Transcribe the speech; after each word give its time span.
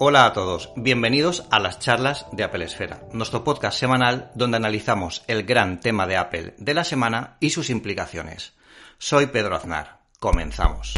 Hola 0.00 0.26
a 0.26 0.32
todos, 0.32 0.72
bienvenidos 0.74 1.46
a 1.52 1.60
las 1.60 1.78
charlas 1.78 2.26
de 2.32 2.42
Apple 2.42 2.64
Esfera, 2.64 3.02
nuestro 3.12 3.44
podcast 3.44 3.78
semanal 3.78 4.32
donde 4.34 4.56
analizamos 4.56 5.22
el 5.28 5.44
gran 5.44 5.78
tema 5.78 6.08
de 6.08 6.16
Apple 6.16 6.54
de 6.58 6.74
la 6.74 6.82
semana 6.82 7.36
y 7.38 7.50
sus 7.50 7.70
implicaciones. 7.70 8.54
Soy 8.98 9.26
Pedro 9.26 9.54
Aznar, 9.54 10.00
comenzamos. 10.18 10.94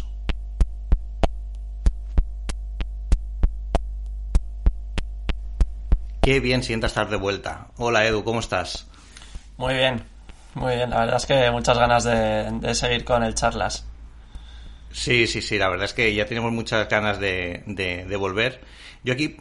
Qué 6.23 6.41
bien 6.41 6.63
sienta 6.63 6.87
estar 6.87 7.11
de 7.11 7.17
vuelta. 7.17 7.69
Hola 7.77 8.07
Edu, 8.07 8.25
¿cómo 8.25 8.41
estás? 8.41 8.87
Muy 9.59 9.75
bien, 9.75 10.05
muy 10.55 10.75
bien. 10.75 10.89
La 10.89 11.01
verdad 11.01 11.17
es 11.17 11.27
que 11.27 11.51
muchas 11.51 11.79
ganas 11.79 12.05
de, 12.05 12.75
seguir 12.75 13.05
con 13.05 13.23
el 13.23 13.35
charlas. 13.35 13.87
Sí, 14.97 15.27
sí, 15.27 15.43
sí, 15.43 15.59
la 15.59 15.69
verdad 15.69 15.85
es 15.85 15.93
que 15.93 16.15
ya 16.15 16.25
tenemos 16.25 16.53
muchas 16.53 16.89
ganas 16.89 17.21
de, 17.21 17.63
de 17.67 18.17
volver. 18.17 18.61
Yo 19.05 19.13
aquí 19.13 19.37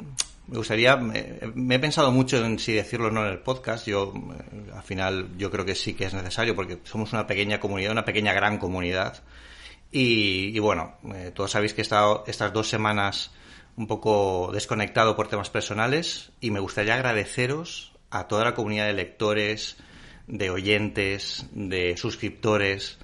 me 0.48 0.58
gustaría, 0.58 0.96
me, 0.96 1.76
he 1.76 1.80
pensado 1.80 2.12
mucho 2.12 2.44
en 2.46 2.60
si 2.60 2.74
decirlo 2.74 3.08
o 3.08 3.12
no 3.12 3.26
en 3.26 3.32
el 3.32 3.40
podcast. 3.40 3.88
Yo, 3.88 4.14
eh, 4.16 4.72
al 4.76 4.84
final, 4.84 5.30
yo 5.38 5.50
creo 5.50 5.66
que 5.66 5.76
sí 5.76 5.94
que 5.94 6.06
es 6.06 6.14
necesario 6.14 6.56
porque 6.56 6.80
somos 6.84 7.14
una 7.14 7.26
pequeña 7.26 7.60
comunidad, 7.60 7.92
una 7.92 8.06
pequeña 8.06 8.34
gran 8.34 8.58
comunidad. 8.60 9.24
Y, 9.92 10.60
bueno, 10.60 10.98
eh, 11.16 11.32
todos 11.34 11.52
sabéis 11.52 11.74
que 11.74 11.82
he 11.82 11.84
estado 11.84 12.26
estas 12.28 12.52
dos 12.52 12.70
semanas 12.70 13.32
un 13.78 13.88
poco 13.88 14.52
desconectado 14.54 15.16
por 15.16 15.30
temas 15.30 15.50
personales 15.50 16.32
y 16.42 16.52
me 16.52 16.60
gustaría 16.60 16.96
agradeceros 16.96 17.94
a 18.10 18.28
toda 18.28 18.44
la 18.44 18.54
comunidad 18.56 18.88
de 18.88 18.94
lectores, 18.94 19.78
de 20.28 20.50
oyentes, 20.50 21.46
de 21.54 21.96
suscriptores, 21.98 23.00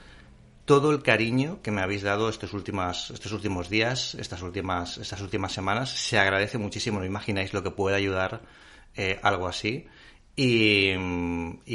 todo 0.72 0.92
el 0.92 1.04
cariño 1.04 1.60
que 1.62 1.70
me 1.70 1.82
habéis 1.82 2.02
dado 2.02 2.30
estos 2.30 2.54
últimos, 2.54 3.12
estos 3.12 3.34
últimos 3.34 3.70
días, 3.70 4.16
estas 4.16 4.42
últimas, 4.42 4.98
estas 5.00 5.20
últimas 5.20 5.52
semanas. 5.52 5.90
Se 5.90 6.18
agradece 6.18 6.58
muchísimo, 6.58 7.00
no 7.00 7.06
imagináis 7.06 7.52
lo 7.54 7.62
que 7.62 7.72
puede 7.72 7.98
ayudar 7.98 8.40
eh, 8.96 9.20
algo 9.22 9.50
así. 9.50 9.86
Y, 10.34 10.96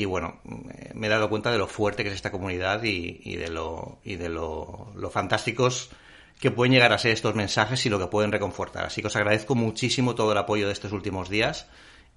bueno, 0.06 0.40
me 0.94 1.08
he 1.08 1.10
dado 1.10 1.28
cuenta 1.28 1.52
de 1.52 1.58
lo 1.58 1.66
fuerte 1.66 2.04
que 2.04 2.08
es 2.08 2.14
esta 2.14 2.30
comunidad 2.30 2.82
y, 2.84 3.36
de 3.36 3.50
lo, 3.50 3.98
y 4.02 4.16
de 4.16 4.30
lo, 4.30 4.90
lo 4.96 5.10
fantásticos 5.10 5.90
que 6.40 6.50
pueden 6.50 6.72
llegar 6.72 6.94
a 6.94 6.98
ser 6.98 7.12
estos 7.12 7.34
mensajes 7.34 7.84
y 7.84 7.90
lo 7.90 7.98
que 7.98 8.06
pueden 8.06 8.32
reconfortar. 8.32 8.86
Así 8.86 9.02
que 9.02 9.08
os 9.08 9.16
agradezco 9.16 9.54
muchísimo 9.54 10.14
todo 10.14 10.32
el 10.32 10.38
apoyo 10.38 10.68
de 10.68 10.72
estos 10.72 10.92
últimos 10.92 11.28
días 11.28 11.66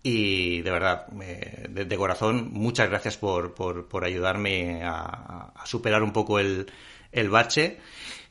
y 0.01 0.61
de 0.61 0.71
verdad, 0.71 1.07
de, 1.07 1.97
corazón, 1.97 2.49
muchas 2.51 2.89
gracias 2.89 3.17
por, 3.17 3.53
por, 3.53 4.03
ayudarme 4.05 4.81
a, 4.83 5.53
superar 5.65 6.03
un 6.03 6.13
poco 6.13 6.39
el, 6.39 6.67
el 7.11 7.29
bache. 7.29 7.79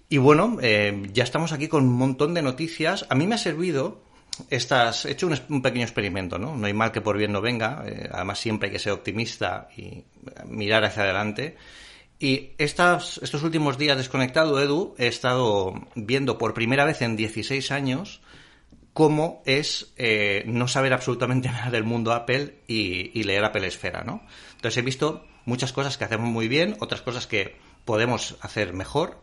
Y 0.08 0.16
bueno, 0.16 0.56
eh, 0.62 1.08
ya 1.12 1.24
estamos 1.24 1.52
aquí 1.52 1.68
con 1.68 1.84
un 1.84 1.94
montón 1.94 2.32
de 2.32 2.42
noticias. 2.42 3.06
A 3.10 3.14
mí 3.14 3.26
me 3.26 3.34
ha 3.34 3.38
servido 3.38 4.00
estas, 4.48 5.04
he 5.04 5.12
hecho 5.12 5.28
un, 5.48 5.62
pequeño 5.62 5.84
experimento, 5.84 6.38
¿no? 6.38 6.56
No 6.56 6.66
hay 6.66 6.72
mal 6.72 6.92
que 6.92 7.02
por 7.02 7.18
bien 7.18 7.32
no 7.32 7.42
venga. 7.42 7.84
Eh, 7.86 8.08
además, 8.10 8.38
siempre 8.38 8.68
hay 8.68 8.72
que 8.72 8.78
ser 8.78 8.92
optimista 8.92 9.68
y 9.76 10.04
mirar 10.46 10.84
hacia 10.84 11.02
adelante. 11.02 11.56
Y 12.18 12.50
estas, 12.58 13.18
estos 13.22 13.42
últimos 13.42 13.78
días 13.78 13.96
desconectado, 13.96 14.60
Edu, 14.60 14.94
he 14.98 15.06
estado 15.06 15.74
viendo 15.94 16.38
por 16.38 16.54
primera 16.54 16.84
vez 16.84 17.02
en 17.02 17.16
16 17.16 17.70
años 17.70 18.22
cómo 18.98 19.44
es 19.46 19.92
eh, 19.96 20.42
no 20.46 20.66
saber 20.66 20.92
absolutamente 20.92 21.48
nada 21.52 21.70
del 21.70 21.84
mundo 21.84 22.12
Apple 22.12 22.62
y, 22.66 23.22
leer 23.22 23.44
Apple 23.44 23.64
Esfera, 23.64 24.02
¿no? 24.02 24.22
Entonces 24.56 24.76
he 24.76 24.82
visto 24.82 25.24
muchas 25.44 25.72
cosas 25.72 25.96
que 25.96 26.02
hacemos 26.02 26.28
muy 26.28 26.48
bien, 26.48 26.76
otras 26.80 27.00
cosas 27.02 27.28
que 27.28 27.54
podemos 27.84 28.36
hacer 28.40 28.72
mejor 28.72 29.20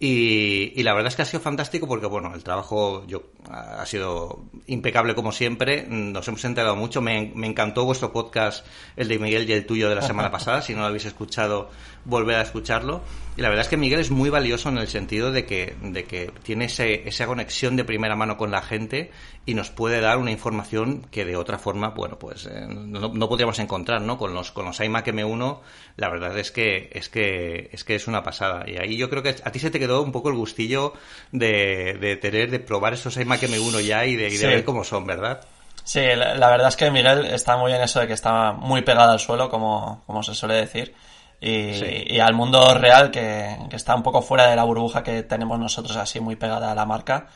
y, 0.00 0.82
la 0.82 0.94
verdad 0.94 1.08
es 1.08 1.16
que 1.16 1.22
ha 1.22 1.26
sido 1.26 1.40
fantástico 1.40 1.86
porque, 1.86 2.06
bueno, 2.06 2.32
el 2.34 2.42
trabajo 2.42 3.04
yo, 3.06 3.24
ha 3.50 3.84
sido 3.84 4.44
impecable 4.66 5.14
como 5.14 5.32
siempre. 5.32 5.84
Nos 5.88 6.26
hemos 6.28 6.44
enterado 6.44 6.76
mucho. 6.76 7.02
Me, 7.02 7.30
me, 7.34 7.48
encantó 7.48 7.84
vuestro 7.84 8.12
podcast, 8.12 8.64
el 8.96 9.08
de 9.08 9.18
Miguel 9.18 9.50
y 9.50 9.52
el 9.52 9.66
tuyo 9.66 9.88
de 9.88 9.96
la 9.96 10.02
semana 10.02 10.30
pasada. 10.32 10.62
Si 10.62 10.72
no 10.72 10.80
lo 10.80 10.86
habéis 10.86 11.04
escuchado, 11.04 11.68
volver 12.04 12.36
a 12.36 12.42
escucharlo. 12.42 13.02
Y 13.38 13.40
la 13.40 13.50
verdad 13.50 13.66
es 13.66 13.68
que 13.68 13.76
Miguel 13.76 14.00
es 14.00 14.10
muy 14.10 14.30
valioso 14.30 14.68
en 14.68 14.78
el 14.78 14.88
sentido 14.88 15.30
de 15.30 15.46
que, 15.46 15.76
de 15.80 16.02
que 16.06 16.32
tiene 16.42 16.64
ese, 16.64 17.08
esa 17.08 17.24
conexión 17.24 17.76
de 17.76 17.84
primera 17.84 18.16
mano 18.16 18.36
con 18.36 18.50
la 18.50 18.62
gente 18.62 19.12
y 19.46 19.54
nos 19.54 19.70
puede 19.70 20.00
dar 20.00 20.18
una 20.18 20.32
información 20.32 21.06
que 21.12 21.24
de 21.24 21.36
otra 21.36 21.56
forma, 21.56 21.90
bueno, 21.90 22.18
pues 22.18 22.46
eh, 22.46 22.66
no, 22.68 23.12
no, 23.14 23.28
podríamos 23.28 23.60
encontrar, 23.60 24.00
¿no? 24.00 24.18
Con 24.18 24.34
los, 24.34 24.50
con 24.50 24.64
los 24.64 24.80
iMac 24.80 25.06
M1, 25.06 25.60
la 25.94 26.08
verdad 26.08 26.36
es 26.36 26.50
que, 26.50 26.90
es 26.92 27.08
que, 27.08 27.70
es 27.70 27.84
que 27.84 27.94
es 27.94 28.08
una 28.08 28.24
pasada. 28.24 28.68
Y 28.68 28.76
ahí 28.76 28.96
yo 28.96 29.08
creo 29.08 29.22
que 29.22 29.28
a 29.28 29.52
ti 29.52 29.60
se 29.60 29.70
te 29.70 29.78
quedó 29.78 30.02
un 30.02 30.10
poco 30.10 30.30
el 30.30 30.34
gustillo 30.34 30.94
de, 31.30 31.96
de 32.00 32.16
tener, 32.16 32.50
de 32.50 32.58
probar 32.58 32.94
esos 32.94 33.16
iMac 33.18 33.42
M1 33.42 33.82
ya 33.82 34.04
y 34.04 34.16
de, 34.16 34.36
ver 34.48 34.64
cómo 34.64 34.82
son, 34.82 35.06
¿verdad? 35.06 35.42
Sí, 35.84 36.00
la, 36.00 36.50
verdad 36.50 36.66
es 36.66 36.76
que 36.76 36.90
Miguel 36.90 37.24
está 37.26 37.56
muy 37.56 37.72
en 37.72 37.82
eso 37.82 38.00
de 38.00 38.08
que 38.08 38.14
está 38.14 38.50
muy 38.50 38.82
pegado 38.82 39.12
al 39.12 39.20
suelo, 39.20 39.48
como, 39.48 40.02
como 40.06 40.24
se 40.24 40.34
suele 40.34 40.56
decir 40.56 40.92
y, 41.40 42.18
al 42.18 42.34
mundo 42.34 42.74
real 42.74 43.10
que, 43.10 43.56
está 43.70 43.94
un 43.94 44.02
poco 44.02 44.22
fuera 44.22 44.48
de 44.48 44.56
la 44.56 44.64
burbuja 44.64 45.02
que 45.02 45.22
tenemos 45.22 45.58
nosotros 45.58 45.96
así 45.96 46.20
muy 46.20 46.36
pegada 46.36 46.72
a 46.72 46.74
la 46.74 46.84
marca 46.84 47.28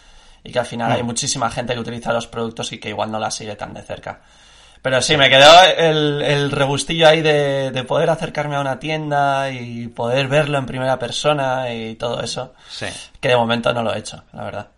y 0.43 0.51
que 0.51 0.59
al 0.59 0.67
final 0.67 0.91
hay 0.91 1.03
mm. 1.03 1.07
muchísima 1.07 1.51
gente 1.51 1.75
que 1.75 1.81
utiliza 1.81 2.13
los 2.13 2.27
productos 2.27 2.73
y 2.73 2.79
que 2.79 2.89
igual 2.89 3.13
no 3.13 3.21
la 3.21 3.31
sigue 3.31 3.55
tan 3.55 3.75
de 3.75 3.83
cerca. 3.83 4.21
Pero 4.83 5.01
sí, 5.01 5.17
me 5.17 5.31
quedó 5.31 5.63
el, 5.79 6.21
el 6.23 6.51
regustillo 6.51 7.07
ahí 7.07 7.23
de, 7.23 7.71
de, 7.71 7.85
poder 7.85 8.11
acercarme 8.11 8.57
a 8.57 8.61
una 8.61 8.81
tienda 8.81 9.49
y 9.53 9.87
poder 9.87 10.27
verlo 10.27 10.59
en 10.59 10.67
primera 10.67 10.99
persona 10.99 11.73
y 11.73 11.95
todo 11.95 12.21
eso. 12.21 12.55
Sí. 12.69 12.87
Que 13.21 13.29
de 13.29 13.37
momento 13.37 13.73
no 13.73 13.85
lo 13.85 13.95
he 13.95 13.99
hecho, 14.01 14.25
la 14.33 14.43
verdad. 14.43 14.69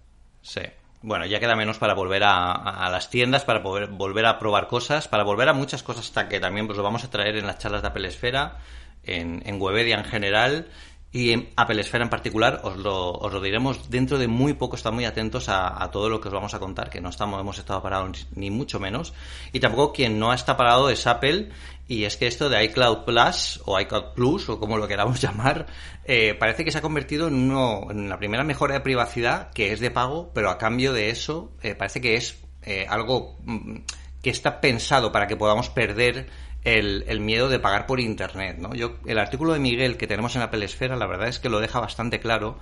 Sí. 0.42 0.60
Bueno, 1.00 1.24
ya 1.24 1.40
queda 1.40 1.56
menos 1.56 1.78
para 1.78 1.94
volver 1.94 2.22
a, 2.24 2.52
a, 2.52 2.90
las 2.90 3.08
tiendas, 3.08 3.44
para 3.44 3.62
poder 3.62 3.86
volver 3.86 4.26
a 4.26 4.38
probar 4.38 4.68
cosas, 4.68 5.08
para 5.08 5.22
volver 5.22 5.48
a 5.48 5.54
muchas 5.54 5.82
cosas 5.82 6.04
hasta 6.04 6.28
que 6.28 6.38
también 6.38 6.66
pues, 6.66 6.76
lo 6.76 6.82
vamos 6.82 7.04
a 7.04 7.10
traer 7.10 7.36
en 7.36 7.46
las 7.46 7.58
charlas 7.58 7.80
de 7.80 7.88
Apple 7.88 8.08
Esfera 8.08 8.58
en, 9.06 9.42
en 9.44 9.60
Webedia 9.60 9.96
en 9.96 10.04
general 10.04 10.68
y 11.14 11.30
en 11.30 11.48
Apple 11.54 11.80
Esfera 11.80 12.02
en 12.02 12.10
particular 12.10 12.60
os 12.64 12.76
lo, 12.76 13.12
os 13.12 13.32
lo 13.32 13.40
diremos 13.40 13.88
dentro 13.88 14.18
de 14.18 14.26
muy 14.26 14.54
poco, 14.54 14.74
están 14.74 14.96
muy 14.96 15.04
atentos 15.04 15.48
a, 15.48 15.88
todo 15.92 16.08
lo 16.08 16.20
que 16.20 16.26
os 16.26 16.34
vamos 16.34 16.54
a 16.54 16.58
contar, 16.58 16.90
que 16.90 17.00
no 17.00 17.08
estamos, 17.10 17.40
hemos 17.40 17.56
estado 17.56 17.80
parados 17.80 18.26
ni 18.34 18.50
mucho 18.50 18.80
menos. 18.80 19.14
Y 19.52 19.60
tampoco 19.60 19.92
quien 19.92 20.18
no 20.18 20.34
está 20.34 20.56
parado 20.56 20.90
es 20.90 21.06
Apple, 21.06 21.50
y 21.86 22.02
es 22.02 22.16
que 22.16 22.26
esto 22.26 22.48
de 22.48 22.64
iCloud 22.64 23.04
Plus, 23.04 23.62
o 23.64 23.78
iCloud 23.78 24.14
Plus, 24.16 24.48
o 24.48 24.58
como 24.58 24.76
lo 24.76 24.88
queramos 24.88 25.20
llamar, 25.22 25.66
eh, 26.04 26.34
parece 26.34 26.64
que 26.64 26.72
se 26.72 26.78
ha 26.78 26.82
convertido 26.82 27.28
en, 27.28 27.34
uno, 27.34 27.86
en 27.92 28.08
la 28.08 28.18
primera 28.18 28.42
mejora 28.42 28.74
de 28.74 28.80
privacidad, 28.80 29.52
que 29.52 29.72
es 29.72 29.78
de 29.78 29.92
pago, 29.92 30.32
pero 30.34 30.50
a 30.50 30.58
cambio 30.58 30.92
de 30.92 31.10
eso, 31.10 31.52
eh, 31.62 31.76
parece 31.76 32.00
que 32.00 32.16
es 32.16 32.42
eh, 32.62 32.86
algo 32.88 33.36
mm, 33.44 33.76
que 34.20 34.30
está 34.30 34.60
pensado 34.60 35.12
para 35.12 35.28
que 35.28 35.36
podamos 35.36 35.70
perder 35.70 36.26
el, 36.64 37.20
miedo 37.20 37.48
de 37.48 37.58
pagar 37.58 37.86
por 37.86 38.00
Internet. 38.00 38.56
¿no? 38.58 38.74
Yo, 38.74 38.96
el 39.06 39.18
artículo 39.18 39.52
de 39.52 39.60
Miguel 39.60 39.96
que 39.96 40.06
tenemos 40.06 40.34
en 40.34 40.40
la 40.40 40.50
Pelesfera, 40.50 40.96
la 40.96 41.06
verdad 41.06 41.28
es 41.28 41.38
que 41.38 41.48
lo 41.48 41.60
deja 41.60 41.80
bastante 41.80 42.20
claro. 42.20 42.58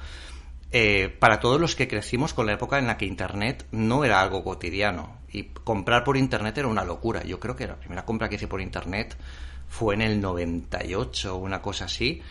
Eh, 0.75 1.15
para 1.19 1.39
todos 1.39 1.61
los 1.61 1.77
que 1.77 1.87
crecimos 1.87 2.33
con 2.33 2.47
la 2.47 2.55
época 2.55 2.79
en 2.79 2.87
la 2.87 2.97
que 2.97 3.05
Internet 3.05 3.67
no 3.73 4.07
era 4.07 4.23
algo 4.23 4.43
cotidiano 4.43 5.19
y 5.31 5.45
comprar 5.45 6.03
por 6.03 6.17
Internet 6.17 6.57
era 6.59 6.69
una 6.69 6.85
locura. 6.85 7.23
Yo 7.25 7.39
creo 7.39 7.55
que 7.55 7.67
la 7.67 7.77
primera 7.77 8.05
compra 8.07 8.29
que 8.29 8.37
hice 8.37 8.49
por 8.49 8.61
Internet 8.61 9.15
fue 9.69 9.95
en 9.95 10.03
el 10.03 10.21
98 10.21 11.37
o 11.37 11.39
una 11.39 11.61
cosa 11.61 11.85
así. 11.85 12.23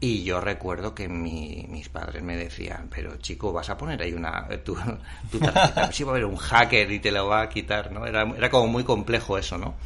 Y 0.00 0.24
yo 0.24 0.40
recuerdo 0.40 0.96
que 0.96 1.08
mis 1.08 1.88
padres 1.90 2.24
me 2.24 2.36
decían, 2.36 2.88
pero 2.90 3.18
chico, 3.18 3.52
vas 3.52 3.70
a 3.70 3.76
poner 3.76 4.02
ahí 4.02 4.12
una 4.12 4.48
tu, 4.64 4.76
tu 5.30 5.38
tarjeta, 5.38 5.92
si 5.92 6.02
va 6.02 6.10
a 6.10 6.14
haber 6.14 6.24
un 6.24 6.36
hacker 6.36 6.90
y 6.90 6.98
te 6.98 7.12
la 7.12 7.22
va 7.22 7.42
a 7.42 7.48
quitar, 7.48 7.92
¿no? 7.92 8.04
Era, 8.04 8.22
era 8.36 8.50
como 8.50 8.66
muy 8.66 8.82
complejo 8.82 9.38
eso, 9.38 9.58
¿no? 9.58 9.76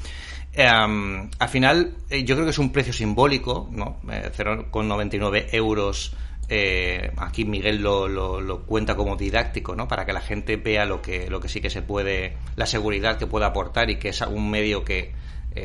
Em, 0.58 1.28
al 1.38 1.48
final, 1.50 1.94
eh, 2.08 2.24
yo 2.24 2.34
creo 2.34 2.46
que 2.46 2.50
es 2.52 2.58
un 2.58 2.72
precio 2.72 2.94
simbólico, 2.94 3.68
¿no? 3.70 4.00
0,99 4.06 5.36
eh, 5.36 5.48
euros. 5.52 6.16
Eh, 6.48 7.12
aquí 7.18 7.44
Miguel 7.44 7.82
lo, 7.82 8.08
lo, 8.08 8.62
cuenta 8.64 8.96
como 8.96 9.16
didáctico, 9.16 9.76
¿no? 9.76 9.86
Para 9.86 10.06
que 10.06 10.14
la 10.14 10.22
gente 10.22 10.56
vea 10.56 10.86
lo 10.86 11.02
que, 11.02 11.28
lo 11.28 11.40
que 11.40 11.48
sí 11.48 11.60
que 11.60 11.68
se 11.68 11.82
puede, 11.82 12.38
la 12.56 12.64
seguridad 12.64 13.18
que 13.18 13.26
puede 13.26 13.44
aportar 13.44 13.90
y 13.90 13.96
que 13.96 14.08
es 14.08 14.20
un 14.22 14.50
medio 14.50 14.82
que, 14.82 15.12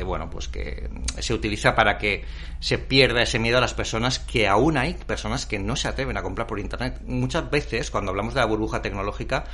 bueno, 0.04 0.28
pues 0.28 0.48
que 0.48 0.90
se 1.20 1.32
utiliza 1.32 1.74
para 1.74 1.96
que 1.96 2.24
se 2.60 2.76
pierda 2.76 3.22
ese 3.22 3.38
miedo 3.38 3.58
a 3.58 3.60
las 3.60 3.74
personas 3.74 4.18
que 4.18 4.48
aún 4.48 4.76
hay 4.76 4.94
personas 4.94 5.46
que 5.46 5.58
no 5.58 5.76
se 5.76 5.88
atreven 5.88 6.18
a 6.18 6.22
comprar 6.22 6.46
por 6.46 6.58
internet. 6.58 7.00
Muchas 7.06 7.50
veces, 7.50 7.90
cuando 7.90 8.10
hablamos 8.10 8.34
de 8.34 8.40
la 8.40 8.46
burbuja 8.46 8.82
tecnológica, 8.82 9.44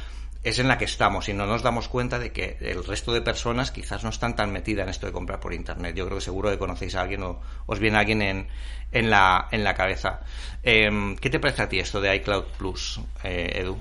es 0.42 0.58
en 0.58 0.68
la 0.68 0.78
que 0.78 0.84
estamos 0.84 1.28
y 1.28 1.34
no 1.34 1.46
nos 1.46 1.62
damos 1.62 1.88
cuenta 1.88 2.18
de 2.18 2.32
que 2.32 2.56
el 2.60 2.84
resto 2.84 3.12
de 3.12 3.20
personas 3.22 3.70
quizás 3.70 4.04
no 4.04 4.10
están 4.10 4.36
tan 4.36 4.52
metidas 4.52 4.84
en 4.84 4.90
esto 4.90 5.06
de 5.06 5.12
comprar 5.12 5.40
por 5.40 5.52
internet. 5.52 5.94
Yo 5.96 6.06
creo 6.06 6.18
que 6.18 6.24
seguro 6.24 6.50
que 6.50 6.58
conocéis 6.58 6.94
a 6.94 7.02
alguien 7.02 7.22
o 7.24 7.40
os 7.66 7.78
viene 7.78 7.98
alguien 7.98 8.22
en, 8.22 8.48
en, 8.92 9.10
la, 9.10 9.48
en 9.50 9.64
la 9.64 9.74
cabeza. 9.74 10.20
Em, 10.62 11.16
¿Qué 11.16 11.28
te 11.30 11.40
parece 11.40 11.62
a 11.62 11.68
ti 11.68 11.78
esto 11.78 12.00
de 12.00 12.14
iCloud 12.16 12.44
Plus, 12.56 13.00
eh, 13.24 13.60
Edu? 13.60 13.76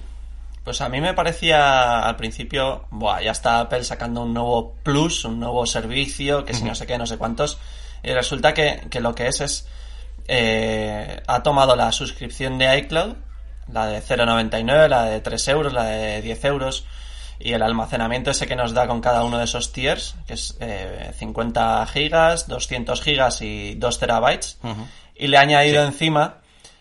Pues 0.63 0.81
a 0.81 0.89
mí 0.89 0.99
me 0.99 1.13
parecía 1.13 2.01
al 2.01 2.17
principio, 2.17 2.87
buah, 2.89 3.21
ya 3.21 3.31
está 3.31 3.61
Apple 3.61 3.85
sacando 3.85 4.23
un 4.23 4.33
nuevo 4.33 4.73
plus, 4.83 5.23
un 5.23 5.39
nuevo 5.39 5.65
servicio, 5.65 6.43
que 6.43 6.53
si 6.53 6.65
no 6.65 6.75
sé 6.75 6.85
qué, 6.85 6.97
no 6.97 7.05
sé 7.05 7.17
cuántos. 7.17 7.57
Y 8.03 8.11
resulta 8.11 8.53
que, 8.53 8.81
que 8.89 8.99
lo 8.99 9.15
que 9.15 9.27
es 9.27 9.39
es, 9.39 9.67
eh, 10.27 11.21
ha 11.25 11.41
tomado 11.41 11.73
la 11.77 11.93
suscripción 11.93 12.57
de 12.57 12.79
iCloud 12.79 13.15
la 13.71 13.87
de 13.87 14.01
0,99, 14.01 14.87
la 14.87 15.05
de 15.05 15.21
3 15.21 15.47
euros, 15.49 15.73
la 15.73 15.85
de 15.85 16.21
10 16.21 16.45
euros, 16.45 16.85
y 17.39 17.53
el 17.53 17.61
almacenamiento 17.61 18.31
ese 18.31 18.47
que 18.47 18.55
nos 18.55 18.73
da 18.73 18.87
con 18.87 19.01
cada 19.01 19.23
uno 19.23 19.37
de 19.37 19.45
esos 19.45 19.71
tiers, 19.71 20.15
que 20.25 20.33
es 20.33 20.57
50 21.17 21.83
eh, 21.83 21.87
gigas, 21.87 22.47
200 22.47 23.01
gigas 23.01 23.41
y 23.41 23.75
2 23.75 23.99
terabytes, 23.99 24.59
y 25.15 25.27
le 25.27 25.37
ha 25.37 25.41
añadido 25.41 25.83
encima 25.83 26.37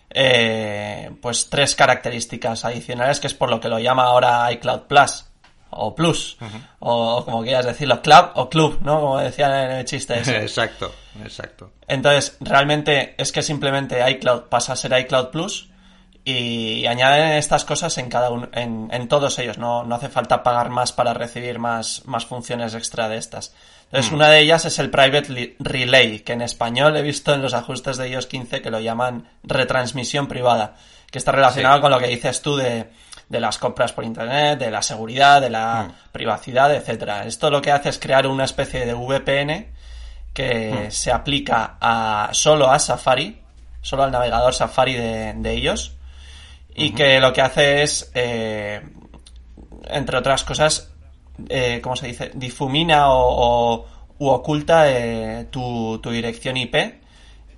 eh, 0.09 1.11
pues 1.21 1.49
tres 1.49 1.75
características 1.75 2.65
adicionales, 2.65 3.19
que 3.19 3.27
es 3.27 3.33
por 3.33 3.49
lo 3.49 3.59
que 3.59 3.67
lo 3.67 3.79
llama 3.79 4.03
ahora 4.03 4.51
iCloud 4.53 4.81
Plus 4.81 5.25
o 5.69 5.93
Plus, 5.93 6.37
o, 6.79 7.23
como 7.25 7.43
quieras 7.43 7.65
decirlo, 7.65 8.01
Club 8.01 8.31
o 8.35 8.49
Club, 8.49 8.79
¿no? 8.81 9.01
Como 9.01 9.19
decían 9.19 9.53
en 9.53 9.71
el 9.77 9.85
chiste 9.85 10.19
ese. 10.19 10.37
exacto, 10.41 10.93
exacto. 11.23 11.71
Entonces, 11.87 12.37
realmente 12.39 13.15
es 13.17 13.31
que 13.31 13.43
simplemente 13.43 14.09
iCloud 14.11 14.43
pasa 14.43 14.73
a 14.73 14.75
ser 14.75 14.97
iCloud 14.97 15.27
Plus 15.27 15.69
y 16.29 16.85
añaden 16.87 17.37
estas 17.37 17.63
cosas 17.63 17.97
en 17.97 18.09
cada 18.09 18.29
uno, 18.29 18.49
en, 18.51 18.89
en 18.91 19.07
todos 19.07 19.39
ellos. 19.39 19.57
No, 19.57 19.85
no, 19.85 19.95
hace 19.95 20.09
falta 20.09 20.43
pagar 20.43 20.69
más 20.69 20.91
para 20.91 21.13
recibir 21.13 21.57
más, 21.57 22.01
más 22.03 22.25
funciones 22.25 22.73
extra 22.73 23.07
de 23.07 23.15
estas. 23.15 23.55
Entonces, 23.85 24.11
mm. 24.11 24.15
una 24.15 24.27
de 24.27 24.39
ellas 24.41 24.65
es 24.65 24.77
el 24.79 24.89
Private 24.89 25.55
Relay, 25.57 26.19
que 26.19 26.33
en 26.33 26.41
español 26.41 26.97
he 26.97 27.01
visto 27.01 27.33
en 27.33 27.41
los 27.41 27.53
ajustes 27.53 27.95
de 27.95 28.09
iOS 28.09 28.27
15 28.27 28.61
que 28.61 28.69
lo 28.69 28.81
llaman 28.81 29.29
retransmisión 29.43 30.27
privada, 30.27 30.75
que 31.09 31.17
está 31.17 31.31
relacionado 31.31 31.79
con 31.79 31.91
lo 31.91 31.99
que 31.99 32.07
dices 32.07 32.41
tú 32.41 32.57
de, 32.57 32.89
de, 33.29 33.39
las 33.39 33.57
compras 33.57 33.93
por 33.93 34.03
internet, 34.03 34.59
de 34.59 34.69
la 34.69 34.81
seguridad, 34.81 35.39
de 35.39 35.49
la 35.49 35.83
mm. 35.83 36.11
privacidad, 36.11 36.75
etcétera. 36.75 37.25
Esto 37.25 37.49
lo 37.49 37.61
que 37.61 37.71
hace 37.71 37.87
es 37.87 37.99
crear 37.99 38.27
una 38.27 38.43
especie 38.43 38.85
de 38.85 38.93
VPN 38.93 39.67
que 40.33 40.87
mm. 40.87 40.91
se 40.91 41.09
aplica 41.09 41.77
a, 41.79 42.31
solo 42.33 42.69
a 42.69 42.79
Safari, 42.79 43.41
solo 43.81 44.03
al 44.03 44.11
navegador 44.11 44.53
Safari 44.53 44.95
de, 44.95 45.33
de 45.37 45.53
ellos 45.53 45.93
y 46.77 46.91
que 46.91 47.19
lo 47.19 47.33
que 47.33 47.41
hace 47.41 47.81
es, 47.81 48.11
eh, 48.13 48.79
entre 49.85 50.17
otras 50.17 50.43
cosas, 50.43 50.93
eh, 51.49 51.81
¿cómo 51.81 51.95
se 51.95 52.07
dice? 52.07 52.31
Difumina 52.35 53.09
o, 53.09 53.83
u 54.19 54.27
oculta 54.27 54.87
eh, 54.87 55.47
tu, 55.49 55.99
tu, 56.01 56.11
dirección 56.11 56.55
IP 56.55 56.75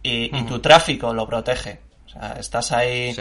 y, 0.02 0.30
tu 0.44 0.60
tráfico 0.60 1.14
lo 1.14 1.28
protege. 1.28 1.82
O 2.06 2.10
sea, 2.10 2.38
estás 2.40 2.72
ahí 2.72 3.14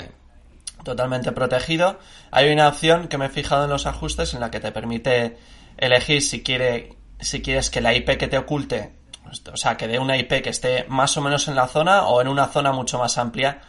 totalmente 0.85 1.33
protegido. 1.33 1.99
Hay 2.31 2.53
una 2.53 2.69
opción 2.69 3.09
que 3.09 3.19
me 3.19 3.27
he 3.27 3.31
fijado 3.31 3.65
en 3.65 3.71
los 3.71 3.87
ajustes 3.87 4.35
en 4.35 4.41
la 4.41 4.53
que 4.53 4.61
te 4.61 4.71
permite 4.71 5.37
elegir 5.77 6.23
si 6.23 6.45
quiere 6.45 6.97
si 7.21 7.43
quieres 7.43 7.71
que 7.71 7.81
la 7.81 7.93
IP 7.93 8.17
que 8.17 8.29
te 8.29 8.39
oculte, 8.39 8.93
o 9.53 9.56
sea, 9.56 9.77
que 9.77 9.89
dé 9.89 9.99
una 9.99 10.17
IP 10.17 10.43
que 10.43 10.50
esté 10.50 10.85
más 10.87 11.17
o 11.17 11.21
menos 11.21 11.49
en 11.49 11.56
la 11.56 11.67
zona 11.67 12.06
o 12.06 12.21
en 12.21 12.29
una 12.29 12.47
zona 12.47 12.71
mucho 12.71 13.00
más 13.00 13.19
amplia 13.19 13.61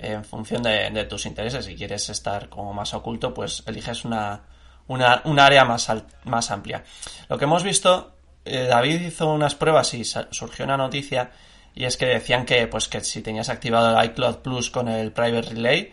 en 0.00 0.24
función 0.24 0.62
de, 0.62 1.04
tus 1.04 1.26
intereses. 1.26 1.64
Si 1.64 1.74
quieres 1.74 2.08
estar 2.08 2.48
como 2.48 2.72
más 2.72 2.94
oculto, 2.94 3.34
pues 3.34 3.62
eliges 3.66 4.04
una, 4.04 4.42
una, 4.86 5.22
un 5.24 5.38
área 5.38 5.64
más, 5.64 5.90
más 6.24 6.50
amplia. 6.50 6.84
Lo 7.28 7.38
que 7.38 7.44
hemos 7.44 7.62
visto, 7.62 8.12
eh, 8.44 8.66
David 8.68 9.00
hizo 9.00 9.28
unas 9.32 9.54
pruebas 9.54 9.94
y 9.94 10.04
surgió 10.04 10.64
una 10.64 10.76
noticia 10.76 11.30
y 11.74 11.84
es 11.84 11.96
que 11.96 12.06
decían 12.06 12.44
que, 12.44 12.66
pues, 12.66 12.88
que 12.88 13.00
si 13.02 13.22
tenías 13.22 13.48
activado 13.48 13.96
el 13.96 14.06
iCloud 14.06 14.36
Plus 14.38 14.70
con 14.70 14.88
el 14.88 15.12
Private 15.12 15.50
Relay, 15.50 15.92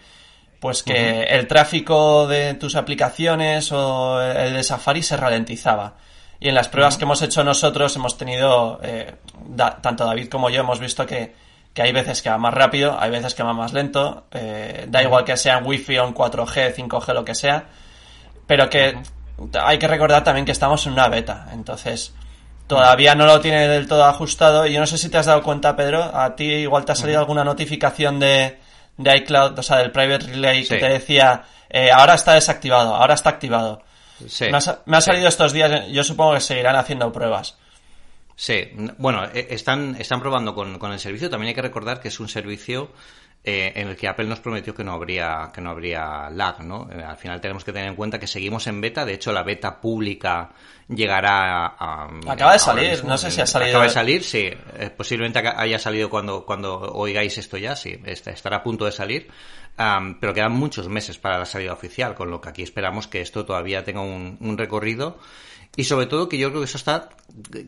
pues 0.60 0.82
que 0.82 1.24
el 1.24 1.48
tráfico 1.48 2.28
de 2.28 2.56
tus 2.56 2.76
aplicaciones 2.76 3.72
o 3.72 4.20
el 4.20 4.54
de 4.54 4.64
Safari 4.64 5.04
se 5.04 5.16
ralentizaba. 5.16 5.96
Y 6.40 6.50
en 6.50 6.56
las 6.56 6.70
pruebas 6.70 6.98
que 6.98 7.04
hemos 7.04 7.22
hecho 7.22 7.44
nosotros 7.44 7.96
hemos 7.96 8.18
tenido, 8.18 8.80
eh, 8.82 9.14
tanto 9.82 10.06
David 10.06 10.28
como 10.28 10.50
yo 10.50 10.62
hemos 10.62 10.80
visto 10.80 11.06
que 11.06 11.36
que 11.76 11.82
hay 11.82 11.92
veces 11.92 12.22
que 12.22 12.30
va 12.30 12.38
más 12.38 12.54
rápido, 12.54 12.98
hay 12.98 13.12
veces 13.12 13.36
que 13.36 13.44
va 13.44 13.54
más 13.54 13.74
lento, 13.74 14.28
eh, 14.32 14.86
da 14.88 15.04
igual 15.04 15.26
que 15.26 15.36
sea 15.36 15.58
en 15.58 15.66
Wi-Fi 15.66 16.00
o 16.00 16.08
en 16.08 16.14
4G, 16.16 16.74
5G, 16.74 17.14
lo 17.14 17.26
que 17.26 17.36
sea, 17.36 17.66
pero 18.48 18.70
que 18.70 18.98
hay 19.62 19.78
que 19.78 19.88
recordar 19.88 20.24
también 20.24 20.46
que 20.46 20.54
estamos 20.54 20.88
en 20.88 20.94
una 20.94 21.10
beta, 21.10 21.50
entonces 21.52 22.16
todavía 22.66 23.14
no 23.14 23.26
lo 23.26 23.42
tiene 23.42 23.68
del 23.68 23.88
todo 23.88 24.06
ajustado 24.06 24.66
y 24.66 24.74
yo 24.74 24.80
no 24.80 24.88
sé 24.88 24.98
si 24.98 25.10
te 25.10 25.18
has 25.18 25.26
dado 25.26 25.44
cuenta, 25.44 25.76
Pedro, 25.76 26.02
a 26.02 26.36
ti 26.38 26.46
igual 26.46 26.86
te 26.86 26.94
ha 26.94 26.96
salido 26.96 27.20
alguna 27.20 27.44
notificación 27.44 28.22
de, 28.22 28.58
de 28.96 29.18
iCloud, 29.18 29.60
o 29.60 29.62
sea, 29.62 29.78
del 29.78 29.92
Private 29.92 30.28
Relay 30.28 30.66
que 30.66 30.78
te 30.78 30.88
decía, 30.88 31.44
eh, 31.70 31.92
ahora 31.92 32.14
está 32.14 32.36
desactivado, 32.36 32.96
ahora 32.96 33.16
está 33.16 33.32
activado. 33.32 33.84
Me, 34.40 34.98
ha, 34.98 35.02
salido 35.02 35.28
estos 35.28 35.52
días, 35.52 35.88
yo 35.90 36.04
supongo 36.06 36.36
que 36.36 36.40
seguirán 36.40 36.78
haciendo 36.78 37.12
pruebas. 37.12 37.58
Sí, 38.36 38.70
bueno, 38.98 39.26
e, 39.34 39.48
están, 39.52 39.96
están 39.98 40.20
probando 40.20 40.54
con, 40.54 40.78
con 40.78 40.92
el 40.92 41.00
servicio. 41.00 41.30
También 41.30 41.50
hay 41.50 41.56
que 41.56 41.62
recordar 41.62 42.00
que 42.00 42.10
es 42.10 42.20
un 42.20 42.28
servicio 42.28 42.92
eh, 43.48 43.74
en 43.80 43.90
el 43.90 43.96
que 43.96 44.08
Apple 44.08 44.26
nos 44.26 44.40
prometió 44.40 44.74
que 44.74 44.84
no 44.84 44.94
habría 44.94 45.52
que 45.54 45.62
no 45.62 45.70
habría 45.70 46.32
lag, 46.32 46.64
¿no? 46.64 46.90
Eh, 46.92 47.04
al 47.04 47.16
final 47.16 47.40
tenemos 47.40 47.64
que 47.64 47.72
tener 47.72 47.88
en 47.90 47.96
cuenta 47.96 48.20
que 48.20 48.26
seguimos 48.26 48.66
en 48.66 48.82
beta. 48.82 49.06
De 49.06 49.14
hecho, 49.14 49.32
la 49.32 49.44
beta 49.44 49.80
pública 49.80 50.50
llegará 50.88 51.68
a. 51.78 52.10
Acaba 52.28 52.54
de 52.54 52.60
salir, 52.60 53.06
no 53.06 53.16
sé 53.20 53.30
si 53.30 53.42
ha 53.42 53.46
salido. 53.46 53.70
Acaba 53.70 53.84
de 53.84 53.92
salir, 53.92 54.24
sí. 54.24 54.50
Eh, 54.80 54.90
posiblemente 54.98 55.44
haya 55.48 55.78
salido 55.78 56.10
cuando, 56.10 56.44
cuando 56.44 56.76
oigáis 56.94 57.38
esto 57.38 57.58
ya, 57.58 57.76
sí. 57.76 57.96
Estará 58.04 58.58
a 58.58 58.64
punto 58.64 58.86
de 58.86 58.92
salir. 58.92 59.28
pero 59.78 60.34
quedan 60.34 60.54
muchos 60.54 60.90
meses 60.90 61.20
para 61.20 61.38
la 61.38 61.46
salida 61.46 61.72
oficial, 61.72 62.16
con 62.16 62.32
lo 62.32 62.42
que 62.42 62.50
aquí 62.50 62.64
esperamos 62.64 63.08
que 63.08 63.22
esto 63.22 63.46
todavía 63.46 63.84
tenga 63.84 64.02
un, 64.02 64.38
un 64.42 64.58
recorrido. 64.58 65.20
Y 65.78 65.84
sobre 65.84 66.06
todo 66.06 66.30
que 66.30 66.38
yo 66.38 66.50
creo 66.50 66.62
que 66.62 66.66
eso 66.66 66.78
está 66.78 67.10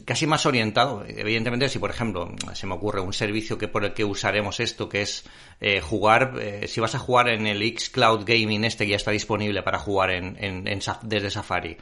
casi 0.06 0.28
más 0.28 0.46
orientado. 0.46 1.04
Evidentemente, 1.08 1.68
si 1.68 1.80
por 1.80 1.90
ejemplo 1.90 2.34
se 2.54 2.68
me 2.68 2.76
ocurre 2.76 3.02
un 3.02 3.14
servicio 3.14 3.58
que 3.58 3.68
por 3.68 3.84
el 3.84 3.94
que 3.94 4.06
usaremos 4.06 4.60
esto, 4.60 4.88
que 4.88 5.02
es 5.02 5.26
eh, 5.60 5.82
jugar, 5.82 6.36
eh, 6.40 6.68
si 6.68 6.80
vas 6.80 6.96
a 6.96 7.00
jugar 7.00 7.30
en 7.30 7.48
el 7.48 7.62
X 7.62 7.90
Cloud 7.90 8.24
Gaming 8.26 8.64
este 8.64 8.86
que 8.86 8.92
ya 8.92 8.98
está 8.98 9.12
disponible 9.12 9.62
para 9.64 9.80
jugar 9.80 10.12
en, 10.12 10.38
en, 10.40 10.80
desde 11.04 11.30
Safari, 11.30 11.78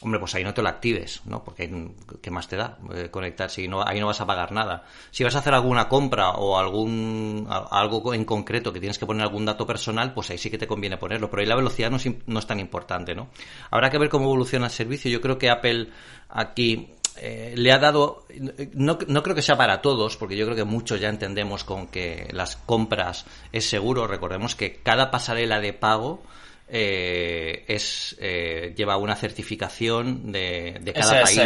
hombre, 0.00 0.20
pues 0.20 0.34
ahí 0.34 0.44
no 0.44 0.54
te 0.54 0.62
lo 0.62 0.68
actives, 0.68 1.22
¿no? 1.24 1.42
Porque 1.42 1.90
¿qué 2.20 2.30
más 2.30 2.46
te 2.46 2.56
da 2.56 2.78
eh, 2.94 3.08
conectar? 3.10 3.50
Si 3.50 3.66
no, 3.66 3.86
ahí 3.86 3.98
no 3.98 4.06
vas 4.06 4.20
a 4.20 4.26
pagar 4.26 4.52
nada. 4.52 4.84
Si 5.10 5.24
vas 5.24 5.34
a 5.34 5.40
hacer 5.40 5.54
alguna 5.54 5.88
compra 5.88 6.30
o 6.30 6.58
algún 6.58 7.46
algo 7.48 8.14
en 8.14 8.24
concreto 8.24 8.72
que 8.72 8.80
tienes 8.80 8.98
que 8.98 9.06
poner 9.06 9.22
algún 9.22 9.44
dato 9.44 9.66
personal, 9.66 10.14
pues 10.14 10.30
ahí 10.30 10.38
sí 10.38 10.50
que 10.50 10.58
te 10.58 10.68
conviene 10.68 10.98
ponerlo. 10.98 11.28
Pero 11.30 11.40
ahí 11.40 11.48
la 11.48 11.56
velocidad 11.56 11.90
no 11.90 11.96
es, 11.96 12.08
no 12.26 12.38
es 12.38 12.46
tan 12.46 12.60
importante, 12.60 13.14
¿no? 13.14 13.28
Habrá 13.70 13.90
que 13.90 13.98
ver 13.98 14.08
cómo 14.08 14.26
evoluciona 14.26 14.66
el 14.66 14.72
servicio. 14.72 15.10
Yo 15.10 15.20
creo 15.20 15.36
que 15.36 15.50
Apple 15.50 15.88
aquí 16.28 16.92
eh, 17.16 17.54
le 17.56 17.72
ha 17.72 17.78
dado, 17.78 18.26
no, 18.74 18.98
no, 19.08 19.22
creo 19.24 19.34
que 19.34 19.42
sea 19.42 19.56
para 19.56 19.82
todos, 19.82 20.16
porque 20.16 20.36
yo 20.36 20.44
creo 20.44 20.56
que 20.56 20.64
muchos 20.64 21.00
ya 21.00 21.08
entendemos 21.08 21.64
con 21.64 21.88
que 21.88 22.28
las 22.30 22.56
compras 22.56 23.26
es 23.50 23.68
seguro. 23.68 24.06
Recordemos 24.06 24.54
que 24.54 24.76
cada 24.76 25.10
pasarela 25.10 25.58
de 25.58 25.72
pago 25.72 26.22
eh, 26.70 27.64
es 27.66 28.16
eh, 28.20 28.74
lleva 28.76 28.96
una 28.96 29.16
certificación 29.16 30.30
de, 30.30 30.78
de 30.80 30.92
cada 30.92 31.22
país. 31.22 31.38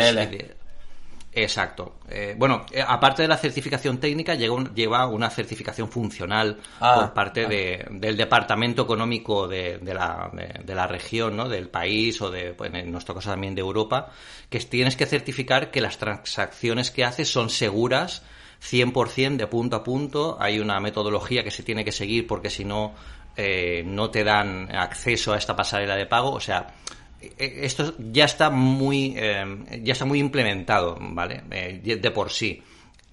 exacto. 1.33 1.99
Eh, 2.09 2.35
bueno, 2.37 2.67
eh, 2.73 2.85
aparte 2.87 3.23
de 3.23 3.29
la 3.29 3.37
certificación 3.37 3.99
técnica, 3.99 4.35
lleva 4.35 5.07
una 5.07 5.31
certificación 5.31 5.89
funcional 5.89 6.59
ah, 6.81 6.95
por 6.97 7.15
parte 7.15 7.47
de, 7.47 7.87
del 7.91 8.17
Departamento 8.17 8.83
Económico 8.83 9.47
de, 9.47 9.79
de, 9.79 9.95
la, 9.95 10.31
de, 10.65 10.75
la 10.75 10.87
región, 10.87 11.37
¿no? 11.37 11.49
del 11.49 11.69
país 11.69 12.21
o 12.21 12.31
de, 12.31 12.53
pues, 12.53 12.73
en 12.75 12.91
nuestro 12.91 13.15
caso 13.15 13.31
también 13.31 13.55
de 13.55 13.61
Europa, 13.61 14.11
que 14.51 14.59
tienes 14.61 14.97
que 14.97 15.07
certificar 15.07 15.71
que 15.71 15.81
las 15.81 15.99
transacciones 15.99 16.91
que 16.91 17.05
haces 17.05 17.31
son 17.31 17.49
seguras 17.49 18.23
100% 18.63 19.37
de 19.37 19.47
punto 19.47 19.77
a 19.77 19.85
punto. 19.85 20.37
Hay 20.41 20.61
una 20.61 20.81
metodología 20.81 21.43
que 21.43 21.51
se 21.51 21.63
tiene 21.63 21.85
que 21.85 21.93
seguir 21.93 22.27
porque 22.27 22.51
si 22.51 22.65
no 22.65 22.95
eh, 23.37 23.83
no 23.87 24.11
te 24.11 24.25
dan 24.25 24.75
acceso 24.75 25.33
a 25.33 25.39
esta 25.39 25.57
pasarela 25.57 25.97
de 25.97 26.07
pago, 26.07 26.33
o 26.33 26.41
sea, 26.41 26.75
e, 27.21 27.65
esto 27.65 27.95
ya 27.99 28.25
está 28.25 28.51
muy 28.51 29.15
eh, 29.17 29.81
ya 29.83 29.93
está 29.93 30.05
muy 30.05 30.19
implementado, 30.19 30.99
¿vale? 31.01 31.43
Eh, 31.51 31.99
de 32.01 32.11
por 32.11 32.31
sí. 32.31 32.63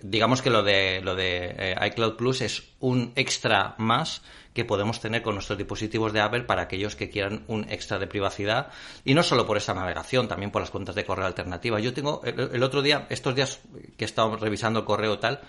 Digamos 0.02 0.42
que 0.42 0.50
lo 0.50 0.64
de 0.64 1.02
lo 1.02 1.16
de 1.16 1.76
iCloud 1.88 2.16
Plus 2.16 2.42
es 2.42 2.64
un 2.80 3.12
extra 3.16 3.76
más 3.78 4.22
que 4.54 4.66
podemos 4.66 5.00
tener 5.00 5.22
con 5.22 5.36
nuestros 5.36 5.58
dispositivos 5.58 6.12
de 6.14 6.22
Apple 6.22 6.42
para 6.42 6.64
aquellos 6.64 6.96
que 6.96 7.10
quieran 7.10 7.44
un 7.48 7.66
extra 7.70 8.00
de 8.00 8.08
privacidad 8.08 8.72
y 9.06 9.14
no 9.14 9.24
solo 9.24 9.46
por 9.46 9.58
esa 9.58 9.74
navegación, 9.74 10.28
también 10.28 10.52
por 10.52 10.62
las 10.62 10.72
cuentas 10.72 10.96
de 10.96 11.06
correo 11.06 11.28
alternativa. 11.28 11.80
Yo 11.80 11.94
tengo 11.94 12.22
el, 12.24 12.64
otro 12.64 12.82
día, 12.82 13.08
estos 13.10 13.36
días 13.36 13.60
que 13.98 14.06
he 14.06 14.08
estado 14.08 14.36
revisando 14.38 14.80
el 14.80 14.86
correo 14.86 15.20
tal, 15.20 15.42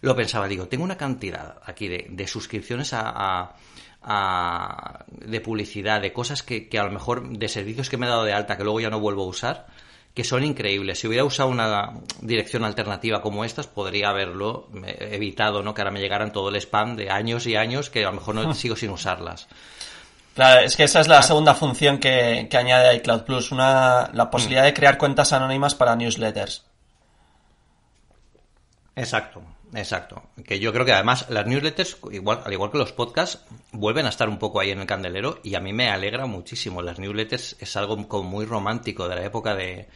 lo 0.00 0.14
pensaba, 0.16 0.48
digo, 0.48 0.66
tengo 0.66 0.84
una 0.84 0.96
cantidad 0.96 1.60
aquí 1.64 1.88
de, 1.88 2.26
suscripciones 2.26 2.92
a 2.92 3.54
de 4.04 5.40
publicidad, 5.40 6.00
de 6.00 6.12
cosas 6.12 6.42
que, 6.42 6.68
que, 6.68 6.78
a 6.78 6.84
lo 6.84 6.90
mejor, 6.90 7.28
de 7.28 7.48
servicios 7.48 7.88
que 7.88 7.96
me 7.96 8.06
he 8.06 8.08
dado 8.08 8.24
de 8.24 8.32
alta 8.32 8.56
que 8.56 8.64
luego 8.64 8.80
ya 8.80 8.90
no 8.90 9.00
vuelvo 9.00 9.22
a 9.24 9.26
usar, 9.26 9.66
que 10.14 10.24
son 10.24 10.44
increíbles. 10.44 11.00
Si 11.00 11.06
hubiera 11.06 11.24
usado 11.24 11.48
una 11.48 11.94
dirección 12.20 12.64
alternativa 12.64 13.22
como 13.22 13.44
estas, 13.44 13.66
podría 13.66 14.10
haberlo 14.10 14.68
evitado, 14.84 15.62
¿no? 15.62 15.72
Que 15.72 15.80
ahora 15.80 15.90
me 15.90 16.00
llegaran 16.00 16.32
todo 16.32 16.50
el 16.50 16.56
spam 16.56 16.96
de 16.96 17.10
años 17.10 17.46
y 17.46 17.56
años 17.56 17.88
que 17.88 18.04
a 18.04 18.10
lo 18.10 18.16
mejor 18.16 18.34
no 18.34 18.54
sigo 18.54 18.76
sin 18.76 18.90
usarlas. 18.90 19.48
Claro, 20.34 20.60
es 20.60 20.76
que 20.76 20.84
esa 20.84 21.00
es 21.00 21.08
la 21.08 21.22
segunda 21.22 21.54
función 21.54 21.98
que, 21.98 22.46
que 22.50 22.56
añade 22.56 22.94
iCloud 22.96 23.22
Plus, 23.22 23.52
una, 23.52 24.10
la 24.14 24.30
posibilidad 24.30 24.64
de 24.64 24.72
crear 24.72 24.96
cuentas 24.96 25.32
anónimas 25.32 25.74
para 25.74 25.94
newsletters. 25.94 26.64
Exacto, 28.96 29.42
exacto. 29.74 30.22
Que 30.44 30.58
yo 30.58 30.72
creo 30.72 30.84
que 30.84 30.92
además 30.92 31.26
las 31.28 31.46
newsletters, 31.46 31.98
igual, 32.10 32.42
al 32.44 32.52
igual 32.52 32.70
que 32.70 32.78
los 32.78 32.92
podcasts, 32.92 33.40
vuelven 33.72 34.06
a 34.06 34.08
estar 34.08 34.28
un 34.28 34.38
poco 34.38 34.60
ahí 34.60 34.70
en 34.70 34.80
el 34.80 34.86
candelero 34.86 35.40
y 35.42 35.54
a 35.54 35.60
mí 35.60 35.72
me 35.72 35.90
alegra 35.90 36.26
muchísimo. 36.26 36.82
Las 36.82 36.98
newsletters 36.98 37.56
es 37.60 37.76
algo 37.76 38.08
como 38.08 38.28
muy 38.28 38.44
romántico 38.44 39.08
de 39.08 39.16
la 39.16 39.24
época 39.24 39.54
de, 39.54 39.88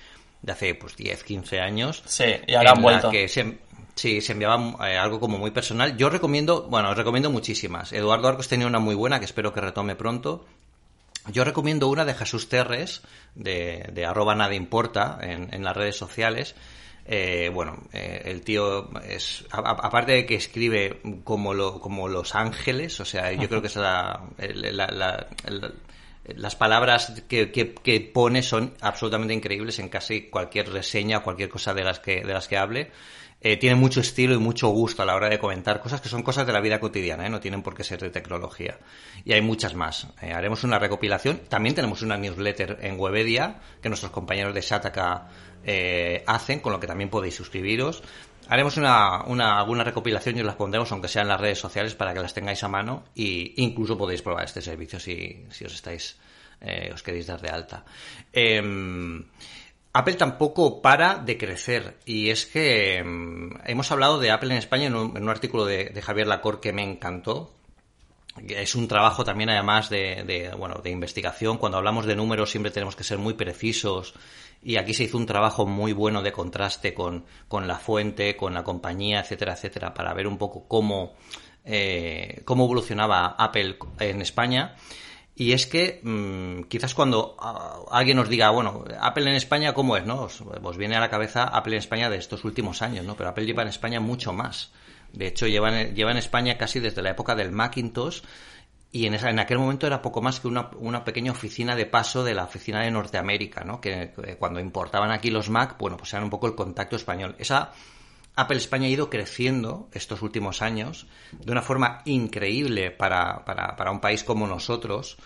de 0.42 0.52
hace 0.52 0.74
pues 0.74 0.96
10, 0.96 1.24
15 1.24 1.60
años. 1.60 2.02
Sí, 2.06 2.24
y 2.46 2.54
ahora 2.54 2.72
han 2.72 2.82
vuelto. 2.82 3.10
Que 3.10 3.28
se, 3.28 3.58
sí, 3.94 4.20
se 4.20 4.32
enviaba 4.32 4.76
eh, 4.88 4.96
algo 4.96 5.20
como 5.20 5.38
muy 5.38 5.50
personal. 5.50 5.96
Yo 5.96 6.08
recomiendo, 6.10 6.62
bueno, 6.68 6.90
os 6.90 6.96
recomiendo 6.96 7.30
muchísimas. 7.30 7.92
Eduardo 7.92 8.28
Arcos 8.28 8.48
tenía 8.48 8.66
una 8.66 8.78
muy 8.78 8.94
buena 8.94 9.18
que 9.18 9.24
espero 9.24 9.52
que 9.52 9.60
retome 9.60 9.96
pronto. 9.96 10.46
Yo 11.32 11.44
recomiendo 11.44 11.88
una 11.88 12.04
de 12.04 12.14
Jesús 12.14 12.48
Terres, 12.48 13.02
de, 13.34 13.88
de 13.92 14.06
arroba 14.06 14.34
nada 14.34 14.54
importa 14.54 15.18
en, 15.20 15.52
en 15.52 15.64
las 15.64 15.76
redes 15.76 15.96
sociales, 15.96 16.54
eh, 17.08 17.50
bueno, 17.52 17.78
eh, 17.92 18.22
el 18.24 18.42
tío 18.42 18.90
es, 19.08 19.44
aparte 19.50 20.12
de 20.12 20.26
que 20.26 20.34
escribe 20.34 21.00
como, 21.22 21.54
lo, 21.54 21.80
como 21.80 22.08
Los 22.08 22.34
Ángeles, 22.34 22.98
o 22.98 23.04
sea, 23.04 23.32
yo 23.32 23.48
creo 23.48 23.60
que 23.60 23.68
es 23.68 23.76
la, 23.76 24.24
las 26.34 26.56
palabras 26.56 27.22
que, 27.28 27.52
que, 27.52 28.00
pone 28.00 28.42
son 28.42 28.74
absolutamente 28.80 29.34
increíbles 29.34 29.78
en 29.78 29.88
casi 29.88 30.22
cualquier 30.22 30.68
reseña, 30.70 31.20
cualquier 31.20 31.48
cosa 31.48 31.74
de 31.74 31.84
las 31.84 32.00
que, 32.00 32.24
de 32.24 32.32
las 32.32 32.48
que 32.48 32.56
hable. 32.56 32.90
Eh, 33.40 33.56
tiene 33.58 33.76
mucho 33.76 34.00
estilo 34.00 34.34
y 34.34 34.38
mucho 34.38 34.68
gusto 34.68 35.02
a 35.02 35.04
la 35.04 35.14
hora 35.14 35.28
de 35.28 35.38
comentar 35.38 35.80
cosas 35.80 36.00
que 36.00 36.08
son 36.08 36.22
cosas 36.22 36.46
de 36.46 36.52
la 36.52 36.60
vida 36.60 36.80
cotidiana, 36.80 37.28
no 37.28 37.38
tienen 37.38 37.62
por 37.62 37.74
qué 37.74 37.84
ser 37.84 38.00
de 38.00 38.10
tecnología. 38.10 38.78
Y 39.24 39.32
hay 39.34 39.42
muchas 39.42 39.74
más. 39.74 40.08
haremos 40.20 40.64
una 40.64 40.78
recopilación. 40.78 41.40
También 41.48 41.74
tenemos 41.74 42.02
una 42.02 42.16
newsletter 42.16 42.78
en 42.80 42.98
Webedia 42.98 43.60
que 43.82 43.88
nuestros 43.88 44.10
compañeros 44.10 44.54
de 44.54 44.62
Shataka 44.62 45.28
eh, 45.68 46.22
hacen, 46.26 46.60
con 46.60 46.72
lo 46.72 46.80
que 46.80 46.86
también 46.86 47.10
podéis 47.10 47.34
suscribiros. 47.34 48.02
Haremos 48.48 48.76
una, 48.76 49.24
una, 49.24 49.58
alguna 49.58 49.82
recopilación 49.82 50.36
y 50.36 50.40
os 50.40 50.46
las 50.46 50.54
pondremos, 50.54 50.90
aunque 50.92 51.08
sea 51.08 51.22
en 51.22 51.28
las 51.28 51.40
redes 51.40 51.58
sociales, 51.58 51.96
para 51.96 52.14
que 52.14 52.20
las 52.20 52.32
tengáis 52.32 52.62
a 52.62 52.68
mano 52.68 53.04
e 53.16 53.52
incluso 53.56 53.98
podéis 53.98 54.22
probar 54.22 54.44
este 54.44 54.62
servicio 54.62 55.00
si, 55.00 55.44
si 55.50 55.64
os 55.64 55.74
estáis, 55.74 56.16
eh, 56.60 56.90
os 56.94 57.02
queréis 57.02 57.26
dar 57.26 57.40
de 57.40 57.48
alta. 57.50 57.84
Apple 59.96 60.16
tampoco 60.16 60.82
para 60.82 61.14
de 61.14 61.38
crecer 61.38 61.96
y 62.04 62.28
es 62.28 62.44
que 62.44 62.98
em, 62.98 63.48
hemos 63.64 63.90
hablado 63.90 64.18
de 64.18 64.30
Apple 64.30 64.50
en 64.50 64.58
España 64.58 64.88
en 64.88 64.94
un, 64.94 65.28
artículo 65.30 65.64
de, 65.64 65.90
Javier 66.02 66.26
Lacor 66.26 66.60
que 66.60 66.74
me 66.74 66.82
encantó. 66.82 67.54
Es 68.46 68.74
un 68.74 68.88
trabajo 68.88 69.24
también 69.24 69.48
además 69.48 69.88
de, 69.88 70.22
de, 70.26 70.50
bueno, 70.54 70.82
de 70.84 70.90
investigación. 70.90 71.56
Cuando 71.56 71.78
hablamos 71.78 72.04
de 72.04 72.14
números 72.14 72.50
siempre 72.50 72.70
tenemos 72.70 72.94
que 72.94 73.04
ser 73.04 73.16
muy 73.16 73.32
precisos 73.32 74.12
y 74.62 74.76
aquí 74.76 74.92
se 74.92 75.04
hizo 75.04 75.16
un 75.16 75.24
trabajo 75.24 75.64
muy 75.64 75.94
bueno 75.94 76.20
de 76.20 76.32
contraste 76.32 76.92
con, 76.92 77.24
con 77.48 77.66
la 77.66 77.78
fuente, 77.78 78.36
con 78.36 78.52
la 78.52 78.64
compañía, 78.64 79.20
etcétera, 79.20 79.54
etcétera, 79.54 79.94
para 79.94 80.12
ver 80.12 80.26
un 80.26 80.36
poco 80.36 80.68
cómo, 80.68 81.14
eh, 81.64 82.42
cómo 82.44 82.64
evolucionaba 82.64 83.34
Apple 83.38 83.78
en 84.00 84.20
España. 84.20 84.76
Y 85.38 85.52
es 85.52 85.66
que 85.66 86.00
mm, 86.02 86.62
quizás 86.64 86.94
cuando 86.94 87.36
ah, 87.38 87.80
alguien 87.90 88.16
nos 88.16 88.28
diga, 88.28 88.50
bueno, 88.50 88.84
Apple 88.98 89.28
en 89.30 89.36
España, 89.36 89.74
¿cómo 89.74 89.96
es? 89.96 90.06
¿no? 90.06 90.22
Os, 90.22 90.76
viene 90.78 90.96
a 90.96 91.00
la 91.00 91.10
cabeza 91.10 91.44
Apple 91.44 91.74
en 91.74 91.78
España 91.78 92.08
de 92.08 92.16
estos 92.16 92.44
últimos 92.44 92.80
años, 92.82 93.04
¿no? 93.04 93.16
Pero 93.16 93.30
Apple 93.30 93.44
lleva 93.44 93.62
en 93.62 93.68
España 93.68 94.00
mucho 94.00 94.32
más. 94.32 94.72
De 95.12 95.26
hecho, 95.26 95.46
lleva 95.46 95.70
en 95.80 96.16
España 96.16 96.56
casi 96.56 96.80
desde 96.80 97.02
la 97.02 97.10
época 97.10 97.34
del 97.34 97.52
Macintosh 97.52 98.22
y 98.96 99.06
en, 99.06 99.12
esa, 99.12 99.28
en 99.28 99.38
aquel 99.38 99.58
momento 99.58 99.86
era 99.86 100.00
poco 100.00 100.22
más 100.22 100.40
que 100.40 100.48
una, 100.48 100.70
una, 100.78 101.04
pequeña 101.04 101.32
oficina 101.32 101.76
de 101.76 101.84
paso 101.84 102.24
de 102.24 102.32
la 102.32 102.44
oficina 102.44 102.80
de 102.80 102.90
Norteamérica, 102.90 103.62
¿no? 103.62 103.78
Que, 103.78 104.12
cuando 104.38 104.58
importaban 104.58 105.10
aquí 105.10 105.30
los 105.30 105.50
Mac, 105.50 105.76
bueno, 105.78 105.98
pues 105.98 106.14
era 106.14 106.24
un 106.24 106.30
poco 106.30 106.46
el 106.46 106.54
contacto 106.54 106.96
español. 106.96 107.34
Esa 107.38 107.72
Apple 108.36 108.58
España 108.58 108.86
ha 108.86 108.90
ido 108.90 109.08
creciendo 109.08 109.88
estos 109.92 110.20
últimos 110.20 110.60
años 110.60 111.06
de 111.32 111.50
una 111.50 111.62
forma 111.62 112.02
increíble 112.04 112.90
para, 112.90 113.44
para, 113.46 113.76
para 113.76 113.90
un 113.90 114.00
país 114.00 114.24
como 114.24 114.46
nosotros. 114.46 115.16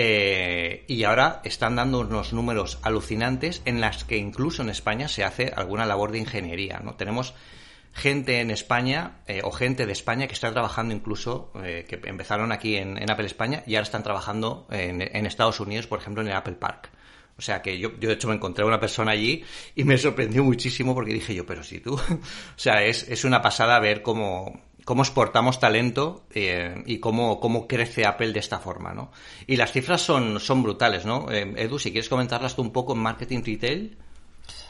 Eh, 0.00 0.84
y 0.86 1.02
ahora 1.02 1.40
están 1.42 1.74
dando 1.74 2.00
unos 2.00 2.32
números 2.32 2.78
alucinantes 2.82 3.62
en 3.64 3.80
las 3.80 4.04
que 4.04 4.16
incluso 4.16 4.62
en 4.62 4.68
España 4.68 5.08
se 5.08 5.24
hace 5.24 5.52
alguna 5.56 5.86
labor 5.86 6.12
de 6.12 6.18
ingeniería, 6.18 6.78
¿no? 6.84 6.94
Tenemos 6.94 7.34
gente 7.94 8.40
en 8.40 8.52
España 8.52 9.22
eh, 9.26 9.40
o 9.42 9.50
gente 9.50 9.86
de 9.86 9.92
España 9.92 10.28
que 10.28 10.34
está 10.34 10.52
trabajando 10.52 10.94
incluso, 10.94 11.50
eh, 11.64 11.84
que 11.88 12.00
empezaron 12.08 12.52
aquí 12.52 12.76
en, 12.76 13.10
Apple 13.10 13.26
España 13.26 13.64
y 13.66 13.74
ahora 13.74 13.84
están 13.84 14.04
trabajando 14.04 14.68
en, 14.70 15.26
Estados 15.26 15.58
Unidos, 15.58 15.88
por 15.88 15.98
ejemplo, 15.98 16.22
en 16.22 16.28
el 16.28 16.36
Apple 16.36 16.54
Park. 16.54 16.90
O 17.38 17.42
sea 17.42 17.62
que 17.62 17.78
yo, 17.78 17.92
yo 18.00 18.08
de 18.08 18.14
hecho 18.14 18.28
me 18.28 18.34
encontré 18.34 18.64
a 18.64 18.66
una 18.66 18.80
persona 18.80 19.12
allí 19.12 19.44
y 19.76 19.84
me 19.84 19.96
sorprendió 19.96 20.42
muchísimo 20.42 20.92
porque 20.94 21.12
dije 21.12 21.34
yo, 21.34 21.46
pero 21.46 21.62
si 21.62 21.78
tú, 21.78 21.94
o 21.94 22.20
sea, 22.56 22.82
es, 22.82 23.08
es 23.08 23.24
una 23.24 23.40
pasada 23.40 23.78
ver 23.78 24.02
cómo, 24.02 24.60
cómo 24.84 25.02
exportamos 25.02 25.60
talento 25.60 26.24
eh, 26.34 26.82
y 26.86 26.98
cómo, 26.98 27.38
cómo 27.40 27.68
crece 27.68 28.06
Apple 28.06 28.32
de 28.32 28.40
esta 28.40 28.58
forma, 28.58 28.94
¿no? 28.94 29.12
Y 29.46 29.56
las 29.56 29.70
cifras 29.70 30.00
son, 30.00 30.40
son 30.40 30.62
brutales, 30.62 31.04
¿no? 31.04 31.30
Edu, 31.30 31.78
si 31.78 31.92
quieres 31.92 32.08
comentarlas 32.08 32.56
tú 32.56 32.62
un 32.62 32.72
poco 32.72 32.94
en 32.94 33.00
marketing 33.00 33.42
retail. 33.44 33.98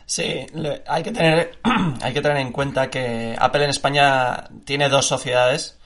Sí, 0.05 0.45
hay 0.89 1.03
que 1.05 1.13
tener 1.13 1.59
hay 2.03 2.13
que 2.13 2.21
tener 2.21 2.39
en 2.39 2.51
cuenta 2.51 2.91
que 2.91 3.37
Apple 3.39 3.63
en 3.63 3.71
España 3.71 4.49
tiene 4.65 4.89
dos 4.89 5.07
sociedades. 5.07 5.79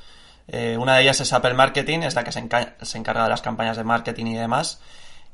Eh, 0.49 0.77
una 0.79 0.97
de 0.97 1.03
ellas 1.03 1.21
es 1.21 1.33
Apple 1.33 1.55
Marketing, 1.55 1.99
es 1.99 2.15
la 2.15 2.25
que 2.25 2.33
se, 2.33 2.39
encarga 2.39 3.25
de 3.25 3.29
las 3.29 3.43
campañas 3.43 3.77
de 3.77 3.85
marketing 3.85 4.27
y 4.27 4.35
demás. 4.35 4.81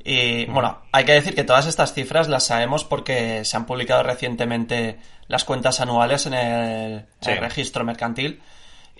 Y 0.03 0.45
bueno, 0.45 0.79
hay 0.91 1.03
que 1.03 1.11
decir 1.11 1.35
que 1.35 1.43
todas 1.43 1.67
estas 1.67 1.93
cifras 1.93 2.29
las 2.29 2.45
sabemos 2.45 2.83
porque 2.83 3.43
se 3.43 3.57
han 3.57 3.65
publicado 3.65 4.03
recientemente 4.03 4.97
las 5.27 5.43
cuentas 5.43 5.81
anuales 5.81 6.25
en 6.25 6.33
el, 6.33 7.05
registro 7.39 7.83
mercantil. 7.83 8.41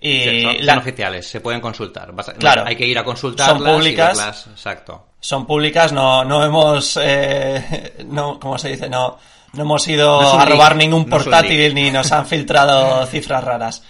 Y 0.02 0.44
son, 0.64 0.78
oficiales, 0.78 1.28
se 1.28 1.42
pueden 1.42 1.60
consultar. 1.60 2.14
claro, 2.38 2.64
hay 2.66 2.76
que 2.76 2.86
ir 2.86 2.98
a 2.98 3.04
consultarlas 3.04 3.58
son 3.58 3.76
públicas, 3.76 4.48
exacto. 4.50 5.08
Son 5.20 5.46
públicas, 5.46 5.92
no, 5.92 6.24
no 6.24 6.46
hemos, 6.46 6.98
eh, 7.02 7.96
no, 8.06 8.40
¿cómo 8.40 8.58
se 8.58 8.70
dice? 8.70 8.88
No, 8.88 9.18
no 9.54 9.64
hemos 9.64 9.86
ido 9.88 10.40
a 10.40 10.46
robar 10.46 10.78
ningún 10.78 11.06
portátil 11.06 11.74
ni 11.76 11.92
nos 11.92 12.12
han 12.14 12.26
filtrado 12.26 13.06
cifras 13.08 13.44
raras. 13.44 13.84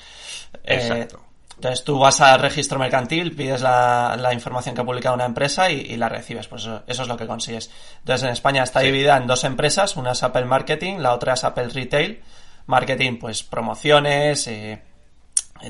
Eh, 0.63 0.75
Exacto. 0.75 1.28
Entonces 1.59 1.83
tú 1.83 1.99
vas 1.99 2.21
al 2.21 2.39
registro 2.39 2.79
mercantil, 2.79 3.35
pides 3.35 3.61
la, 3.61 4.29
información 4.31 4.73
que 4.73 4.79
ha 4.79 4.85
publicado 4.85 5.13
una 5.13 5.25
empresa 5.25 5.69
y, 5.69 5.97
la 5.97 6.07
recibes. 6.07 6.47
Pues 6.47 6.65
eso, 6.87 7.01
es 7.03 7.07
lo 7.09 7.17
que 7.17 7.27
consigues. 7.27 7.69
Entonces 7.99 8.23
en 8.23 8.31
España 8.31 8.63
está 8.63 8.79
dividida 8.79 9.17
en 9.17 9.27
dos 9.27 9.43
empresas. 9.43 9.97
Una 9.97 10.13
es 10.13 10.23
Apple 10.23 10.45
Marketing, 10.45 10.99
la 10.99 11.13
otra 11.13 11.33
es 11.33 11.43
Apple 11.43 11.67
Retail. 11.67 12.23
Marketing, 12.67 13.19
pues 13.19 13.43
promociones, 13.43 14.47
eh, 14.47 14.81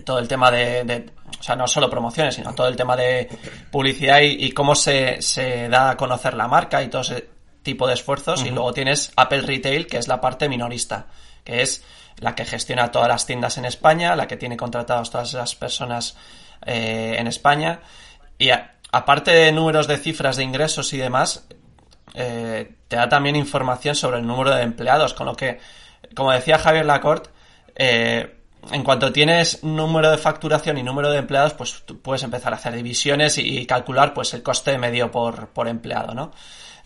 todo 0.06 0.20
el 0.20 0.28
tema 0.28 0.52
de, 0.52 1.10
o 1.40 1.42
sea, 1.42 1.56
no 1.56 1.68
solo 1.68 1.90
promociones, 1.90 2.36
sino 2.36 2.54
todo 2.54 2.68
el 2.68 2.76
tema 2.76 2.96
de 2.96 3.28
publicidad 3.72 4.20
y, 4.22 4.52
cómo 4.52 4.76
se, 4.76 5.24
se, 5.24 5.70
da 5.70 5.90
a 5.90 5.98
conocer 5.98 6.36
la 6.36 6.48
marca 6.48 6.84
y 6.84 6.90
todo 6.90 7.02
ese, 7.02 7.30
tipo 7.64 7.88
de 7.88 7.94
esfuerzos 7.94 8.46
y 8.46 8.50
luego 8.50 8.74
tienes 8.74 9.12
Apple 9.16 9.42
Retail, 9.42 9.88
que 9.88 9.98
es 9.98 10.08
la 10.08 10.22
parte 10.22 10.48
minorista, 10.48 11.08
que 11.44 11.62
es 11.62 11.84
la 12.20 12.36
que 12.36 12.46
gestiona 12.46 12.92
todas 12.92 13.08
las 13.08 13.26
tiendas 13.26 13.58
en 13.58 13.66
España, 13.66 14.16
la 14.16 14.28
que 14.28 14.38
tiene 14.38 14.58
contratados 14.58 15.10
todas 15.10 15.34
las 15.34 15.56
personas 15.56 16.16
eh, 16.66 17.16
en 17.18 17.28
España. 17.28 17.80
Y 18.38 18.50
aparte 18.92 19.32
de 19.32 19.52
números 19.52 19.88
de 19.88 19.98
cifras 19.98 20.38
de 20.38 20.44
ingresos 20.44 20.94
y 20.94 20.98
demás, 20.98 21.46
eh, 22.14 22.76
te 22.88 22.96
da 22.96 23.08
también 23.08 23.36
información 23.36 23.96
sobre 23.96 24.18
el 24.18 24.28
número 24.28 24.52
de 24.52 24.64
empleados, 24.64 25.14
con 25.14 25.28
lo 25.28 25.36
que, 25.36 25.60
como 26.16 26.32
decía 26.32 26.58
Javier 26.58 26.86
Lacorte, 26.86 27.30
eh, 27.76 28.36
en 28.72 28.84
cuanto 28.84 29.12
tienes 29.14 29.64
número 29.64 30.12
de 30.12 30.18
facturación 30.18 30.78
y 30.78 30.84
número 30.84 31.10
de 31.10 31.20
empleados, 31.20 31.54
pues 31.54 31.84
tú 31.86 32.02
puedes 32.02 32.24
empezar 32.24 32.52
a 32.52 32.58
hacer 32.58 32.76
divisiones 32.76 33.38
y, 33.38 33.66
calcular 33.66 34.14
pues 34.14 34.34
el 34.34 34.44
coste 34.44 34.78
medio 34.78 35.12
por, 35.12 35.50
por 35.50 35.68
empleado, 35.70 36.14
¿no? 36.14 36.32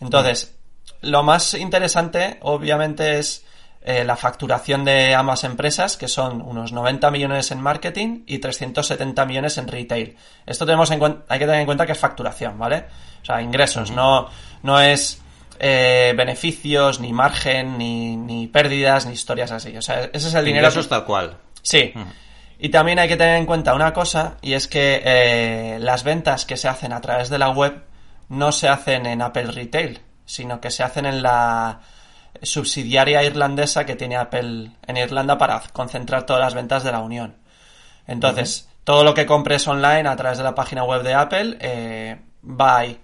Entonces, 0.00 0.56
lo 1.00 1.22
más 1.22 1.54
interesante, 1.54 2.38
obviamente, 2.42 3.18
es 3.18 3.44
eh, 3.86 4.02
la 4.02 4.16
facturación 4.16 4.82
de 4.82 5.14
ambas 5.14 5.44
empresas, 5.44 5.98
que 5.98 6.08
son 6.08 6.40
unos 6.40 6.72
90 6.72 7.10
millones 7.10 7.50
en 7.50 7.60
marketing 7.60 8.22
y 8.26 8.38
370 8.38 9.26
millones 9.26 9.58
en 9.58 9.68
retail. 9.68 10.16
Esto 10.46 10.64
tenemos 10.64 10.90
en 10.90 11.02
hay 11.28 11.38
que 11.38 11.44
tener 11.44 11.60
en 11.60 11.66
cuenta 11.66 11.84
que 11.84 11.92
es 11.92 11.98
facturación, 11.98 12.58
¿vale? 12.58 12.86
O 13.20 13.24
sea, 13.26 13.42
ingresos, 13.42 13.90
no, 13.90 14.30
no 14.62 14.80
es 14.80 15.20
eh, 15.58 16.14
beneficios, 16.16 16.98
ni 16.98 17.12
margen, 17.12 17.76
ni, 17.76 18.16
ni, 18.16 18.46
pérdidas, 18.46 19.04
ni 19.04 19.12
historias 19.12 19.52
así. 19.52 19.76
O 19.76 19.82
sea, 19.82 20.04
ese 20.04 20.28
es 20.28 20.34
el 20.34 20.46
dinero. 20.46 20.66
Eso 20.66 20.80
es 20.80 20.88
tal 20.88 21.04
cual. 21.04 21.36
Sí. 21.60 21.92
Y 22.58 22.70
también 22.70 22.98
hay 22.98 23.08
que 23.08 23.18
tener 23.18 23.36
en 23.36 23.44
cuenta 23.44 23.74
una 23.74 23.92
cosa, 23.92 24.38
y 24.40 24.54
es 24.54 24.66
que 24.66 25.02
eh, 25.04 25.76
las 25.78 26.04
ventas 26.04 26.46
que 26.46 26.56
se 26.56 26.68
hacen 26.68 26.94
a 26.94 27.02
través 27.02 27.28
de 27.28 27.38
la 27.38 27.50
web 27.50 27.84
no 28.30 28.50
se 28.50 28.66
hacen 28.66 29.04
en 29.04 29.20
Apple 29.20 29.52
Retail, 29.52 30.00
sino 30.24 30.58
que 30.58 30.70
se 30.70 30.82
hacen 30.82 31.04
en 31.04 31.22
la 31.22 31.80
subsidiaria 32.42 33.22
irlandesa 33.22 33.86
que 33.86 33.96
tiene 33.96 34.16
Apple 34.16 34.70
en 34.86 34.96
Irlanda 34.96 35.38
para 35.38 35.60
concentrar 35.72 36.26
todas 36.26 36.40
las 36.40 36.54
ventas 36.54 36.84
de 36.84 36.92
la 36.92 37.00
Unión. 37.00 37.36
Entonces, 38.06 38.68
todo 38.84 39.02
lo 39.02 39.14
que 39.14 39.26
compres 39.26 39.66
online 39.66 40.08
a 40.08 40.16
través 40.16 40.38
de 40.38 40.44
la 40.44 40.54
página 40.54 40.84
web 40.84 41.02
de 41.02 41.14
Apple 41.14 41.56
eh, 41.60 42.20
va 42.44 42.78
ahí. 42.78 43.00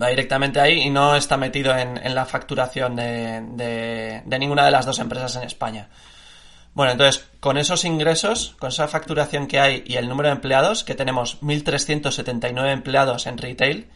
Va 0.00 0.08
directamente 0.08 0.60
ahí 0.60 0.82
y 0.82 0.90
no 0.90 1.16
está 1.16 1.38
metido 1.38 1.74
en, 1.74 2.14
la 2.14 2.26
facturación 2.26 2.96
de, 2.96 4.22
de, 4.26 4.38
ninguna 4.38 4.66
de 4.66 4.70
las 4.70 4.84
dos 4.84 4.98
empresas 4.98 5.34
en 5.36 5.44
España. 5.44 5.88
Bueno, 6.74 6.92
entonces, 6.92 7.24
con 7.40 7.56
esos 7.56 7.86
ingresos, 7.86 8.54
con 8.58 8.68
esa 8.68 8.86
facturación 8.88 9.46
que 9.46 9.58
hay 9.58 9.82
y 9.86 9.94
el 9.94 10.10
número 10.10 10.28
de 10.28 10.34
empleados, 10.34 10.84
que 10.84 10.94
tenemos 10.94 11.40
1.379 11.40 12.70
empleados 12.70 13.26
en 13.26 13.38
retail 13.38 13.88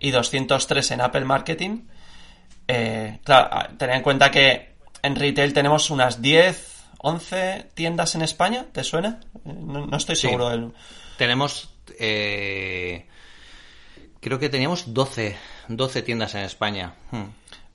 y 0.00 0.12
203 0.12 0.92
en 0.92 1.00
Apple 1.02 1.26
Marketing, 1.26 1.82
eh, 2.68 3.18
claro, 3.24 3.76
tener 3.76 3.96
en 3.96 4.02
cuenta 4.02 4.30
que 4.30 4.74
en 5.02 5.16
retail 5.16 5.52
tenemos 5.52 5.90
unas 5.90 6.22
10, 6.22 6.84
11 6.98 7.66
tiendas 7.74 8.14
en 8.14 8.22
España, 8.22 8.66
¿te 8.72 8.84
suena? 8.84 9.20
No, 9.44 9.96
estoy 9.96 10.16
seguro 10.16 10.48
del... 10.48 10.72
Tenemos... 11.18 11.70
Eh, 11.98 13.06
creo 14.20 14.38
que 14.38 14.48
teníamos 14.48 14.94
12, 14.94 15.36
12 15.68 16.02
tiendas 16.02 16.34
en 16.34 16.44
España. 16.44 16.94
Hmm. 17.10 17.24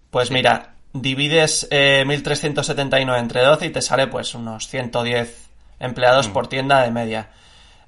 Pues 0.09 0.31
mira, 0.31 0.75
divides 0.93 1.67
eh, 1.69 2.03
1.379 2.07 3.19
entre 3.19 3.41
12 3.41 3.65
y 3.65 3.69
te 3.69 3.81
sale 3.81 4.07
pues 4.07 4.33
unos 4.33 4.67
110 4.67 5.49
empleados 5.79 6.29
hmm. 6.29 6.33
por 6.33 6.47
tienda 6.47 6.81
de 6.81 6.91
media. 6.91 7.29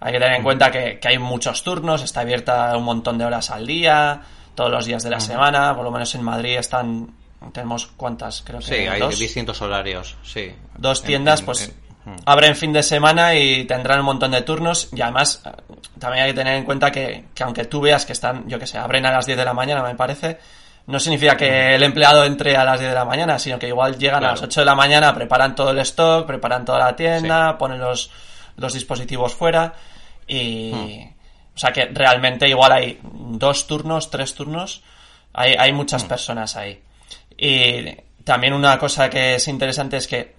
Hay 0.02 0.14
que 0.14 0.20
tener 0.20 0.36
en 0.36 0.42
hmm. 0.42 0.44
cuenta 0.44 0.72
que, 0.72 1.00
hay 1.04 1.18
muchos 1.18 1.64
turnos, 1.64 2.04
está 2.04 2.22
abierta 2.22 2.76
un 2.78 2.84
montón 2.84 3.18
de 3.18 3.26
horas 3.26 3.50
al 3.50 3.66
día, 3.66 4.22
todos 4.60 4.72
los 4.74 4.86
días 4.86 5.02
de 5.04 5.10
la 5.10 5.22
semana, 5.22 5.74
por 5.74 5.86
lo 5.86 5.90
menos 5.90 6.14
en 6.16 6.22
Madrid 6.22 6.58
están, 6.58 7.08
tenemos 7.54 7.88
cuántas, 7.96 8.42
creo 8.42 8.60
que 8.60 8.66
Sí, 8.66 8.74
hay 8.76 9.02
distintos 9.16 9.62
horarios, 9.62 10.18
sí. 10.22 10.52
Dos 10.78 11.02
tiendas, 11.02 11.42
pues 11.42 11.72
abren 12.26 12.58
fin 12.58 12.74
de 12.74 12.84
semana 12.84 13.36
y 13.36 13.64
tendrán 13.64 14.00
un 14.00 14.08
montón 14.08 14.32
de 14.32 14.42
turnos 14.42 14.90
y 14.92 15.00
además 15.00 15.42
también 15.98 16.26
hay 16.26 16.32
que 16.32 16.36
tener 16.36 16.56
en 16.56 16.66
cuenta 16.66 16.92
que, 16.92 17.24
aunque 17.40 17.64
tú 17.64 17.80
veas 17.80 18.06
que 18.06 18.12
están, 18.12 18.50
yo 18.50 18.60
que 18.60 18.68
sé, 18.68 18.78
abren 18.78 19.06
a 19.06 19.12
las 19.12 19.26
10 19.26 19.38
de 19.38 19.46
la 19.46 19.54
mañana, 19.54 19.82
me 19.82 19.96
parece, 19.96 20.38
no 20.88 21.00
significa 21.00 21.38
que 21.38 21.76
el 21.76 21.84
empleado 21.84 22.26
entre 22.26 22.58
a 22.58 22.66
las 22.66 22.82
10 22.82 22.92
de 22.92 22.96
la 22.96 23.06
mañana, 23.06 23.40
sino 23.40 23.58
que 23.58 23.70
igual 23.70 23.98
llegan 23.98 24.26
a 24.26 24.32
las 24.32 24.42
8 24.42 24.60
de 24.60 24.66
la 24.66 24.76
mañana, 24.76 25.16
preparan 25.16 25.56
todo 25.56 25.72
el 25.72 25.80
stock, 25.80 26.28
preparan 26.28 26.66
toda 26.66 26.80
la 26.80 26.98
tienda, 26.98 27.58
ponen 27.58 27.80
los, 27.80 28.12
los 28.58 28.74
dispositivos 28.74 29.34
fuera 29.34 29.74
y... 30.28 30.74
Hmm. 30.74 31.19
O 31.60 31.62
sea 31.62 31.74
que 31.74 31.88
realmente 31.88 32.48
igual 32.48 32.72
hay 32.72 33.02
dos 33.04 33.68
turnos, 33.68 34.10
tres 34.10 34.34
turnos, 34.34 34.82
hay, 35.34 35.56
hay 35.60 35.74
muchas 35.74 36.06
hmm. 36.06 36.08
personas 36.08 36.56
ahí. 36.56 36.82
Y 37.38 37.98
también 38.24 38.54
una 38.54 38.80
cosa 38.80 39.10
que 39.10 39.36
es 39.36 39.46
interesante 39.50 39.98
es 39.98 40.08
que 40.08 40.36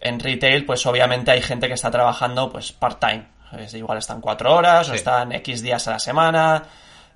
en 0.00 0.18
retail, 0.18 0.64
pues 0.64 0.86
obviamente 0.86 1.30
hay 1.30 1.42
gente 1.42 1.68
que 1.68 1.74
está 1.74 1.90
trabajando 1.90 2.50
pues 2.50 2.72
part-time. 2.72 3.26
Igual 3.74 3.98
están 3.98 4.22
cuatro 4.22 4.54
horas 4.54 4.88
o 4.88 4.94
están 4.94 5.32
X 5.32 5.60
días 5.60 5.86
a 5.88 5.90
la 5.90 5.98
semana, 5.98 6.62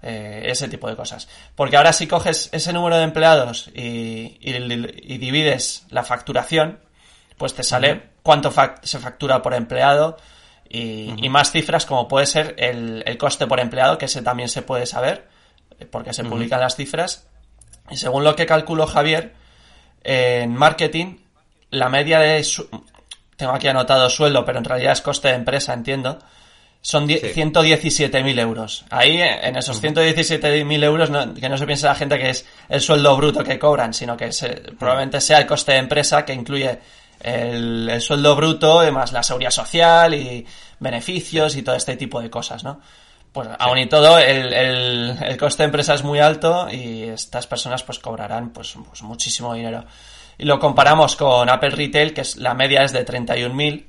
eh, 0.03 0.43
ese 0.45 0.69
tipo 0.69 0.87
de 0.91 0.95
cosas. 0.95 1.27
Porque 1.55 1.79
ahora 1.79 1.95
si 1.95 2.07
coges 2.07 2.51
ese 2.53 2.75
número 2.75 2.99
de 2.99 3.05
empleados 3.05 3.71
y, 3.75 4.37
divides 5.17 5.87
la 5.89 6.05
facturación, 6.05 6.79
pues 7.39 7.55
te 7.55 7.63
sale 7.63 8.03
cuánto 8.23 8.53
se 8.83 8.99
factura 8.99 9.41
por 9.41 9.55
empleado 9.55 10.19
y, 10.69 11.29
más 11.29 11.51
cifras 11.51 11.87
como 11.87 12.09
puede 12.09 12.27
ser 12.27 12.55
el, 12.59 13.17
coste 13.19 13.47
por 13.47 13.61
empleado, 13.61 13.99
que 13.99 14.07
ese 14.07 14.23
también 14.23 14.49
se 14.49 14.63
puede 14.63 14.87
saber, 14.87 15.29
eh, 15.79 15.87
porque 15.87 16.13
se 16.13 16.25
publican 16.25 16.61
las 16.61 16.77
cifras. 16.77 17.27
Y 17.91 17.97
según 17.97 18.25
lo 18.25 18.35
que 18.35 18.47
calculó 18.47 18.87
Javier, 18.87 19.35
en 20.03 20.55
marketing 20.55 21.19
la 21.71 21.89
media 21.89 22.21
de... 22.21 22.45
tengo 23.37 23.53
aquí 23.53 23.69
anotado 23.69 24.09
sueldo, 24.11 24.45
pero 24.45 24.59
en 24.59 24.65
realidad 24.65 24.93
es 24.93 25.01
coste 25.01 25.29
de 25.29 25.35
empresa, 25.35 25.73
entiendo. 25.73 26.19
Son 26.81 27.09
117.000 27.09 28.41
euros. 28.41 28.85
Ahí, 28.91 29.21
en 29.21 29.57
esos 29.57 29.83
117.000 29.83 30.85
euros, 30.85 31.11
que 31.35 31.49
no 31.49 31.59
se 31.59 31.67
piense 31.67 31.87
la 31.87 31.97
gente 31.97 32.17
que 32.17 32.31
es 32.31 32.47
el 32.69 32.81
sueldo 32.81 33.17
bruto 33.17 33.43
que 33.43 33.59
cobran, 33.59 33.93
sino 33.93 34.17
que 34.17 34.31
probablemente 34.79 35.21
sea 35.21 35.39
el 35.39 35.47
coste 35.47 35.73
de 35.73 35.79
empresa 35.79 36.25
que 36.25 36.33
incluye 36.33 36.79
el, 37.21 38.01
sueldo 38.01 38.37
bruto, 38.37 38.91
más 38.93 39.13
la 39.13 39.23
seguridad 39.23 39.51
social 39.51 40.15
y 40.15 40.47
beneficios 40.79 41.57
y 41.57 41.63
todo 41.63 41.75
este 41.75 41.97
tipo 41.97 42.21
de 42.21 42.31
cosas, 42.31 42.65
¿no? 42.65 42.81
Pues 43.33 43.49
aún 43.59 43.79
y 43.79 43.87
todo, 43.87 44.19
el, 44.19 44.53
el, 44.53 45.37
coste 45.37 45.63
de 45.63 45.67
empresa 45.67 45.95
es 45.95 46.03
muy 46.03 46.21
alto 46.21 46.69
y 46.71 47.03
estas 47.03 47.47
personas 47.47 47.83
pues 47.83 47.99
cobrarán 47.99 48.51
pues, 48.51 48.75
pues 48.89 49.03
muchísimo 49.03 49.53
dinero. 49.53 49.85
Y 50.39 50.45
lo 50.45 50.59
comparamos 50.59 51.17
con 51.17 51.49
Apple 51.49 51.71
Retail, 51.71 52.15
que 52.15 52.23
es 52.23 52.37
la 52.37 52.55
media 52.55 52.83
es 52.85 52.93
de 52.93 53.05
31.000, 53.05 53.85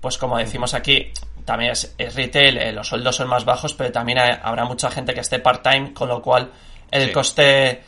pues 0.00 0.18
como 0.18 0.36
decimos 0.36 0.74
aquí, 0.74 1.10
también 1.44 1.72
es, 1.72 1.94
retail, 2.14 2.58
eh, 2.58 2.72
los 2.72 2.88
sueldos 2.88 3.16
son 3.16 3.28
más 3.28 3.44
bajos, 3.44 3.74
pero 3.74 3.90
también 3.92 4.18
habrá 4.18 4.64
mucha 4.64 4.90
gente 4.90 5.14
que 5.14 5.20
esté 5.20 5.38
part-time, 5.38 5.92
con 5.92 6.08
lo 6.08 6.22
cual 6.22 6.50
el 6.90 7.12
coste 7.12 7.82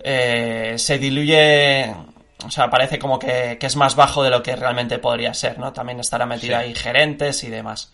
eh, 0.00 0.74
se 0.76 0.98
diluye, 0.98 1.94
o 2.44 2.50
sea, 2.50 2.70
parece 2.70 2.98
como 2.98 3.18
que, 3.18 3.58
es 3.60 3.76
más 3.76 3.96
bajo 3.96 4.22
de 4.22 4.30
lo 4.30 4.42
que 4.42 4.54
realmente 4.54 4.98
podría 4.98 5.34
ser, 5.34 5.58
¿no? 5.58 5.72
También 5.72 5.98
estará 6.00 6.26
metida 6.26 6.58
ahí 6.58 6.74
gerentes 6.74 7.42
y 7.44 7.50
demás. 7.50 7.90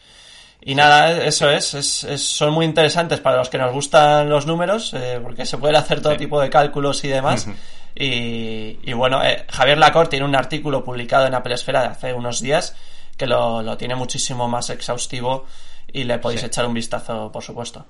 Y 0.61 0.75
nada, 0.75 1.25
eso 1.25 1.51
es, 1.51 1.75
es, 1.75 2.23
son 2.23 2.53
muy 2.53 2.65
interesantes 2.65 3.21
para 3.21 3.37
los 3.37 3.49
que 3.49 3.59
nos 3.59 3.73
gustan 3.73 4.29
los 4.29 4.47
números, 4.47 4.95
eh, 4.95 5.21
porque 5.23 5.47
se 5.47 5.59
pueden 5.59 5.77
hacer 5.77 6.01
todo 6.01 6.17
tipo 6.17 6.41
de 6.41 6.51
cálculos 6.51 7.05
y 7.05 7.09
demás. 7.09 7.47
Y, 7.95 8.93
bueno, 8.93 9.25
eh, 9.25 9.45
Javier 9.51 9.79
Lacorte 9.79 10.11
tiene 10.11 10.27
un 10.27 10.35
artículo 10.35 10.85
publicado 10.85 11.27
en 11.27 11.35
Apple 11.35 11.55
Esfera 11.55 11.83
de 11.83 11.89
hace 11.89 12.13
unos 12.13 12.41
días 12.41 12.75
que 13.17 13.27
lo, 13.27 13.77
tiene 13.77 13.95
muchísimo 13.95 14.49
más 14.49 14.71
exhaustivo 14.71 15.47
y 15.93 16.05
le 16.05 16.19
podéis 16.19 16.43
echar 16.43 16.67
un 16.67 16.75
vistazo, 16.75 17.31
por 17.31 17.43
supuesto. 17.43 17.87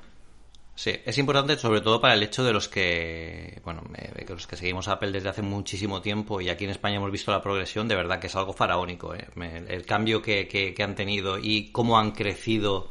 Sí, 0.77 0.93
es 1.05 1.19
importante 1.19 1.57
sobre 1.57 1.81
todo 1.81 2.01
para 2.01 2.15
el 2.15 2.23
hecho 2.25 2.43
de 2.43 2.53
los 2.53 2.69
que, 2.69 3.61
bueno, 3.65 3.83
los 4.29 4.47
que 4.47 4.57
seguimos 4.57 4.89
Apple 4.89 5.13
desde 5.13 5.29
hace 5.29 5.43
muchísimo 5.43 6.03
tiempo 6.03 6.41
y 6.41 6.49
aquí 6.49 6.65
en 6.65 6.71
España 6.71 6.97
hemos 6.97 7.13
visto 7.13 7.31
la 7.31 7.41
progresión, 7.41 7.87
de 7.87 7.95
verdad 7.95 8.19
que 8.19 8.27
es 8.27 8.35
algo 8.35 8.53
faraónico, 8.53 9.15
¿eh? 9.15 9.29
el 9.69 9.87
cambio 9.87 10.21
que, 10.21 10.49
que, 10.49 10.83
han 10.83 10.97
tenido 10.97 11.39
y 11.39 11.71
cómo 11.71 11.97
han 11.97 12.11
crecido 12.11 12.91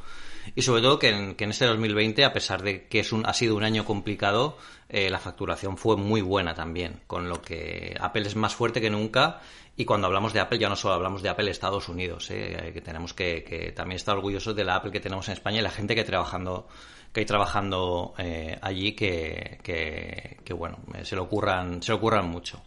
y 0.56 0.62
sobre 0.62 0.82
todo 0.82 0.98
que 0.98 1.10
en, 1.10 1.36
que 1.36 1.44
en 1.44 1.50
este 1.50 1.66
2020, 1.66 2.24
a 2.24 2.32
pesar 2.32 2.62
de 2.64 2.88
que 2.88 3.00
es 3.02 3.12
un, 3.12 3.26
ha 3.26 3.34
sido 3.34 3.56
un 3.56 3.64
año 3.64 3.84
complicado, 3.84 4.58
eh, 4.88 5.10
la 5.10 5.20
facturación 5.20 5.78
fue 5.78 5.98
muy 5.98 6.22
buena 6.22 6.54
también, 6.54 7.02
con 7.06 7.28
lo 7.28 7.42
que 7.42 7.98
Apple 8.00 8.28
es 8.28 8.38
más 8.38 8.56
fuerte 8.56 8.80
que 8.80 8.90
nunca 8.90 9.42
y 9.76 9.84
cuando 9.84 10.08
hablamos 10.08 10.32
de 10.32 10.40
Apple 10.40 10.60
ya 10.60 10.70
no 10.70 10.78
solo 10.78 10.94
hablamos 10.94 11.22
de 11.22 11.30
Apple 11.30 11.52
Estados 11.52 11.90
Unidos, 11.90 12.30
eh, 12.32 12.72
que 12.74 12.82
tenemos 12.82 13.14
que, 13.14 13.44
que, 13.44 13.74
también 13.74 13.98
estar 13.98 14.16
orgullosos 14.16 14.56
de 14.56 14.64
la 14.64 14.76
Apple 14.76 14.92
que 14.92 15.02
tenemos 15.02 15.28
en 15.28 15.34
España 15.34 15.60
y 15.60 15.64
la 15.64 15.72
gente 15.72 15.96
que 15.96 16.04
trabajando 16.06 16.68
que 17.14 17.22
hay 17.22 17.26
trabajando 17.26 18.14
eh, 18.18 18.58
allí 18.62 18.94
que, 18.94 19.60
que, 19.64 20.54
bueno 20.54 20.80
se 21.04 21.16
lo 21.16 21.24
ocurran 21.24 21.82
se 21.82 21.92
lo 21.92 21.98
ocurran 21.98 22.28
mucho 22.28 22.62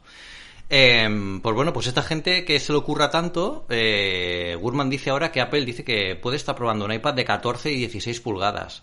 em, 0.69 1.41
pues 1.41 1.55
bueno, 1.55 1.73
pues 1.73 1.87
esta 1.87 2.03
gente 2.03 2.45
que 2.45 2.59
se 2.59 2.73
le 2.73 2.79
ocurra 2.79 3.11
tanto, 3.11 3.67
eh, 3.69 4.57
Gurman 4.61 4.91
dice 4.91 5.11
ahora 5.11 5.31
que 5.31 5.41
Apple 5.41 5.65
dice 5.65 5.85
que 5.85 6.17
puede 6.17 6.37
estar 6.37 6.57
probando 6.57 6.85
un 6.85 6.93
iPad 6.93 7.15
de 7.15 7.25
14 7.25 7.71
y 7.71 7.77
16 7.77 8.21
pulgadas. 8.21 8.83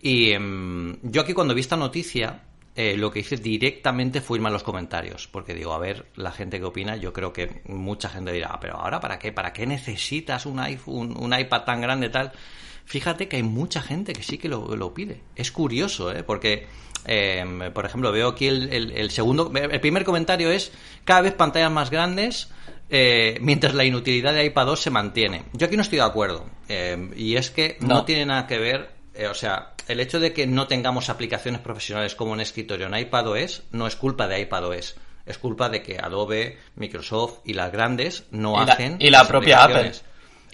Y 0.00 0.32
em, 0.32 0.98
yo 1.02 1.20
aquí 1.20 1.32
cuando 1.32 1.54
vi 1.54 1.60
esta 1.60 1.76
noticia, 1.76 2.42
eh, 2.74 2.96
lo 2.96 3.10
que 3.10 3.20
hice 3.20 3.36
directamente 3.36 4.22
fue 4.22 4.38
irme 4.38 4.48
a 4.48 4.52
los 4.52 4.62
comentarios, 4.62 5.28
porque 5.28 5.54
digo, 5.54 5.74
a 5.74 5.78
ver, 5.78 6.06
la 6.16 6.32
gente 6.32 6.58
que 6.58 6.64
opina, 6.64 6.96
yo 6.96 7.12
creo 7.12 7.30
que 7.30 7.60
mucha 7.66 8.08
gente 8.08 8.32
dirá, 8.32 8.48
ah, 8.52 8.60
pero 8.60 8.76
ahora 8.76 8.98
para 8.98 9.18
qué, 9.18 9.30
para 9.30 9.52
qué 9.52 9.66
necesitas 9.66 10.46
un 10.46 10.58
iPhone, 10.58 11.14
un 11.18 11.38
iPad 11.38 11.64
tan 11.64 11.82
grande 11.82 12.08
tal. 12.08 12.32
Fíjate 12.92 13.26
que 13.26 13.36
hay 13.36 13.42
mucha 13.42 13.80
gente 13.80 14.12
que 14.12 14.22
sí 14.22 14.36
que 14.36 14.50
lo, 14.50 14.92
pide. 14.92 15.22
Es 15.34 15.50
curioso, 15.50 16.12
¿eh? 16.12 16.22
Porque, 16.24 16.66
em, 17.06 17.72
por 17.72 17.86
ejemplo, 17.86 18.12
veo 18.12 18.28
aquí 18.28 18.48
el, 18.48 19.10
segundo, 19.10 19.50
el 19.54 19.80
primer 19.80 20.04
comentario 20.04 20.50
es 20.50 20.72
cada 21.06 21.22
vez 21.22 21.32
pantallas 21.32 21.70
más 21.70 21.88
grandes. 21.88 22.50
Eh, 22.90 23.38
mientras 23.40 23.72
la 23.72 23.86
inutilidad 23.86 24.34
de 24.34 24.44
iPad 24.44 24.66
2 24.66 24.80
se 24.82 24.90
mantiene. 24.90 25.44
Yo 25.54 25.68
aquí 25.68 25.76
no 25.76 25.80
estoy 25.80 26.00
de 26.00 26.04
acuerdo. 26.04 26.44
Em, 26.68 27.10
y 27.16 27.36
es 27.36 27.50
que 27.50 27.78
no 27.80 28.04
tiene 28.04 28.26
nada 28.26 28.46
que 28.46 28.58
ver 28.58 28.90
eh, 29.14 29.26
o 29.26 29.34
sea, 29.34 29.72
el 29.88 29.98
hecho 29.98 30.20
de 30.20 30.34
que 30.34 30.46
no 30.46 30.66
tengamos 30.66 31.08
aplicaciones 31.08 31.62
profesionales 31.62 32.14
como 32.14 32.34
en 32.34 32.40
escritorio 32.40 32.88
en 32.88 32.94
iPadOS 32.94 33.62
no 33.70 33.86
es 33.86 33.96
culpa 33.96 34.28
de 34.28 34.38
iPadOS. 34.40 34.96
Es 35.24 35.38
culpa 35.38 35.70
de 35.70 35.82
que 35.82 35.98
Adobe, 35.98 36.58
Microsoft 36.76 37.38
y 37.46 37.54
las 37.54 37.72
grandes 37.72 38.24
no 38.32 38.60
hacen. 38.60 38.98
y 39.00 39.08
la 39.08 39.26
propia 39.26 39.64
Apple. 39.64 39.92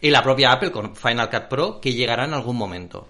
Y 0.00 0.11
la 0.11 0.22
propia 0.22 0.52
Apple 0.52 0.70
con 0.70 0.94
Final 0.94 1.30
Cut 1.30 1.48
Pro 1.48 1.80
que 1.80 1.92
llegará 1.92 2.24
en 2.24 2.34
algún 2.34 2.56
momento. 2.56 3.08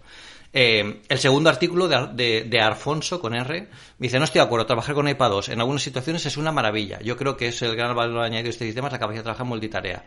Eh, 0.53 1.03
el 1.09 1.18
segundo 1.18 1.51
artículo 1.51 1.88
de, 1.88 2.44
de, 2.44 2.61
Alfonso 2.61 3.20
con 3.20 3.35
R 3.35 3.68
dice: 3.98 4.18
No 4.18 4.24
estoy 4.24 4.40
de 4.40 4.46
acuerdo, 4.46 4.64
trabajar 4.66 4.94
con 4.94 5.07
iPadOS 5.07 5.51
en 5.51 5.61
algunas 5.61 5.83
situaciones 5.83 6.24
es 6.24 6.37
una 6.38 6.53
maravilla. 6.53 7.01
Yo 7.01 7.16
creo 7.16 7.37
que 7.37 7.48
es 7.48 7.61
el 7.62 7.77
gran 7.77 7.94
valor 7.94 8.24
añadido 8.24 8.44
de 8.44 8.51
este 8.51 8.64
sistema, 8.64 8.88
es 8.88 8.92
la 8.92 8.98
capacidad 8.98 9.20
de 9.20 9.24
trabajar 9.24 9.46
multitarea. 9.46 10.05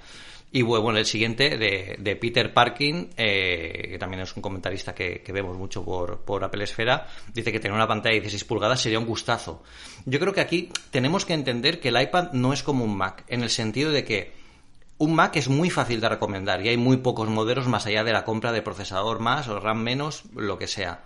Y 0.54 0.64
bueno, 0.64 0.98
el 0.98 1.06
siguiente 1.06 1.58
de, 1.58 1.96
de 1.98 2.16
Peter 2.18 2.54
Parkin, 2.54 3.10
eh, 3.16 3.88
que 3.92 3.98
también 3.98 4.24
es 4.24 4.36
un 4.36 4.42
comentarista 4.42 4.94
que, 4.94 5.24
vemos 5.32 5.58
mucho 5.58 5.86
por, 5.86 6.20
por, 6.26 6.44
Apple 6.44 6.66
Esfera, 6.66 7.08
dice 7.34 7.54
que 7.54 7.60
tener 7.62 7.74
una 7.74 7.88
pantalla 7.88 8.16
de 8.16 8.22
16 8.22 8.44
pulgadas 8.44 8.82
sería 8.82 9.00
un 9.00 9.06
gustazo. 9.06 9.64
Yo 10.06 10.20
creo 10.20 10.34
que 10.34 10.42
aquí 10.42 10.70
tenemos 10.90 11.26
que 11.26 11.34
entender 11.34 11.80
que 11.80 11.88
el 11.88 12.02
iPad 12.02 12.34
no 12.34 12.52
es 12.52 12.64
como 12.64 12.84
un 12.84 12.98
Mac, 12.98 13.24
en 13.30 13.44
el 13.44 13.50
sentido 13.50 13.92
de 13.92 14.04
que 14.04 14.41
un 15.02 15.16
Mac 15.16 15.36
es 15.36 15.50
muy 15.50 15.72
fácil 15.72 16.00
de 16.00 16.10
recomendar 16.10 16.64
y 16.64 16.70
hay 16.70 16.78
muy 16.78 16.98
pocos 16.98 17.28
modelos 17.28 17.68
más 17.68 17.88
allá 17.88 18.04
de 18.04 18.14
la 18.14 18.24
compra 18.24 18.52
de 18.52 18.62
procesador 18.62 19.20
más 19.20 19.48
o 19.48 19.60
RAM 19.60 19.82
menos, 19.82 20.26
lo 20.36 20.60
que 20.60 20.68
sea. 20.68 21.04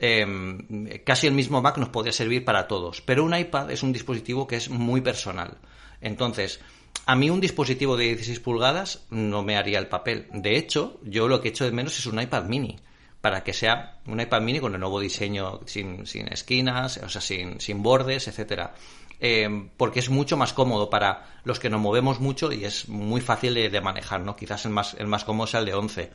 Em, 0.00 0.88
casi 1.04 1.28
el 1.28 1.32
mismo 1.32 1.62
Mac 1.62 1.78
nos 1.78 1.90
podría 1.90 2.12
servir 2.12 2.44
para 2.44 2.66
todos, 2.66 3.02
pero 3.02 3.22
un 3.22 3.36
iPad 3.36 3.70
es 3.70 3.84
un 3.84 3.92
dispositivo 3.92 4.48
que 4.48 4.56
es 4.56 4.68
muy 4.68 5.00
personal. 5.00 5.58
Entonces, 6.00 6.58
a 7.06 7.14
mí 7.14 7.30
un 7.30 7.40
dispositivo 7.40 7.96
de 7.96 8.06
16 8.06 8.40
pulgadas 8.40 9.06
no 9.10 9.44
me 9.44 9.56
haría 9.56 9.78
el 9.78 9.86
papel. 9.86 10.26
De 10.32 10.56
hecho, 10.56 10.98
yo 11.04 11.28
lo 11.28 11.40
que 11.40 11.50
echo 11.50 11.64
de 11.64 11.70
menos 11.70 11.96
es 12.00 12.06
un 12.06 12.20
iPad 12.20 12.46
mini 12.46 12.80
para 13.20 13.44
que 13.44 13.52
sea 13.52 14.00
un 14.06 14.20
iPad 14.20 14.40
mini 14.40 14.58
con 14.58 14.74
el 14.74 14.80
nuevo 14.80 14.98
diseño 14.98 15.60
sin, 15.66 16.04
sin 16.04 16.26
esquinas, 16.32 16.96
o 16.96 17.08
sea, 17.08 17.20
sin, 17.20 17.60
sin 17.60 17.80
bordes, 17.80 18.26
etcétera. 18.26 18.74
Eh, 19.18 19.70
porque 19.76 20.00
es 20.00 20.10
mucho 20.10 20.36
más 20.36 20.52
cómodo 20.52 20.90
para 20.90 21.40
los 21.44 21.58
que 21.58 21.70
nos 21.70 21.80
movemos 21.80 22.20
mucho 22.20 22.52
y 22.52 22.64
es 22.64 22.88
muy 22.88 23.20
fácil 23.20 23.54
de, 23.54 23.80
manejar, 23.80 24.20
¿no? 24.20 24.36
Quizás 24.36 24.66
el 24.66 24.72
más, 24.72 24.94
el 24.94 25.06
más 25.06 25.24
cómodo 25.24 25.46
sea 25.46 25.60
el 25.60 25.66
de 25.66 25.74
11. 25.74 26.10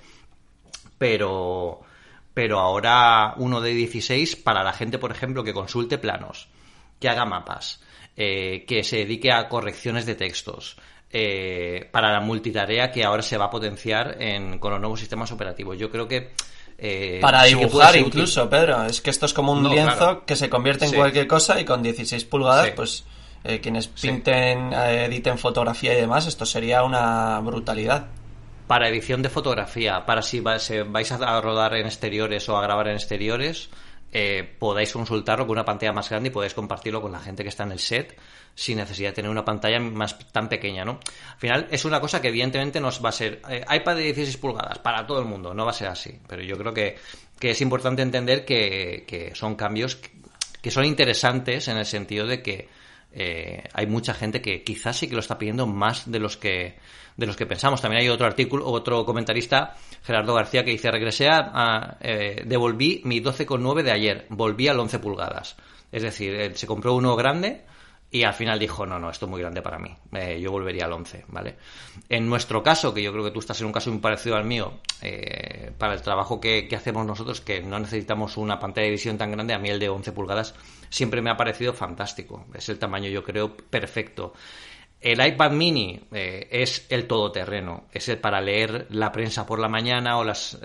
Pero, 0.98 1.82
pero 2.34 2.60
ahora 2.60 3.34
uno 3.38 3.60
de 3.60 3.72
16 3.72 4.36
para 4.36 4.64
la 4.64 4.74
gente, 4.74 5.00
por 5.00 5.12
ejemplo, 5.12 5.44
que 5.44 5.54
consulte 5.54 5.98
planos, 5.98 6.48
que 7.00 7.10
haga 7.10 7.26
mapas, 7.26 7.82
eh, 8.16 8.66
que 8.68 8.84
se 8.84 8.98
dedique 8.98 9.32
a 9.32 9.50
correcciones 9.50 10.06
de 10.06 10.16
textos, 10.16 10.78
eh, 11.10 11.90
para 11.92 12.12
la 12.12 12.22
multitarea 12.22 12.92
que 12.92 13.04
ahora 13.04 13.24
se 13.24 13.38
va 13.38 13.46
a 13.46 13.50
potenciar 13.50 14.18
con 14.60 14.72
los 14.72 14.80
nuevos 14.80 15.00
sistemas 15.00 15.32
operativos. 15.32 15.78
Yo 15.78 15.90
creo 15.90 16.08
que 16.08 16.34
eh, 16.84 17.20
Para 17.22 17.44
dibujar 17.44 17.96
incluso, 17.96 18.50
Pedro. 18.50 18.86
Es 18.86 19.02
que 19.02 19.12
esto 19.12 19.28
es 19.28 19.34
como 19.34 19.52
un 19.52 19.70
lienzo 19.70 20.26
que 20.26 20.36
se 20.36 20.50
convierte 20.50 20.86
en 20.86 20.94
cualquier 20.94 21.28
cosa 21.28 21.60
y 21.62 21.66
con 21.66 21.84
16 21.84 22.26
pulgadas, 22.26 22.72
pues 22.72 23.04
eh, 23.44 23.60
quienes 23.60 23.88
pinten, 23.88 24.74
eh, 24.74 25.06
editen 25.06 25.38
fotografía 25.38 25.94
y 25.94 26.02
demás, 26.02 26.26
esto 26.26 26.44
sería 26.44 26.84
una 26.84 27.40
brutalidad. 27.40 28.08
Para 28.66 28.90
edición 28.90 29.22
de 29.22 29.30
fotografía, 29.30 30.06
para 30.08 30.24
si 30.24 30.40
vais 30.40 31.12
a 31.12 31.42
rodar 31.42 31.76
en 31.76 31.86
exteriores 31.86 32.50
o 32.50 32.58
a 32.58 32.64
grabar 32.64 32.88
en 32.88 32.96
exteriores, 32.96 33.70
podáis 34.60 34.92
consultarlo 34.92 35.48
con 35.48 35.54
una 35.54 35.64
pantalla 35.64 35.94
más 35.94 36.10
grande 36.10 36.30
y 36.30 36.32
podéis 36.32 36.54
compartirlo 36.54 37.02
con 37.02 37.12
la 37.12 37.20
gente 37.20 37.44
que 37.44 37.50
está 37.50 37.64
en 37.64 37.72
el 37.72 37.80
set 37.80 38.18
sin 38.56 38.78
necesidad 38.78 39.10
de 39.10 39.14
tener 39.14 39.32
una 39.32 39.46
pantalla 39.46 39.80
más 39.80 40.18
tan 40.32 40.50
pequeña, 40.50 40.84
¿no? 40.84 41.00
Al 41.34 41.40
final 41.40 41.68
es 41.72 41.86
una 41.86 42.00
cosa 42.00 42.22
que 42.22 42.28
evidentemente 42.28 42.80
nos 42.80 43.04
va 43.04 43.10
a 43.10 43.14
ser 43.14 43.42
eh, 43.50 43.64
iPad 43.70 43.96
de 43.96 44.04
16 44.04 44.38
pulgadas 44.38 44.80
para 44.80 45.06
todo 45.06 45.20
el 45.20 45.26
mundo, 45.26 45.54
no 45.54 45.66
va 45.66 45.72
a 45.72 45.74
ser 45.76 45.88
así, 45.88 46.20
pero 46.28 46.44
yo 46.44 46.58
creo 46.58 46.74
que, 46.74 46.98
es 47.40 47.62
importante 47.62 48.02
entender 48.02 48.46
que, 48.46 49.32
son 49.34 49.56
cambios 49.56 49.98
que 50.62 50.70
son 50.70 50.86
interesantes 50.86 51.68
en 51.70 51.78
el 51.78 51.88
sentido 51.88 52.28
de 52.28 52.44
que 52.44 52.70
eh, 53.14 53.64
hay 53.74 53.88
mucha 53.88 54.14
gente 54.14 54.42
que 54.42 54.64
quizás 54.64 54.98
sí 54.98 55.08
que 55.08 55.16
lo 55.16 55.22
está 55.22 55.40
pidiendo 55.40 55.66
más 55.66 56.12
de 56.12 56.20
los 56.20 56.38
que 56.38 56.76
de 57.18 57.26
los 57.28 57.36
que 57.36 57.46
pensamos. 57.46 57.82
También 57.82 58.02
hay 58.02 58.10
otro 58.10 58.28
artículo, 58.28 58.68
otro 58.68 59.06
comentarista, 59.06 59.76
Gerardo 60.04 60.34
García, 60.34 60.64
que 60.64 60.72
dice 60.72 60.92
regresé 60.92 61.30
a, 61.30 61.98
eh, 62.02 62.44
devolví 62.46 63.02
mi 63.06 63.22
12,9 63.22 63.84
de 63.84 63.92
ayer, 63.92 64.26
volví 64.30 64.68
al 64.68 64.80
11 64.80 65.00
pulgadas. 65.00 65.56
Es 65.92 66.04
decir, 66.04 66.52
se 66.56 66.68
compró 66.68 66.96
uno 66.96 67.16
grande 67.16 67.66
y 68.14 68.24
al 68.24 68.34
final 68.34 68.60
dijo, 68.60 68.86
no, 68.86 69.00
no, 69.00 69.10
esto 69.10 69.26
es 69.26 69.30
muy 69.30 69.40
grande 69.40 69.62
para 69.62 69.80
mí, 69.80 69.96
eh, 70.12 70.40
yo 70.42 70.52
volvería 70.52 70.84
al 70.84 70.92
11, 70.92 71.26
¿vale? 71.30 71.56
En 72.10 72.28
nuestro 72.28 72.62
caso, 72.62 72.94
que 72.94 73.02
yo 73.02 73.14
creo 73.14 73.24
que 73.24 73.32
tú 73.32 73.40
estás 73.40 73.62
en 73.62 73.68
un 73.68 73.72
caso 73.72 73.90
muy 73.90 74.02
parecido 74.02 74.36
al 74.36 74.44
mío, 74.44 74.82
eh, 75.02 75.72
para 75.78 75.94
el 75.94 76.02
trabajo 76.02 76.42
que, 76.42 76.68
hacemos 76.76 77.06
nosotros, 77.06 77.40
que 77.40 77.62
no 77.62 77.80
necesitamos 77.80 78.36
una 78.36 78.60
pantalla 78.60 78.86
de 78.86 78.92
visión 78.92 79.18
tan 79.18 79.32
grande, 79.32 79.54
a 79.54 79.60
mí 79.60 79.70
el 79.70 79.80
de 79.80 79.88
11 79.88 80.12
pulgadas 80.12 80.56
siempre 80.90 81.22
me 81.22 81.30
ha 81.30 81.38
parecido 81.38 81.72
fantástico, 81.72 82.46
es 82.54 82.68
el 82.68 82.80
tamaño 82.80 83.10
yo 83.10 83.24
creo 83.24 83.56
perfecto. 83.56 84.34
El 85.02 85.26
iPad 85.26 85.52
mini 85.52 86.00
eh, 86.12 86.48
es 86.52 86.86
el 86.90 87.08
todoterreno, 87.08 87.86
es 87.92 88.08
el 88.10 88.20
para 88.20 88.40
leer 88.40 88.88
la 88.92 89.12
prensa 89.12 89.46
por 89.46 89.60
la 89.60 89.68
mañana 89.68 90.18
o 90.20 90.24
las 90.24 90.60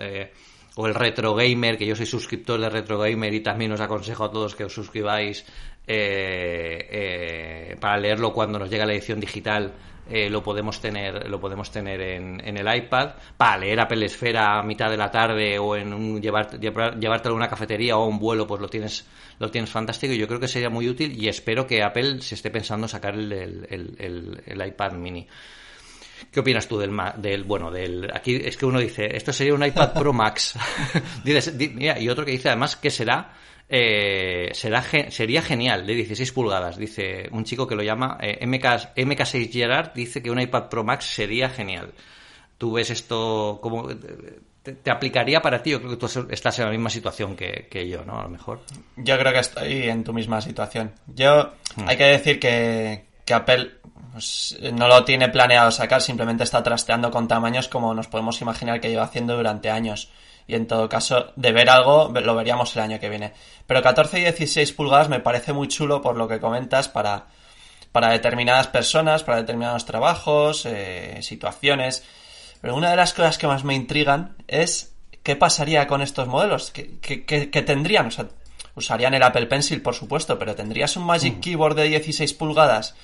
o 0.79 0.87
el 0.87 0.95
Retro 0.95 1.35
Gamer, 1.35 1.79
que 1.79 1.87
yo 1.87 1.97
soy 1.97 2.05
suscriptor 2.05 2.61
de 2.61 2.69
Retro 2.69 2.99
Gamer 2.99 3.33
y 3.33 3.41
también 3.41 3.73
os 3.73 3.81
aconsejo 3.81 4.25
a 4.25 4.31
todos 4.31 4.55
que 4.55 4.65
os 4.65 4.73
suscribáis 4.73 5.45
eh, 5.87 6.89
eh, 6.91 7.77
para 7.81 7.97
leerlo 7.97 8.33
cuando 8.35 8.59
nos 8.59 8.69
llega 8.69 8.85
la 8.85 8.93
edición 8.93 9.19
digital. 9.19 9.73
Eh, 10.09 10.31
lo 10.31 10.43
podemos 10.43 10.81
tener 10.81 11.29
lo 11.29 11.41
podemos 11.41 11.71
tener 11.71 12.01
en, 12.01 12.41
en, 12.45 12.57
el 12.57 12.77
iPad. 12.77 13.11
Para 13.37 13.59
leer 13.59 13.81
Apple 13.81 14.05
Esfera 14.05 14.59
a 14.59 14.63
mitad 14.63 14.89
de 14.89 14.97
la 14.97 15.11
tarde 15.11 15.59
o 15.59 15.75
en 15.75 15.93
un 15.93 16.23
llevar, 16.23 16.61
llevártelo 16.61 17.35
a 17.35 17.37
una 17.37 17.49
cafetería 17.49 17.97
o 17.97 18.05
a 18.05 18.07
un 18.07 18.19
vuelo 18.19 18.47
pues 18.47 18.61
lo 18.61 18.69
tienes 18.69 19.07
lo 19.39 19.51
tienes 19.51 19.71
fantástico 19.71 20.13
y 20.13 20.19
yo 20.19 20.29
creo 20.29 20.41
que 20.41 20.49
sería 20.49 20.71
muy 20.71 20.89
útil 20.89 21.21
y 21.21 21.29
espero 21.29 21.67
que 21.67 21.83
Apple 21.83 22.21
se 22.21 22.37
esté 22.37 22.51
pensando 22.51 22.87
sacar 22.87 23.15
el, 23.15 23.33
el, 23.33 24.43
el 24.47 24.67
iPad 24.67 24.93
mini. 24.93 25.27
¿Qué 26.31 26.41
opinas 26.41 26.67
tú 26.67 26.79
del, 26.79 26.95
del 27.17 27.45
bueno 27.45 27.71
del 27.71 28.11
aquí 28.15 28.37
es 28.37 28.57
que 28.57 28.67
uno 28.67 28.79
dice 28.79 29.17
esto 29.17 29.33
sería 29.33 29.55
un 29.55 29.65
iPad 29.65 29.93
Pro 29.93 30.13
Max. 30.13 30.55
Y 31.25 32.09
otro 32.09 32.25
que 32.25 32.33
dice 32.33 32.49
además 32.49 32.77
que 32.77 32.91
será 32.91 33.33
eh, 33.69 34.51
será 34.53 34.85
sería 35.11 35.43
genial 35.43 35.87
de 35.87 35.95
16 35.95 36.31
pulgadas 36.33 36.77
dice 36.77 37.29
un 37.33 37.45
chico 37.45 37.67
que 37.67 37.75
lo 37.75 37.83
llama 37.83 38.17
eh, 38.21 38.47
MK, 38.47 38.95
MK6 38.95 39.53
Gerard 39.53 39.93
dice 39.93 40.23
que 40.23 40.31
un 40.31 40.41
iPad 40.41 40.69
Pro 40.69 40.85
Max 40.85 41.07
sería 41.07 41.49
genial. 41.49 41.93
Tú 42.59 42.73
ves 42.73 42.91
esto 42.91 43.59
como 43.61 43.89
te, 44.63 44.91
aplicaría 44.91 45.43
para 45.43 45.63
ti 45.63 45.71
yo 45.71 45.79
creo 45.79 45.91
que 45.91 45.97
tú 45.97 46.07
estás 46.31 46.59
en 46.59 46.65
la 46.65 46.71
misma 46.71 46.91
situación 46.91 47.37
que, 47.37 47.69
que, 47.71 47.89
yo 47.89 48.05
no 48.05 48.19
a 48.19 48.23
lo 48.23 48.29
mejor. 48.29 48.61
Yo 48.97 49.19
creo 49.19 49.33
que 49.33 49.41
estoy 49.41 49.83
en 49.89 50.05
tu 50.05 50.13
misma 50.13 50.41
situación. 50.41 50.93
Yo 51.07 51.53
hmm. 51.77 51.89
hay 51.89 51.97
que 51.97 52.05
decir 52.05 52.41
que, 52.41 53.05
que 53.25 53.35
Apple 53.35 53.73
pues, 54.13 54.57
no 54.73 54.89
lo 54.89 55.05
tiene 55.05 55.29
planeado 55.29 55.71
sacar, 55.71 56.01
simplemente 56.01 56.45
está 56.45 56.63
trasteando 56.63 57.11
con 57.11 57.29
tamaños 57.29 57.69
como 57.69 57.93
nos 57.95 58.07
podemos 58.09 58.41
imaginar 58.41 58.81
que 58.81 58.89
lleva 58.89 59.05
haciendo 59.05 59.37
durante 59.37 59.71
años. 59.71 60.11
Y 60.49 60.55
en 60.55 60.67
todo 60.67 60.89
caso, 60.89 61.33
de 61.35 61.53
ver 61.53 61.69
algo, 61.69 62.13
lo 62.15 62.35
veríamos 62.35 62.75
el 62.77 62.83
año 62.83 63.01
que 63.01 63.09
viene. 63.09 63.33
Pero 63.67 63.83
14 63.83 64.21
y 64.21 64.23
16 64.23 64.73
pulgadas 64.73 65.09
me 65.09 65.21
parece 65.21 65.53
muy 65.53 65.69
chulo 65.69 66.01
por 66.01 66.17
lo 66.17 66.29
que 66.29 66.39
comentas 66.39 66.89
para, 66.89 67.27
para 67.91 68.11
determinadas 68.11 68.69
personas, 68.69 69.25
para 69.25 69.39
determinados 69.39 69.85
trabajos, 69.85 70.65
eh, 70.67 71.19
situaciones. 71.23 72.05
Pero 72.61 72.77
una 72.77 72.91
de 72.91 72.97
las 72.97 73.13
cosas 73.13 73.39
que 73.39 73.49
más 73.49 73.65
me 73.65 73.75
intrigan 73.75 74.37
es 74.47 74.95
qué 75.25 75.35
pasaría 75.35 75.89
con 75.89 76.01
estos 76.01 76.29
modelos, 76.29 76.71
qué, 76.71 77.01
qué, 77.01 77.63
tendrían. 77.63 78.07
O 78.07 78.11
sea, 78.13 78.29
usarían 78.77 79.15
el 79.15 79.25
Apple 79.25 79.47
Pencil, 79.47 79.83
por 79.83 79.95
supuesto, 79.95 80.39
pero 80.39 80.55
¿tendrías 80.55 80.97
un 80.97 81.05
Magic 81.05 81.39
mm. 81.39 81.41
Keyboard 81.41 81.75
de 81.75 81.89
16 81.89 82.35
pulgadas? 82.35 82.95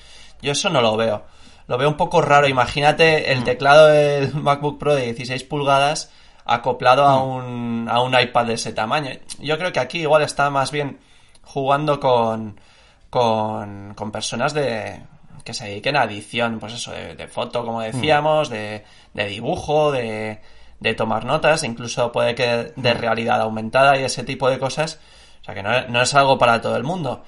Yo 0.41 0.53
eso 0.53 0.69
no 0.69 0.81
lo 0.81 0.95
veo. 0.95 1.25
Lo 1.67 1.77
veo 1.77 1.89
un 1.89 1.97
poco 1.97 2.21
raro. 2.21 2.47
Imagínate 2.47 3.33
el 3.33 3.41
mm. 3.41 3.43
teclado 3.43 3.87
del 3.87 4.33
MacBook 4.33 4.79
Pro 4.79 4.95
de 4.95 5.03
16 5.03 5.43
pulgadas 5.43 6.09
acoplado 6.45 7.05
a, 7.05 7.17
mm. 7.17 7.27
un, 7.27 7.89
a 7.89 8.01
un 8.01 8.19
iPad 8.19 8.45
de 8.45 8.53
ese 8.53 8.73
tamaño. 8.73 9.11
Yo 9.39 9.57
creo 9.57 9.71
que 9.71 9.79
aquí 9.79 9.99
igual 9.99 10.23
está 10.23 10.49
más 10.49 10.71
bien 10.71 10.99
jugando 11.43 11.99
con, 11.99 12.59
con, 13.09 13.93
con 13.95 14.11
personas 14.11 14.53
de 14.53 15.01
que 15.43 15.53
se 15.53 15.65
dediquen 15.65 15.97
a 15.97 16.05
edición, 16.05 16.59
pues 16.59 16.73
eso, 16.73 16.91
de, 16.91 17.27
foto, 17.27 17.65
como 17.65 17.81
decíamos, 17.81 18.49
de, 18.49 18.85
de 19.13 19.27
dibujo, 19.27 19.91
de, 19.91 20.39
de 20.79 20.93
tomar 20.93 21.25
notas, 21.25 21.63
incluso 21.63 22.13
puede 22.13 22.33
que 22.33 22.71
de 22.75 22.93
realidad 22.93 23.41
aumentada 23.41 23.97
y 23.97 24.03
ese 24.03 24.23
tipo 24.23 24.49
de 24.49 24.57
cosas. 24.57 24.99
O 25.41 25.45
sea 25.45 25.53
que 25.53 25.61
no, 25.61 25.87
no 25.89 26.01
es 26.01 26.13
algo 26.13 26.37
para 26.37 26.61
todo 26.61 26.77
el 26.77 26.83
mundo 26.83 27.23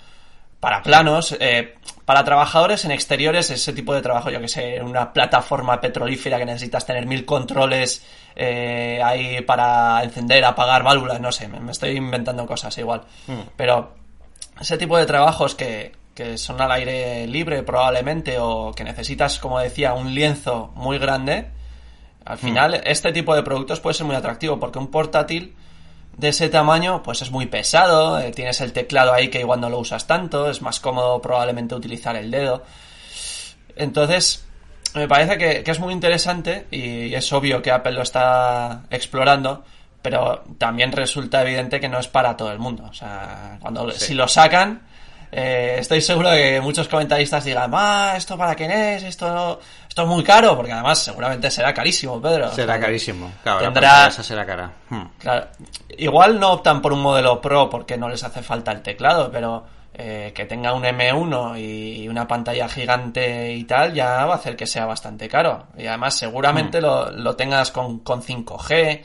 para 0.66 0.82
planos, 0.82 1.38
eh, 1.40 1.76
para 2.06 2.24
trabajadores 2.24 2.86
en 2.86 2.92
exteriores, 2.92 3.52
ese 3.52 3.72
tipo 3.72 3.94
de 3.94 4.02
trabajo, 4.02 4.32
yo 4.32 4.42
que 4.42 4.48
sé, 4.48 4.82
una 4.82 5.14
plataforma 5.14 5.80
petrolífera 5.80 6.40
que 6.40 6.46
necesitas 6.46 6.88
tener 6.88 7.06
mil 7.06 7.24
controles 7.24 8.04
eh, 8.36 9.00
ahí 9.04 9.42
para 9.42 10.04
encender, 10.04 10.44
apagar 10.44 10.82
válvulas, 10.82 11.22
no 11.22 11.32
sé, 11.32 11.48
me, 11.48 11.72
estoy 11.72 11.92
inventando 11.92 12.48
cosas 12.48 12.76
igual. 12.80 13.04
Hmm. 13.28 13.42
Pero 13.56 13.94
ese 14.60 14.76
tipo 14.80 14.98
de 14.98 15.06
trabajos 15.06 15.54
que, 15.54 15.92
que 16.16 16.36
son 16.40 16.60
al 16.60 16.72
aire 16.72 17.28
libre 17.28 17.62
probablemente 17.62 18.40
o 18.40 18.72
que 18.72 18.84
necesitas, 18.84 19.38
como 19.38 19.60
decía, 19.60 19.94
un 19.94 20.16
lienzo 20.16 20.72
muy 20.74 20.98
grande, 20.98 21.46
al 22.26 22.38
hmm. 22.38 22.40
final 22.40 22.82
este 22.86 23.12
tipo 23.12 23.36
de 23.36 23.44
productos 23.44 23.80
puede 23.82 23.94
ser 23.94 24.08
muy 24.08 24.16
atractivo 24.16 24.60
porque 24.60 24.80
un 24.80 24.90
portátil 24.90 25.56
de 26.18 26.30
ese 26.30 26.50
tamaño, 26.50 27.04
pues 27.04 27.22
es 27.22 27.32
muy 27.32 27.46
pesado, 27.46 28.20
eh, 28.20 28.32
tienes 28.32 28.62
el 28.62 28.74
teclado 28.74 29.14
ahí 29.14 29.30
que 29.30 29.40
igual 29.40 29.62
no 29.62 29.70
lo 29.70 29.80
usas 29.80 30.08
tanto, 30.08 30.50
es 30.50 30.62
más 30.62 30.80
cómodo 30.80 31.22
probablemente 31.22 31.76
utilizar 31.76 32.16
el 32.16 32.32
dedo. 32.32 32.64
Entonces, 33.76 34.46
me 34.94 35.08
parece 35.08 35.38
que, 35.38 35.70
es 35.70 35.80
muy 35.80 35.94
interesante 35.94 36.68
y 36.72 37.14
es 37.14 37.32
obvio 37.34 37.62
que 37.62 37.72
Apple 37.72 37.92
lo 37.92 38.02
está 38.02 38.84
explorando, 38.90 39.66
pero 40.02 40.44
también 40.58 40.92
resulta 40.92 41.42
evidente 41.42 41.80
que 41.80 41.90
no 41.90 42.00
es 42.00 42.08
para 42.08 42.38
todo 42.38 42.52
el 42.52 42.60
mundo. 42.60 42.86
O 42.90 42.94
sea, 42.94 43.58
cuando 43.60 43.92
si 43.92 44.14
lo 44.14 44.28
sacan, 44.28 44.84
eh, 45.32 45.76
estoy 45.80 46.00
seguro 46.00 46.30
de 46.30 46.38
que 46.38 46.62
muchos 46.62 46.88
comentaristas 46.88 47.44
digan, 47.44 47.72
ah, 47.74 48.14
¿esto 48.16 48.38
para 48.38 48.56
quién 48.56 48.72
es? 48.72 49.04
Esto 49.04 49.60
esto 49.96 50.04
es 50.04 50.10
muy 50.10 50.26
caro, 50.26 50.58
porque 50.58 50.74
además 50.74 51.00
seguramente 51.00 51.50
será 51.50 51.74
carísimo, 51.74 52.22
Pedro. 52.22 52.52
Será 52.52 52.78
carísimo, 52.78 53.32
claro, 53.42 53.62
tendrá... 53.62 54.08
esa 54.08 54.24
será 54.24 54.46
cara. 54.46 54.70
Hmm. 54.90 55.06
Claro, 55.18 55.48
igual 55.98 56.38
no 56.38 56.52
optan 56.52 56.82
por 56.82 56.92
un 56.92 57.02
modelo 57.02 57.40
Pro 57.40 57.70
porque 57.70 57.98
no 57.98 58.10
les 58.10 58.22
hace 58.22 58.44
falta 58.44 58.74
el 58.74 58.82
teclado, 58.82 59.32
pero 59.32 59.64
eh, 59.94 60.34
que 60.36 60.44
tenga 60.44 60.74
un 60.74 60.84
M1 60.84 61.58
y 61.58 62.10
una 62.10 62.28
pantalla 62.28 62.68
gigante 62.68 63.54
y 63.54 63.64
tal, 63.64 63.94
ya 63.94 64.26
va 64.26 64.34
a 64.34 64.36
hacer 64.36 64.58
que 64.58 64.68
sea 64.68 64.86
bastante 64.86 65.30
caro. 65.30 65.68
Y 65.78 65.88
además 65.88 66.14
seguramente 66.14 66.82
hmm. 66.82 66.84
lo, 66.84 67.12
lo, 67.12 67.36
tengas 67.38 67.72
con, 67.72 68.00
con 68.00 68.22
5G, 68.22 69.02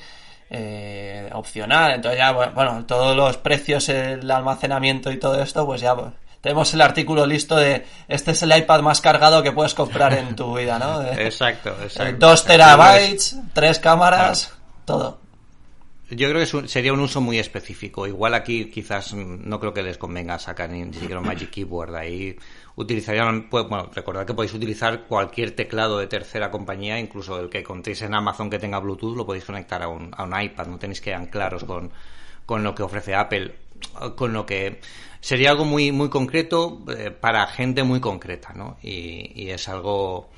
eh, 0.50 1.30
opcional, 1.32 1.92
entonces 1.92 2.18
ya, 2.18 2.32
bueno, 2.32 2.84
todos 2.84 3.14
los 3.14 3.36
precios, 3.36 3.88
el 3.90 4.28
almacenamiento 4.28 5.12
y 5.12 5.20
todo 5.20 5.40
esto, 5.40 5.64
pues 5.64 5.82
ya 5.82 5.94
tenemos 6.40 6.72
el 6.72 6.80
artículo 6.80 7.26
listo 7.26 7.56
de 7.56 7.84
este 8.08 8.30
es 8.30 8.42
el 8.42 8.56
iPad 8.56 8.80
más 8.80 9.00
cargado 9.00 9.42
que 9.42 9.52
puedes 9.52 9.74
comprar 9.74 10.14
en 10.14 10.34
tu 10.34 10.56
vida, 10.56 10.78
¿no? 10.78 11.02
exacto, 11.18 11.76
exacto. 11.82 12.26
Dos 12.26 12.44
terabytes, 12.44 13.36
tres 13.52 13.78
cámaras, 13.78 14.52
todo. 14.84 15.20
Yo 16.10 16.28
creo 16.28 16.40
que 16.44 16.68
sería 16.68 16.92
un 16.92 17.00
uso 17.00 17.20
muy 17.20 17.38
específico. 17.38 18.04
Igual 18.04 18.34
aquí 18.34 18.68
quizás 18.68 19.14
no 19.14 19.60
creo 19.60 19.72
que 19.72 19.82
les 19.82 19.96
convenga 19.96 20.40
sacar 20.40 20.68
ni 20.68 20.92
siquiera 20.92 21.20
un 21.20 21.26
Magic 21.26 21.50
Keyboard. 21.50 21.94
Ahí 21.94 22.36
utilizarían, 22.74 23.48
pues, 23.48 23.68
bueno, 23.68 23.88
recordad 23.94 24.26
que 24.26 24.34
podéis 24.34 24.52
utilizar 24.52 25.04
cualquier 25.04 25.52
teclado 25.52 26.00
de 26.00 26.08
tercera 26.08 26.50
compañía, 26.50 26.98
incluso 26.98 27.38
el 27.38 27.48
que 27.48 27.62
contéis 27.62 28.02
en 28.02 28.14
Amazon 28.14 28.50
que 28.50 28.58
tenga 28.58 28.80
Bluetooth, 28.80 29.16
lo 29.16 29.24
podéis 29.24 29.44
conectar 29.44 29.82
a 29.82 29.88
un, 29.88 30.10
a 30.16 30.24
un 30.24 30.42
iPad. 30.42 30.66
No 30.66 30.78
tenéis 30.80 31.00
que 31.00 31.14
anclaros 31.14 31.62
con, 31.62 31.92
con 32.44 32.64
lo 32.64 32.74
que 32.74 32.82
ofrece 32.82 33.14
Apple, 33.14 33.54
con 34.16 34.32
lo 34.32 34.44
que 34.44 34.80
sería 35.20 35.50
algo 35.50 35.64
muy, 35.64 35.92
muy 35.92 36.08
concreto 36.08 36.82
eh, 36.96 37.10
para 37.10 37.46
gente 37.46 37.82
muy 37.82 38.00
concreta, 38.00 38.52
¿no? 38.54 38.76
Y, 38.82 39.32
y 39.34 39.50
es 39.50 39.68
algo 39.68 40.30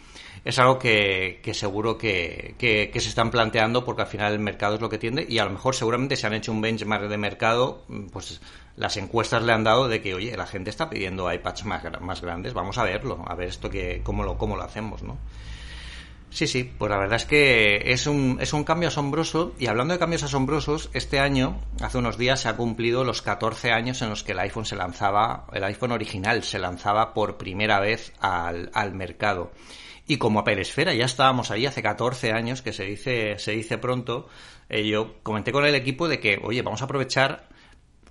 es 0.44 0.58
algo 0.58 0.78
que, 0.78 1.40
seguro 1.52 1.96
que, 1.96 2.56
que, 2.58 3.00
se 3.00 3.08
están 3.08 3.30
planteando 3.30 3.84
porque 3.84 4.02
al 4.02 4.08
final 4.08 4.32
el 4.32 4.40
mercado 4.40 4.74
es 4.74 4.80
lo 4.80 4.88
que 4.88 4.98
tiende 4.98 5.24
y 5.28 5.38
a 5.38 5.44
lo 5.44 5.50
mejor 5.50 5.74
seguramente 5.74 6.16
se 6.16 6.26
han 6.26 6.34
hecho 6.34 6.50
un 6.50 6.60
benchmark 6.60 7.08
de 7.08 7.16
mercado, 7.16 7.84
pues 8.12 8.40
las 8.76 8.96
encuestas 8.96 9.42
le 9.42 9.52
han 9.52 9.62
dado 9.62 9.86
de 9.88 10.02
que, 10.02 10.14
oye, 10.14 10.36
la 10.36 10.46
gente 10.46 10.70
está 10.70 10.90
pidiendo 10.90 11.32
iPads 11.32 11.64
más, 11.64 11.82
más 12.00 12.20
grandes, 12.20 12.54
vamos 12.54 12.76
a 12.78 12.84
verlo, 12.84 13.24
a 13.26 13.34
ver 13.34 13.48
esto 13.48 13.70
que, 13.70 14.00
cómo 14.02 14.24
lo, 14.24 14.36
cómo 14.36 14.56
lo 14.56 14.62
hacemos, 14.62 15.02
¿no? 15.02 15.16
Sí, 16.32 16.46
sí, 16.46 16.64
pues 16.64 16.90
la 16.90 16.96
verdad 16.96 17.16
es 17.16 17.26
que 17.26 17.92
es 17.92 18.06
un, 18.06 18.38
es 18.40 18.54
un 18.54 18.64
cambio 18.64 18.88
asombroso 18.88 19.54
y 19.58 19.66
hablando 19.66 19.92
de 19.92 20.00
cambios 20.00 20.22
asombrosos, 20.22 20.88
este 20.94 21.20
año, 21.20 21.60
hace 21.82 21.98
unos 21.98 22.16
días, 22.16 22.40
se 22.40 22.48
ha 22.48 22.56
cumplido 22.56 23.04
los 23.04 23.20
14 23.20 23.70
años 23.70 24.00
en 24.00 24.08
los 24.08 24.22
que 24.22 24.32
el 24.32 24.38
iPhone 24.38 24.64
se 24.64 24.74
lanzaba, 24.74 25.46
el 25.52 25.62
iPhone 25.62 25.92
original 25.92 26.42
se 26.42 26.58
lanzaba 26.58 27.12
por 27.12 27.36
primera 27.36 27.80
vez 27.80 28.14
al, 28.18 28.70
al 28.72 28.94
mercado. 28.94 29.52
Y 30.06 30.16
como 30.16 30.40
Apple 30.40 30.62
Esfera 30.62 30.94
ya 30.94 31.04
estábamos 31.04 31.50
ahí 31.50 31.66
hace 31.66 31.82
14 31.82 32.32
años, 32.32 32.62
que 32.62 32.72
se 32.72 32.84
dice, 32.84 33.38
se 33.38 33.52
dice 33.52 33.76
pronto, 33.76 34.26
eh, 34.70 34.86
yo 34.86 35.16
comenté 35.22 35.52
con 35.52 35.66
el 35.66 35.74
equipo 35.74 36.08
de 36.08 36.18
que, 36.18 36.40
oye, 36.42 36.62
vamos 36.62 36.80
a 36.80 36.86
aprovechar 36.86 37.46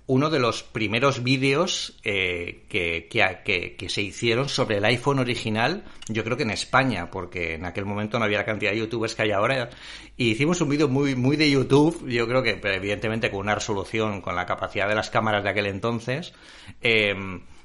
uno 0.06 0.30
de 0.30 0.40
los 0.40 0.62
primeros 0.62 1.22
vídeos 1.22 1.98
eh, 2.04 2.64
que, 2.68 3.08
que, 3.08 3.88
se 3.88 4.02
hicieron 4.02 4.48
sobre 4.48 4.78
el 4.78 4.84
iPhone 4.84 5.18
original, 5.18 5.84
yo 6.08 6.24
creo 6.24 6.36
que 6.36 6.42
en 6.42 6.50
España, 6.50 7.10
porque 7.10 7.54
en 7.54 7.64
aquel 7.64 7.84
momento 7.84 8.18
no 8.18 8.24
había 8.24 8.38
la 8.38 8.44
cantidad 8.44 8.72
de 8.72 8.78
youtubers 8.78 9.14
que 9.14 9.22
hay 9.22 9.30
ahora, 9.30 9.70
y 10.16 10.30
hicimos 10.30 10.60
un 10.60 10.68
vídeo 10.68 10.88
muy, 10.88 11.14
muy 11.14 11.36
de 11.36 11.50
YouTube, 11.50 12.08
yo 12.08 12.26
creo 12.26 12.42
que 12.42 12.60
evidentemente 12.62 13.30
con 13.30 13.40
una 13.40 13.54
resolución, 13.54 14.20
con 14.20 14.34
la 14.34 14.46
capacidad 14.46 14.88
de 14.88 14.94
las 14.94 15.10
cámaras 15.10 15.44
de 15.44 15.50
aquel 15.50 15.66
entonces, 15.66 16.32
eh, 16.80 17.14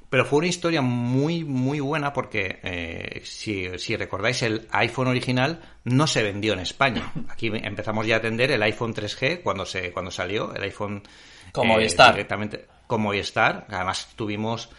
pero 0.09 0.23
fue 0.23 0.39
una 0.39 0.47
historia 0.47 0.81
muy, 0.81 1.43
muy 1.43 1.81
buena 1.81 2.13
porque, 2.13 2.59
eh, 2.63 3.21
si, 3.25 3.67
si, 3.77 3.95
recordáis, 3.97 4.41
el 4.41 4.67
iPhone 4.71 5.07
original 5.07 5.59
no 5.83 6.07
se 6.07 6.23
vendió 6.23 6.53
en 6.53 6.59
España. 6.59 7.11
Aquí 7.29 7.51
empezamos 7.53 8.07
ya 8.07 8.15
a 8.15 8.17
atender 8.19 8.51
el 8.51 8.63
iPhone 8.63 8.93
3G 8.93 9.41
cuando, 9.41 9.65
se, 9.65 9.91
cuando 9.91 10.11
salió, 10.11 10.53
el 10.53 10.63
iPhone... 10.63 11.03
Como 11.57 11.73
eh, 11.73 11.77
Movistar. 11.77 12.13
Directamente, 12.13 12.65
como 12.87 13.05
Movistar. 13.05 13.65
Además, 13.69 14.09
tuvimos 14.15 14.69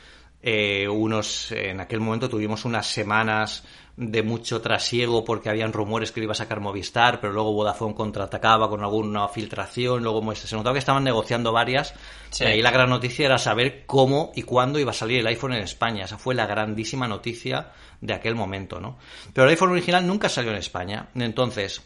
eh, 0.42 0.88
unos... 0.88 1.52
En 1.52 1.80
aquel 1.80 2.00
momento 2.00 2.28
tuvimos 2.28 2.64
unas 2.64 2.86
semanas 2.86 3.64
de 3.98 4.22
mucho 4.22 4.60
trasiego 4.60 5.24
porque 5.24 5.50
habían 5.50 5.72
rumores 5.72 6.12
que 6.12 6.20
iba 6.20 6.30
a 6.30 6.36
sacar 6.36 6.60
Movistar, 6.60 7.20
pero 7.20 7.32
luego 7.32 7.52
Vodafone 7.52 7.96
contraatacaba 7.96 8.68
con 8.68 8.84
alguna 8.84 9.26
filtración, 9.26 10.04
luego 10.04 10.34
se 10.36 10.54
notaba 10.54 10.74
que 10.74 10.78
estaban 10.78 11.02
negociando 11.02 11.52
varias. 11.52 11.94
Y 12.38 12.44
ahí 12.44 12.62
la 12.62 12.70
gran 12.70 12.90
noticia 12.90 13.26
era 13.26 13.38
saber 13.38 13.84
cómo 13.86 14.30
y 14.36 14.42
cuándo 14.42 14.78
iba 14.78 14.92
a 14.92 14.94
salir 14.94 15.18
el 15.18 15.26
iPhone 15.26 15.54
en 15.54 15.62
España. 15.62 16.04
Esa 16.04 16.16
fue 16.16 16.36
la 16.36 16.46
grandísima 16.46 17.08
noticia 17.08 17.72
de 18.00 18.14
aquel 18.14 18.36
momento, 18.36 18.78
¿no? 18.80 18.98
Pero 19.32 19.46
el 19.46 19.50
iPhone 19.50 19.70
original 19.70 20.06
nunca 20.06 20.28
salió 20.28 20.52
en 20.52 20.58
España. 20.58 21.08
Entonces, 21.16 21.82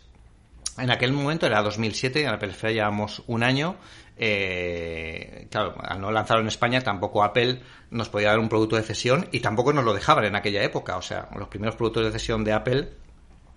en 0.76 0.90
aquel 0.90 1.12
momento 1.12 1.46
era 1.46 1.62
2007, 1.62 2.24
en 2.24 2.30
la 2.30 2.38
película 2.38 2.72
llevamos 2.72 3.22
un 3.26 3.42
año 3.42 3.76
eh, 4.16 5.46
claro, 5.50 5.74
al 5.80 6.00
no 6.00 6.10
lanzarlo 6.10 6.42
en 6.42 6.48
España, 6.48 6.80
tampoco 6.80 7.24
Apple 7.24 7.60
nos 7.90 8.08
podía 8.08 8.28
dar 8.28 8.38
un 8.38 8.48
producto 8.48 8.76
de 8.76 8.82
cesión 8.82 9.28
y 9.32 9.40
tampoco 9.40 9.72
nos 9.72 9.84
lo 9.84 9.94
dejaban 9.94 10.24
en 10.24 10.36
aquella 10.36 10.62
época. 10.62 10.96
O 10.96 11.02
sea, 11.02 11.28
los 11.36 11.48
primeros 11.48 11.76
productos 11.76 12.04
de 12.04 12.12
cesión 12.12 12.44
de 12.44 12.52
Apple, 12.52 12.88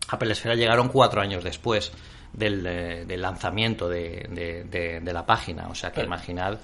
Apple 0.09 0.31
Esfera 0.31 0.55
llegaron 0.55 0.89
cuatro 0.89 1.21
años 1.21 1.43
después 1.43 1.91
del, 2.33 2.65
eh, 2.65 3.17
lanzamiento 3.17 3.89
de, 3.89 5.01
la 5.03 5.25
página. 5.25 5.67
O 5.67 5.75
sea, 5.75 5.91
que 5.91 6.01
imaginad. 6.01 6.57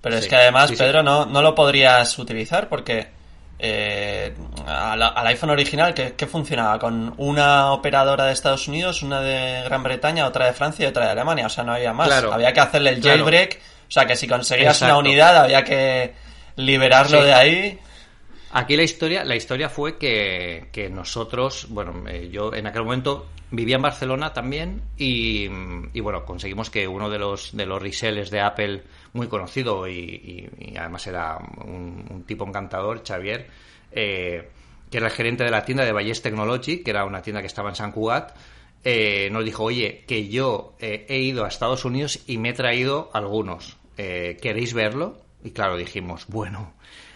Pero 0.00 0.16
es 0.16 0.26
que 0.26 0.36
además, 0.36 0.72
Pedro, 0.72 1.02
no, 1.02 1.26
no 1.26 1.42
lo 1.42 1.54
podrías 1.54 2.18
utilizar 2.18 2.68
porque 2.68 3.21
eh, 3.64 4.34
al, 4.66 5.26
iPhone 5.28 5.50
original, 5.50 5.94
¿qué, 5.94 6.26
funcionaba? 6.26 6.80
Con 6.80 7.14
una 7.16 7.70
operadora 7.70 8.26
de 8.26 8.32
Estados 8.32 8.66
Unidos, 8.66 9.02
una 9.02 9.20
de 9.20 9.62
Gran 9.62 9.84
Bretaña, 9.84 10.26
otra 10.26 10.46
de 10.46 10.52
Francia 10.52 10.84
y 10.84 10.88
otra 10.88 11.04
de 11.04 11.12
Alemania. 11.12 11.46
O 11.46 11.48
sea, 11.48 11.62
no 11.62 11.72
había 11.72 11.92
más. 11.92 12.10
había 12.10 12.52
que 12.52 12.58
hacerle 12.58 12.90
el 12.90 13.00
jailbreak. 13.00 13.60
O 13.88 13.90
sea, 13.92 14.04
que 14.04 14.16
si 14.16 14.26
conseguías 14.26 14.82
una 14.82 14.98
unidad, 14.98 15.36
había 15.36 15.62
que 15.62 16.12
liberarlo 16.56 17.22
de 17.22 17.34
ahí. 17.34 17.78
Aquí 18.54 18.76
la 18.76 18.82
historia, 18.82 19.24
la 19.24 19.34
historia 19.34 19.70
fue 19.70 19.96
que, 19.96 20.68
que 20.72 20.90
nosotros, 20.90 21.68
bueno, 21.70 22.06
eh, 22.06 22.28
yo 22.30 22.52
en 22.52 22.66
aquel 22.66 22.84
momento 22.84 23.28
vivía 23.50 23.76
en 23.76 23.82
Barcelona 23.82 24.34
también 24.34 24.82
y, 24.98 25.48
bueno, 26.00 26.26
conseguimos 26.26 26.68
que 26.68 26.86
uno 26.86 27.08
de 27.08 27.18
los, 27.18 27.56
de 27.56 27.64
los 27.64 27.80
resellers 27.80 28.30
de 28.30 28.40
Apple 28.40 28.82
muy 29.14 29.28
conocido 29.28 29.88
y, 29.88 30.50
además 30.78 31.06
era 31.06 31.38
un, 31.64 32.24
tipo 32.26 32.46
encantador, 32.46 33.02
Xavier, 33.06 33.48
eh, 33.90 34.50
que 34.90 34.98
era 34.98 35.06
el 35.06 35.12
gerente 35.12 35.44
de 35.44 35.50
la 35.50 35.64
tienda 35.64 35.86
de 35.86 35.92
Valles 35.92 36.20
Technology, 36.20 36.82
que 36.82 36.90
era 36.90 37.06
una 37.06 37.22
tienda 37.22 37.40
que 37.40 37.46
estaba 37.46 37.70
en 37.70 37.76
San 37.76 37.92
Cugat, 37.92 38.36
eh, 38.84 39.30
nos 39.30 39.46
dijo, 39.46 39.64
oye, 39.64 40.04
que 40.06 40.28
yo 40.28 40.74
eh, 40.78 41.06
he 41.08 41.20
ido 41.20 41.46
a 41.46 41.48
Estados 41.48 41.86
Unidos 41.86 42.20
y 42.26 42.36
me 42.36 42.50
he 42.50 42.54
traído 42.54 43.10
algunos. 43.14 43.78
¿Queréis 43.96 44.74
verlo? 44.74 45.20
Y 45.44 45.50
claro, 45.52 45.76
dijimos, 45.76 46.26
bueno, 46.26 46.72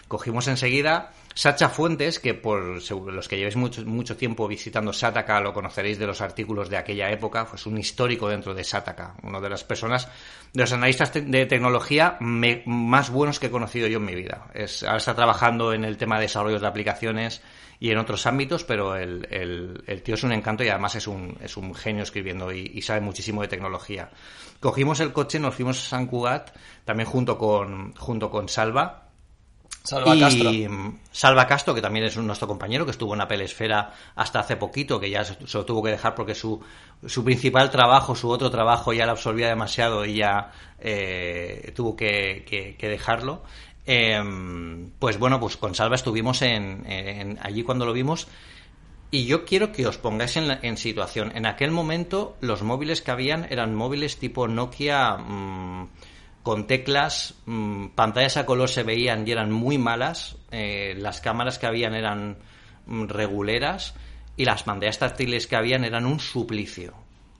cogimos 0.07 0.47
enseguida 0.47 1.11
Sacha 1.37 1.69
Fuentes, 1.69 2.19
que 2.19 2.33
por 2.33 2.59
los 2.63 3.27
que 3.27 3.37
llevéis 3.37 3.55
mucho, 3.55 3.85
mucho 3.85 4.17
tiempo 4.17 4.47
visitando 4.47 4.91
Sataka 4.91 5.39
lo 5.39 5.53
conoceréis 5.53 5.99
de 5.99 6.07
los 6.07 6.19
artículos 6.19 6.67
de 6.67 6.77
aquella 6.77 7.11
época, 7.11 7.45
fue 7.45 7.71
un 7.71 7.77
histórico 7.77 8.27
dentro 8.27 8.55
de 8.55 8.63
Sataka, 8.63 9.13
una 9.21 9.39
de 9.39 9.47
las 9.47 9.63
personas, 9.63 10.07
de 10.51 10.61
los 10.61 10.73
analistas 10.73 11.13
de 11.13 11.45
tecnología 11.45 12.17
más 12.19 13.11
buenos 13.11 13.39
que 13.39 13.45
he 13.45 13.51
conocido 13.51 13.87
yo 13.87 13.99
en 13.99 14.05
mi 14.05 14.15
vida. 14.15 14.47
Es, 14.55 14.81
ahora 14.81 14.97
está 14.97 15.13
trabajando 15.13 15.73
en 15.73 15.85
el 15.85 15.95
tema 15.95 16.15
de 16.15 16.23
desarrollo 16.23 16.59
de 16.59 16.65
aplicaciones 16.65 17.43
y 17.79 17.91
en 17.91 17.99
otros 17.99 18.25
ámbitos, 18.25 18.63
pero 18.63 18.95
el, 18.95 19.27
el, 19.29 20.01
tío 20.01 20.15
es 20.15 20.23
un 20.23 20.31
encanto 20.31 20.63
y 20.63 20.69
además 20.69 20.95
es 20.95 21.05
un, 21.05 21.37
es 21.43 21.55
un 21.55 21.75
genio 21.75 22.01
escribiendo 22.01 22.51
y, 22.51 22.71
y, 22.73 22.81
sabe 22.81 23.01
muchísimo 23.01 23.43
de 23.43 23.47
tecnología. 23.47 24.09
Cogimos 24.59 24.99
el 25.01 25.13
coche, 25.13 25.39
nos 25.39 25.53
fuimos 25.53 25.77
a 25.77 25.87
San 25.87 26.07
Cugat, 26.07 26.57
también 26.83 27.07
junto 27.07 27.37
con, 27.37 27.93
junto 27.93 28.31
con 28.31 28.49
Salva, 28.49 29.06
Salva 29.87 30.19
Castro. 30.19 30.51
Salva 31.13 31.47
Castro, 31.47 31.73
que 31.73 31.81
también 31.81 32.03
es 32.03 32.17
nuestro 32.17 32.45
compañero, 32.45 32.83
que 32.83 32.91
estuvo 32.91 33.13
en 33.13 33.19
la 33.19 33.25
Esfera 33.25 33.93
hasta 34.15 34.41
hace 34.41 34.57
poquito, 34.57 34.99
que 34.99 35.09
ya 35.09 35.23
se, 35.23 35.37
lo 35.53 35.65
tuvo 35.65 35.81
que 35.81 35.91
dejar 35.91 36.13
porque 36.13 36.35
su, 36.35 36.61
su 37.05 37.23
principal 37.23 37.71
trabajo, 37.71 38.13
su 38.13 38.29
otro 38.29 38.51
trabajo 38.51 38.91
ya 38.91 39.05
lo 39.05 39.13
absorbía 39.13 39.47
demasiado 39.47 40.03
y 40.05 40.15
ya 40.15 40.51
eh, 40.77 41.71
tuvo 41.73 41.95
que, 41.95 42.75
dejarlo. 42.77 43.43
Em, 43.85 44.91
pues 44.99 45.17
bueno, 45.17 45.39
pues 45.39 45.55
con 45.55 45.73
Salva 45.73 45.95
estuvimos 45.95 46.41
en, 46.41 47.39
allí 47.41 47.63
cuando 47.63 47.85
lo 47.85 47.93
vimos. 47.93 48.27
Y 49.09 49.25
yo 49.25 49.45
quiero 49.45 49.71
que 49.71 49.87
os 49.87 49.97
pongáis 49.97 50.35
en, 50.35 50.59
en, 50.63 50.75
situación. 50.75 51.31
En 51.33 51.45
aquel 51.45 51.71
momento 51.71 52.35
los 52.41 52.61
móviles 52.61 53.01
que 53.01 53.11
habían 53.11 53.47
eran 53.49 53.73
móviles 53.73 54.17
tipo 54.17 54.49
Nokia 54.49 55.15
mm, 55.15 55.87
con 56.47 56.65
teclas, 56.65 57.33
mm, 57.45 57.87
pantallas 57.87 58.37
a 58.37 58.45
color 58.45 58.69
se 58.69 58.83
veían 58.83 59.27
y 59.27 59.31
eran 59.31 59.51
muy 59.51 59.77
malas, 59.77 60.37
eh, 60.49 60.95
las 60.97 61.19
cámaras 61.19 61.59
que 61.59 61.65
habían 61.65 61.93
eran 61.93 62.37
mm, 62.85 63.07
reguleras 63.07 63.95
y 64.37 64.45
las 64.45 64.63
pantallas 64.63 64.97
táctiles 64.97 65.45
que 65.45 65.57
habían 65.57 65.83
eran 65.83 66.05
un 66.05 66.21
suplicio. 66.21 66.93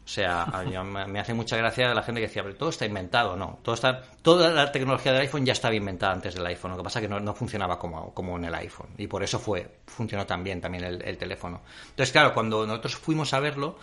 O 0.03 0.09
sea, 0.09 0.45
me 1.07 1.21
hace 1.21 1.33
mucha 1.33 1.55
gracia 1.55 1.93
la 1.93 2.03
gente 2.03 2.19
que 2.19 2.27
decía, 2.27 2.43
pero 2.43 2.57
todo 2.57 2.67
está 2.67 2.85
inventado, 2.85 3.37
no. 3.37 3.59
Todo 3.63 3.75
está, 3.75 4.01
toda 4.21 4.49
la 4.49 4.73
tecnología 4.73 5.13
del 5.13 5.21
iPhone 5.21 5.45
ya 5.45 5.53
estaba 5.53 5.73
inventada 5.73 6.11
antes 6.11 6.35
del 6.35 6.45
iPhone. 6.45 6.71
Lo 6.71 6.77
que 6.77 6.83
pasa 6.83 6.99
es 6.99 7.07
que 7.07 7.17
no, 7.17 7.33
funcionaba 7.33 7.79
como, 7.79 8.13
como, 8.13 8.35
en 8.35 8.43
el 8.43 8.55
iPhone. 8.55 8.89
Y 8.97 9.07
por 9.07 9.23
eso 9.23 9.39
fue, 9.39 9.77
funcionó 9.85 10.25
también, 10.25 10.59
también 10.59 10.83
el, 10.83 11.01
el 11.01 11.17
teléfono. 11.17 11.61
Entonces, 11.91 12.11
claro, 12.11 12.33
cuando 12.33 12.67
nosotros 12.67 12.97
fuimos 12.97 13.33
a 13.33 13.39
verlo, 13.39 13.79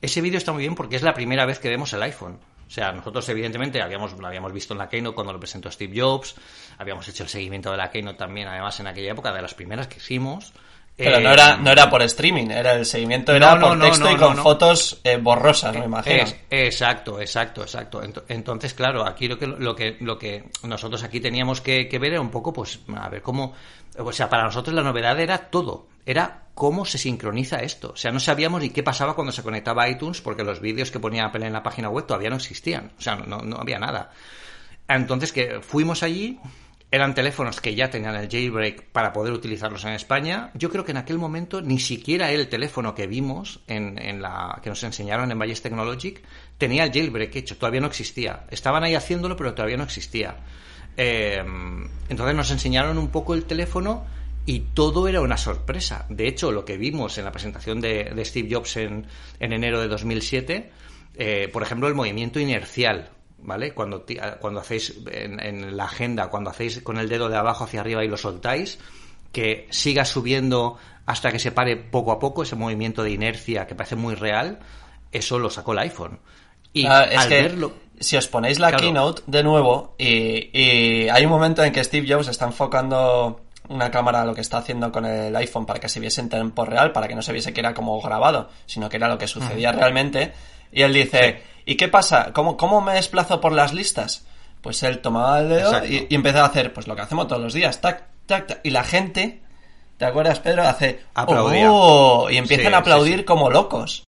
ese 0.00 0.22
vídeo 0.22 0.38
está 0.38 0.52
muy 0.52 0.62
bien 0.62 0.74
porque 0.74 0.96
es 0.96 1.02
la 1.02 1.12
primera 1.12 1.44
vez 1.44 1.58
que 1.58 1.68
vemos 1.68 1.92
el 1.92 2.02
iPhone. 2.04 2.38
O 2.72 2.74
sea, 2.74 2.90
nosotros 2.90 3.28
evidentemente 3.28 3.82
habíamos, 3.82 4.14
lo 4.14 4.26
habíamos 4.26 4.50
visto 4.50 4.72
en 4.72 4.78
la 4.78 4.88
Keynote 4.88 5.14
cuando 5.14 5.34
lo 5.34 5.38
presentó 5.38 5.70
Steve 5.70 6.00
Jobs, 6.00 6.34
habíamos 6.78 7.06
hecho 7.06 7.24
el 7.24 7.28
seguimiento 7.28 7.70
de 7.70 7.76
la 7.76 7.90
Keynote 7.90 8.16
también, 8.16 8.48
además 8.48 8.80
en 8.80 8.86
aquella 8.86 9.12
época, 9.12 9.30
de 9.30 9.42
las 9.42 9.52
primeras 9.52 9.88
que 9.88 9.98
hicimos, 9.98 10.54
Pero 10.96 11.20
no, 11.20 11.32
era, 11.34 11.58
no 11.58 11.70
era 11.70 11.90
por 11.90 12.00
streaming, 12.00 12.48
era 12.48 12.72
el 12.72 12.86
seguimiento 12.86 13.34
era 13.34 13.60
por 13.60 13.78
texto 13.78 14.10
y 14.10 14.16
con 14.16 14.38
fotos 14.38 15.02
eh, 15.04 15.18
borrosas, 15.18 15.76
me 15.76 15.84
imagino. 15.84 16.24
exacto, 16.48 17.20
exacto, 17.20 17.60
exacto. 17.60 18.00
Entonces, 18.26 18.72
claro, 18.72 19.06
aquí 19.06 19.28
lo 19.28 19.38
que, 19.38 19.48
lo 19.48 19.76
que, 19.76 19.98
lo 20.00 20.18
que 20.18 20.44
nosotros 20.62 21.02
aquí 21.02 21.20
teníamos 21.20 21.60
que, 21.60 21.86
ver 22.00 22.12
era 22.12 22.22
un 22.22 22.30
poco, 22.30 22.54
pues, 22.54 22.80
a 22.96 23.10
ver 23.10 23.20
cómo. 23.20 23.52
O 23.98 24.12
sea, 24.12 24.30
para 24.30 24.44
nosotros 24.44 24.74
la 24.74 24.82
novedad 24.82 25.20
era 25.20 25.36
todo. 25.50 25.88
Era 26.04 26.42
cómo 26.54 26.84
se 26.84 26.98
sincroniza 26.98 27.62
esto. 27.62 27.92
O 27.92 27.96
sea, 27.96 28.12
no 28.12 28.20
sabíamos 28.20 28.60
ni 28.60 28.70
qué 28.70 28.82
pasaba 28.82 29.14
cuando 29.14 29.32
se 29.32 29.42
conectaba 29.42 29.84
a 29.84 29.88
iTunes, 29.88 30.20
porque 30.20 30.44
los 30.44 30.60
vídeos 30.60 30.90
que 30.90 31.00
ponía 31.00 31.26
Apple 31.26 31.46
en 31.46 31.52
la 31.52 31.62
página 31.62 31.88
web 31.88 32.06
todavía 32.06 32.30
no 32.30 32.36
existían. 32.36 32.92
O 32.98 33.00
sea, 33.00 33.16
no, 33.16 33.38
no 33.38 33.56
había 33.56 33.78
nada. 33.78 34.12
Entonces, 34.88 35.32
que 35.32 35.60
fuimos 35.60 36.02
allí 36.02 36.38
eran 36.92 37.14
teléfonos 37.14 37.62
que 37.62 37.74
ya 37.74 37.88
tenían 37.88 38.14
el 38.16 38.28
jailbreak 38.28 38.90
para 38.92 39.14
poder 39.14 39.32
utilizarlos 39.32 39.82
en 39.84 39.94
España. 39.94 40.50
Yo 40.52 40.68
creo 40.68 40.84
que 40.84 40.90
en 40.90 40.98
aquel 40.98 41.18
momento 41.18 41.62
ni 41.62 41.78
siquiera 41.78 42.30
el 42.30 42.48
teléfono 42.48 42.94
que 42.94 43.06
vimos 43.06 43.60
en, 43.66 43.98
en 43.98 44.20
la 44.20 44.60
que 44.62 44.68
nos 44.68 44.82
enseñaron 44.84 45.32
en 45.32 45.38
Valles 45.38 45.62
Technologic 45.62 46.22
tenía 46.58 46.84
el 46.84 46.92
jailbreak 46.92 47.34
hecho, 47.34 47.56
todavía 47.56 47.80
no 47.80 47.86
existía. 47.86 48.44
Estaban 48.50 48.84
ahí 48.84 48.94
haciéndolo, 48.94 49.36
pero 49.36 49.54
todavía 49.54 49.78
no 49.78 49.84
existía. 49.84 50.36
Eh, 50.98 51.42
entonces 52.10 52.36
nos 52.36 52.50
enseñaron 52.50 52.98
un 52.98 53.08
poco 53.08 53.32
el 53.32 53.46
teléfono 53.46 54.04
y 54.46 54.60
todo 54.60 55.08
era 55.08 55.20
una 55.20 55.36
sorpresa. 55.36 56.06
De 56.08 56.26
hecho, 56.26 56.52
lo 56.52 56.64
que 56.64 56.76
vimos 56.76 57.18
en 57.18 57.24
la 57.24 57.32
presentación 57.32 57.80
de, 57.80 58.12
Steve 58.24 58.48
Jobs 58.50 58.76
en, 58.76 59.06
en, 59.38 59.52
enero 59.52 59.80
de 59.80 59.88
2007, 59.88 60.70
eh, 61.14 61.48
por 61.52 61.62
ejemplo, 61.62 61.88
el 61.88 61.94
movimiento 61.94 62.40
inercial 62.40 63.10
¿vale? 63.42 63.72
Cuando, 63.72 64.04
cuando 64.40 64.60
hacéis 64.60 64.94
en, 65.10 65.76
la 65.76 65.84
agenda, 65.84 66.28
cuando 66.28 66.50
hacéis 66.50 66.80
con 66.82 66.98
el 66.98 67.08
dedo 67.08 67.28
de 67.28 67.36
abajo 67.36 67.64
hacia 67.64 67.80
arriba 67.80 68.04
y 68.04 68.08
lo 68.08 68.16
soltáis, 68.16 68.78
que 69.32 69.66
siga 69.70 70.04
subiendo 70.04 70.78
hasta 71.06 71.32
que 71.32 71.38
se 71.38 71.52
pare 71.52 71.76
poco 71.76 72.12
a 72.12 72.18
poco 72.18 72.44
ese 72.44 72.56
movimiento 72.56 73.02
de 73.02 73.10
inercia 73.10 73.66
que 73.66 73.74
parece 73.74 73.96
muy 73.96 74.14
real, 74.14 74.60
eso 75.10 75.38
lo 75.38 75.50
sacó 75.50 75.72
el 75.72 75.80
iPhone. 75.80 76.20
Y 76.72 76.86
al 76.86 77.28
verlo, 77.28 77.72
si 77.98 78.16
os 78.16 78.28
ponéis 78.28 78.58
la 78.58 78.74
keynote 78.74 79.22
de 79.26 79.42
nuevo 79.42 79.94
y, 79.98 80.50
y, 80.58 81.08
hay 81.08 81.24
un 81.24 81.30
momento 81.30 81.62
en 81.62 81.72
que 81.72 81.84
Steve 81.84 82.06
Jobs 82.08 82.28
está 82.28 82.46
enfocando 82.46 83.40
una 83.72 83.90
cámara 83.90 84.24
lo 84.24 84.34
que 84.34 84.40
está 84.40 84.58
haciendo 84.58 84.92
con 84.92 85.04
el 85.06 85.34
iPhone 85.36 85.66
para 85.66 85.80
que 85.80 85.88
se 85.88 86.00
viese 86.00 86.20
en 86.20 86.28
tiempo 86.28 86.64
real, 86.64 86.92
para 86.92 87.08
que 87.08 87.14
no 87.14 87.22
se 87.22 87.32
viese 87.32 87.52
que 87.52 87.60
era 87.60 87.74
como 87.74 88.00
grabado, 88.00 88.50
sino 88.66 88.88
que 88.88 88.96
era 88.96 89.08
lo 89.08 89.18
que 89.18 89.26
sucedía 89.26 89.72
realmente. 89.72 90.32
Y 90.70 90.82
él 90.82 90.92
dice, 90.92 91.42
¿Y 91.64 91.76
qué 91.76 91.88
pasa? 91.88 92.32
¿Cómo, 92.32 92.56
¿Cómo 92.56 92.80
me 92.80 92.94
desplazo 92.94 93.40
por 93.40 93.52
las 93.52 93.72
listas? 93.72 94.26
Pues 94.60 94.82
él 94.82 95.00
tomaba 95.00 95.40
el 95.40 95.48
dedo 95.48 95.84
y, 95.84 96.06
y, 96.08 96.14
empezaba 96.14 96.46
a 96.46 96.48
hacer 96.48 96.72
pues 96.72 96.86
lo 96.86 96.94
que 96.94 97.02
hacemos 97.02 97.26
todos 97.26 97.42
los 97.42 97.52
días, 97.52 97.80
tac, 97.80 98.04
tac, 98.26 98.46
tac, 98.46 98.60
y 98.62 98.70
la 98.70 98.84
gente, 98.84 99.42
¿te 99.96 100.04
acuerdas, 100.04 100.40
Pedro? 100.40 100.62
Hace 100.62 101.00
¡Oh! 101.14 102.28
y 102.30 102.36
empiezan 102.36 102.74
a 102.74 102.78
aplaudir 102.78 103.24
como 103.24 103.50
locos. 103.50 104.04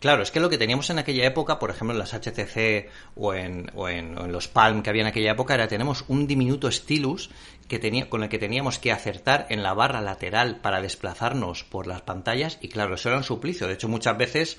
Claro, 0.00 0.22
es 0.22 0.30
que 0.30 0.40
lo 0.40 0.48
que 0.48 0.58
teníamos 0.58 0.90
en 0.90 0.98
aquella 0.98 1.26
época, 1.26 1.58
por 1.58 1.70
ejemplo 1.70 1.92
en 1.92 1.98
las 1.98 2.14
HTC 2.14 2.88
o 3.16 3.34
en, 3.34 3.70
o 3.74 3.88
en, 3.88 4.32
los 4.32 4.48
Palm 4.48 4.82
que 4.82 4.90
había 4.90 5.02
en 5.02 5.08
aquella 5.08 5.32
época, 5.32 5.54
era 5.54 5.68
tenemos 5.68 6.04
un 6.08 6.26
diminuto 6.26 6.70
stylus 6.72 7.30
que 7.68 7.78
tenía, 7.78 8.08
con 8.08 8.22
el 8.22 8.28
que 8.28 8.38
teníamos 8.38 8.78
que 8.78 8.92
acertar 8.92 9.46
en 9.50 9.62
la 9.62 9.74
barra 9.74 10.00
lateral 10.00 10.56
para 10.60 10.80
desplazarnos 10.80 11.64
por 11.64 11.86
las 11.86 12.00
pantallas 12.00 12.58
y 12.60 12.68
claro, 12.68 12.94
eso 12.94 13.10
era 13.10 13.18
un 13.18 13.24
suplicio. 13.24 13.68
De 13.68 13.74
hecho, 13.74 13.88
muchas 13.88 14.16
veces 14.16 14.58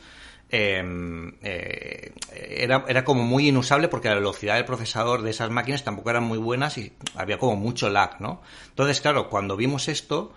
Em, 0.54 1.32
eh, 1.43 2.12
era, 2.34 2.84
era 2.89 3.06
como 3.06 3.23
muy 3.23 3.47
inusable 3.47 3.88
porque 3.88 4.10
la 4.10 4.15
velocidad 4.15 4.56
del 4.56 4.65
procesador 4.65 5.21
de 5.21 5.30
esas 5.30 5.49
máquinas 5.49 5.86
tampoco 5.86 6.10
eran 6.10 6.25
muy 6.25 6.38
buenas 6.38 6.77
y 6.77 6.91
había 7.15 7.38
como 7.38 7.56
mucho 7.56 7.89
lag, 7.89 8.19
¿no? 8.19 8.41
Entonces, 8.67 8.99
claro, 8.99 9.30
cuando 9.30 9.56
vimos 9.56 9.88
esto, 9.88 10.34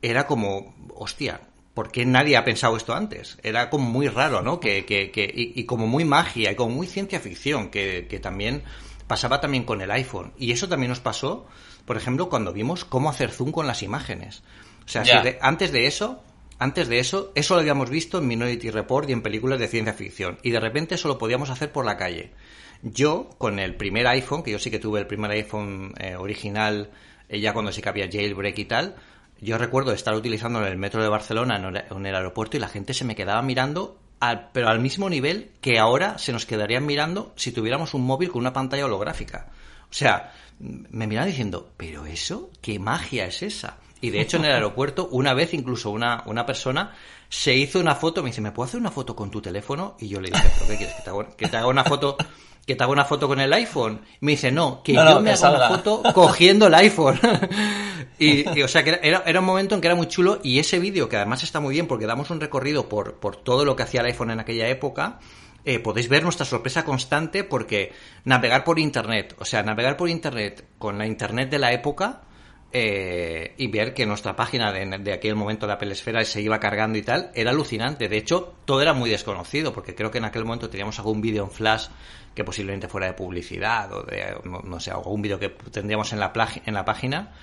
era 0.00 0.26
como, 0.26 0.74
hostia, 0.94 1.42
¿por 1.78 1.92
qué 1.92 2.04
nadie 2.04 2.36
ha 2.36 2.44
pensado 2.44 2.76
esto 2.76 2.92
antes? 2.92 3.38
Era 3.40 3.70
como 3.70 3.88
muy 3.88 4.08
raro, 4.08 4.42
¿no? 4.42 4.58
Que, 4.58 4.84
que, 4.84 5.12
que 5.12 5.30
y, 5.32 5.62
como 5.62 5.86
muy 5.86 6.04
magia 6.04 6.50
y 6.50 6.56
como 6.56 6.74
muy 6.74 6.88
ciencia 6.88 7.20
ficción, 7.20 7.70
que, 7.70 8.08
que 8.10 8.18
también 8.18 8.64
pasaba 9.06 9.40
también 9.40 9.62
con 9.62 9.80
el 9.80 9.92
iPhone. 9.92 10.32
Y 10.36 10.50
eso 10.50 10.68
también 10.68 10.88
nos 10.88 10.98
pasó, 10.98 11.46
por 11.84 11.96
ejemplo, 11.96 12.28
cuando 12.28 12.52
vimos 12.52 12.84
cómo 12.84 13.08
hacer 13.08 13.30
zoom 13.30 13.52
con 13.52 13.68
las 13.68 13.84
imágenes. 13.84 14.42
O 14.86 14.88
sea, 14.88 15.04
antes 15.40 15.70
de 15.70 15.86
eso, 15.86 16.20
antes 16.58 16.88
de 16.88 16.98
eso, 16.98 17.30
eso 17.36 17.54
lo 17.54 17.60
habíamos 17.60 17.90
visto 17.90 18.18
en 18.18 18.26
Minority 18.26 18.72
Report 18.72 19.08
y 19.08 19.12
en 19.12 19.22
películas 19.22 19.60
de 19.60 19.68
ciencia 19.68 19.94
ficción. 19.94 20.40
Y 20.42 20.50
de 20.50 20.58
repente 20.58 20.96
eso 20.96 21.06
lo 21.06 21.16
podíamos 21.16 21.48
hacer 21.48 21.70
por 21.70 21.84
la 21.84 21.96
calle. 21.96 22.32
Yo, 22.82 23.30
con 23.38 23.60
el 23.60 23.76
primer 23.76 24.08
iPhone, 24.08 24.42
que 24.42 24.50
yo 24.50 24.58
sí 24.58 24.72
que 24.72 24.80
tuve 24.80 24.98
el 24.98 25.06
primer 25.06 25.30
iPhone 25.30 25.94
eh, 26.00 26.16
original, 26.16 26.90
eh, 27.28 27.38
ya 27.38 27.52
cuando 27.52 27.70
sí 27.70 27.82
que 27.82 27.88
había 27.88 28.10
jailbreak 28.10 28.58
y 28.58 28.64
tal, 28.64 28.96
yo 29.40 29.58
recuerdo 29.58 29.92
estar 29.92 30.14
utilizando 30.14 30.64
el 30.66 30.76
metro 30.76 31.02
de 31.02 31.08
Barcelona, 31.08 31.56
en 31.90 32.06
el 32.06 32.14
aeropuerto, 32.14 32.56
y 32.56 32.60
la 32.60 32.68
gente 32.68 32.94
se 32.94 33.04
me 33.04 33.14
quedaba 33.14 33.42
mirando, 33.42 33.98
pero 34.52 34.68
al 34.68 34.80
mismo 34.80 35.08
nivel 35.08 35.50
que 35.60 35.78
ahora 35.78 36.18
se 36.18 36.32
nos 36.32 36.46
quedarían 36.46 36.86
mirando 36.86 37.32
si 37.36 37.52
tuviéramos 37.52 37.94
un 37.94 38.04
móvil 38.04 38.30
con 38.30 38.40
una 38.40 38.52
pantalla 38.52 38.86
holográfica. 38.86 39.48
O 39.90 39.94
sea, 39.94 40.32
me 40.58 41.06
miraban 41.06 41.30
diciendo, 41.30 41.70
¿pero 41.76 42.06
eso? 42.06 42.50
¿Qué 42.60 42.78
magia 42.78 43.26
es 43.26 43.42
esa? 43.42 43.78
Y 44.00 44.10
de 44.10 44.20
hecho 44.20 44.36
en 44.36 44.44
el 44.44 44.52
aeropuerto, 44.52 45.08
una 45.10 45.34
vez 45.34 45.54
incluso 45.54 45.90
una, 45.90 46.22
una 46.26 46.46
persona 46.46 46.94
se 47.28 47.54
hizo 47.54 47.80
una 47.80 47.94
foto, 47.94 48.22
me 48.22 48.30
dice, 48.30 48.40
¿me 48.40 48.52
puedo 48.52 48.68
hacer 48.68 48.80
una 48.80 48.90
foto 48.90 49.14
con 49.16 49.30
tu 49.30 49.40
teléfono? 49.40 49.96
Y 49.98 50.08
yo 50.08 50.20
le 50.20 50.30
dije, 50.30 50.50
¿pero 50.54 50.70
qué 50.70 50.76
quieres? 50.76 50.94
¿Que 50.96 51.02
te 51.02 51.10
haga, 51.10 51.36
que 51.36 51.48
te 51.48 51.56
haga 51.56 51.66
una 51.66 51.84
foto? 51.84 52.16
¿Que 52.68 52.76
te 52.76 52.84
haga 52.84 52.92
una 52.92 53.06
foto 53.06 53.26
con 53.26 53.40
el 53.40 53.50
iPhone? 53.50 54.02
me 54.20 54.32
dice, 54.32 54.52
no, 54.52 54.82
que 54.82 54.92
yo 54.92 55.20
me 55.22 55.32
haga 55.32 55.56
una 55.56 55.68
foto 55.68 56.02
cogiendo 56.12 56.66
el 56.66 56.74
iPhone. 56.74 57.18
y, 58.18 58.46
o 58.60 58.68
sea, 58.68 58.84
que 58.84 59.00
era, 59.02 59.22
era 59.24 59.40
un 59.40 59.46
momento 59.46 59.74
en 59.74 59.80
que 59.80 59.86
era 59.86 59.94
muy 59.94 60.06
chulo 60.06 60.38
y 60.42 60.58
ese 60.58 60.78
vídeo, 60.78 61.08
que 61.08 61.16
además 61.16 61.42
está 61.42 61.60
muy 61.60 61.72
bien 61.72 61.86
porque 61.86 62.04
damos 62.04 62.28
un 62.28 62.40
recorrido 62.40 62.86
por, 62.86 63.14
por 63.14 63.36
todo 63.36 63.64
lo 63.64 63.74
que 63.74 63.84
hacía 63.84 64.02
el 64.02 64.08
iPhone 64.08 64.32
en 64.32 64.40
aquella 64.40 64.68
época, 64.68 65.18
eh, 65.64 65.78
podéis 65.78 66.10
ver 66.10 66.22
nuestra 66.22 66.44
sorpresa 66.44 66.84
constante 66.84 67.42
porque 67.42 67.92
navegar 68.24 68.64
por 68.64 68.78
Internet, 68.78 69.34
o 69.38 69.46
sea, 69.46 69.62
navegar 69.62 69.96
por 69.96 70.10
Internet 70.10 70.66
con 70.76 70.98
la 70.98 71.06
Internet 71.06 71.48
de 71.48 71.58
la 71.58 71.72
época, 71.72 72.20
eh, 72.70 73.54
y 73.56 73.68
ver 73.68 73.94
que 73.94 74.04
nuestra 74.04 74.36
página 74.36 74.70
de, 74.72 75.12
aquel 75.12 75.34
momento 75.36 75.66
de 75.66 75.72
Apple 75.72 75.90
Esfera 75.90 76.22
se 76.26 76.42
iba 76.42 76.60
cargando 76.60 76.98
y 76.98 77.02
tal, 77.02 77.30
era 77.34 77.50
alucinante. 77.50 78.10
De 78.10 78.18
hecho, 78.18 78.56
todo 78.66 78.82
era 78.82 78.92
muy 78.92 79.08
desconocido, 79.08 79.72
porque 79.72 79.94
creo 79.94 80.10
que 80.10 80.18
en 80.18 80.26
aquel 80.26 80.44
momento 80.44 80.68
teníamos 80.68 80.98
algún 80.98 81.22
vídeo 81.22 81.44
en 81.44 81.50
flash 81.50 81.86
que 82.38 82.44
posiblemente 82.44 82.88
fuera 82.88 83.08
de 83.08 83.12
publicidad 83.12 83.92
o 83.92 84.04
de, 84.04 84.34
no, 84.44 84.80
sé, 84.80 84.90
algún 84.90 85.20
vídeo 85.20 85.38
que 85.38 85.50
tendríamos 85.50 86.12
en 86.12 86.20
la, 86.20 86.32
en 86.64 86.72
la 86.72 86.84
página, 86.84 87.34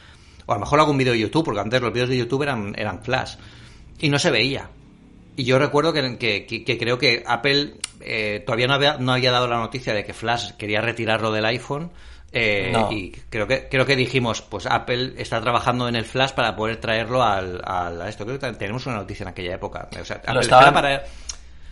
o 0.45 0.53
a 0.53 0.55
lo 0.55 0.62
mejor 0.62 0.79
algún 0.79 0.97
vídeo 0.97 1.13
de 1.13 1.19
YouTube, 1.19 1.45
porque 1.45 1.60
antes 1.60 1.81
los 1.81 1.93
vídeos 1.93 2.10
de 2.10 2.17
YouTube 2.17 2.43
eran, 2.43 2.73
eran 2.77 3.03
flash, 3.03 3.36
y 3.99 4.10
no 4.10 4.17
se 4.17 4.31
veía. 4.31 4.69
Y 5.36 5.43
yo 5.43 5.60
recuerdo 5.60 5.91
que, 5.91 6.17
que, 6.17 6.77
creo 6.77 6.97
que 6.97 7.23
Apple 7.27 7.73
eh, 7.99 8.41
todavía 8.45 8.67
no 8.67 8.73
había, 8.73 8.97
no 8.97 9.12
había 9.12 9.31
dado 9.31 9.47
la 9.47 9.58
noticia 9.58 9.93
de 9.93 10.05
que 10.05 10.13
Flash 10.13 10.51
quería 10.53 10.79
retirarlo 10.79 11.29
del 11.29 11.43
iPhone 11.43 11.91
eh, 12.31 12.73
y 12.91 13.12
creo 13.12 13.47
que 13.47 13.69
creo 13.69 13.86
que 13.86 13.95
dijimos, 13.95 14.41
pues 14.41 14.65
Apple 14.65 15.13
está 15.17 15.39
trabajando 15.39 15.88
en 15.88 15.95
el 15.95 16.03
Flash 16.03 16.31
para 16.31 16.55
poder 16.55 16.77
traerlo 16.77 17.23
al, 17.23 17.62
a 17.65 18.10
esto. 18.10 18.25
Creo 18.25 18.39
que 18.39 18.51
tenemos 18.53 18.86
una 18.86 18.97
noticia 18.97 19.23
en 19.23 19.29
aquella 19.29 19.55
época. 19.55 19.88
O 19.99 20.03
sea, 20.03 20.21
lo 20.34 20.41
estaban, 20.41 20.73
para, 20.73 21.03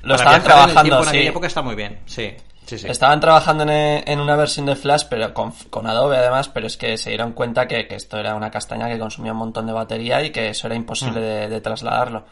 lo 0.03 0.15
estaban 0.15 0.43
trabajando 0.43 1.01
en, 1.01 1.07
aquella 1.09 1.29
época 1.29 1.47
está 1.47 1.61
muy 1.61 1.75
bien. 1.75 1.99
Sí. 2.05 2.33
Sí, 2.65 2.77
sí. 2.77 2.87
Estaban 2.87 3.19
trabajando 3.19 3.63
en, 3.63 3.69
en, 4.07 4.19
una 4.19 4.35
versión 4.35 4.65
de 4.65 4.75
Flash, 4.75 5.03
pero 5.09 5.33
con, 5.33 5.51
con, 5.69 5.85
Adobe 5.87 6.17
además, 6.17 6.49
pero 6.49 6.67
es 6.67 6.77
que 6.77 6.97
se 6.97 7.09
dieron 7.09 7.33
cuenta 7.33 7.67
que, 7.67 7.87
esto 7.89 8.17
era 8.17 8.35
una 8.35 8.51
castaña 8.51 8.87
que 8.87 8.97
consumía 8.97 9.33
un 9.33 9.39
montón 9.39 9.65
de 9.65 9.73
batería 9.73 10.23
y 10.23 10.31
que 10.31 10.49
eso 10.49 10.67
era 10.67 10.75
imposible 10.75 11.47
mm. 11.47 11.49
de, 11.49 11.61
trasladarlo. 11.61 12.25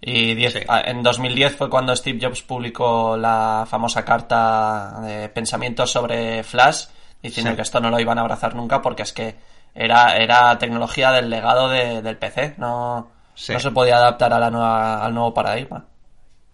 Y 0.00 0.36
en 0.44 1.02
2010 1.02 1.56
fue 1.56 1.70
cuando 1.70 1.96
Steve 1.96 2.18
Jobs 2.20 2.42
publicó 2.42 3.16
la 3.16 3.66
famosa 3.68 4.04
carta 4.04 5.00
de 5.02 5.28
pensamientos 5.30 5.90
sobre 5.90 6.42
Flash, 6.42 6.86
diciendo 7.22 7.56
que 7.56 7.62
esto 7.62 7.80
no 7.80 7.90
lo 7.90 7.98
iban 7.98 8.18
a 8.18 8.20
abrazar 8.20 8.54
nunca 8.54 8.82
porque 8.82 9.02
es 9.02 9.12
que 9.14 9.36
era, 9.74 10.16
era 10.16 10.58
tecnología 10.58 11.10
del 11.10 11.30
legado 11.30 11.68
del 11.68 12.18
PC, 12.18 12.54
no, 12.58 13.08
no 13.48 13.60
se 13.60 13.70
podía 13.70 13.96
adaptar 13.96 14.32
a 14.32 14.38
la 14.38 14.50
nueva, 14.50 15.04
al 15.04 15.14
nuevo 15.14 15.32
paradigma. 15.32 15.86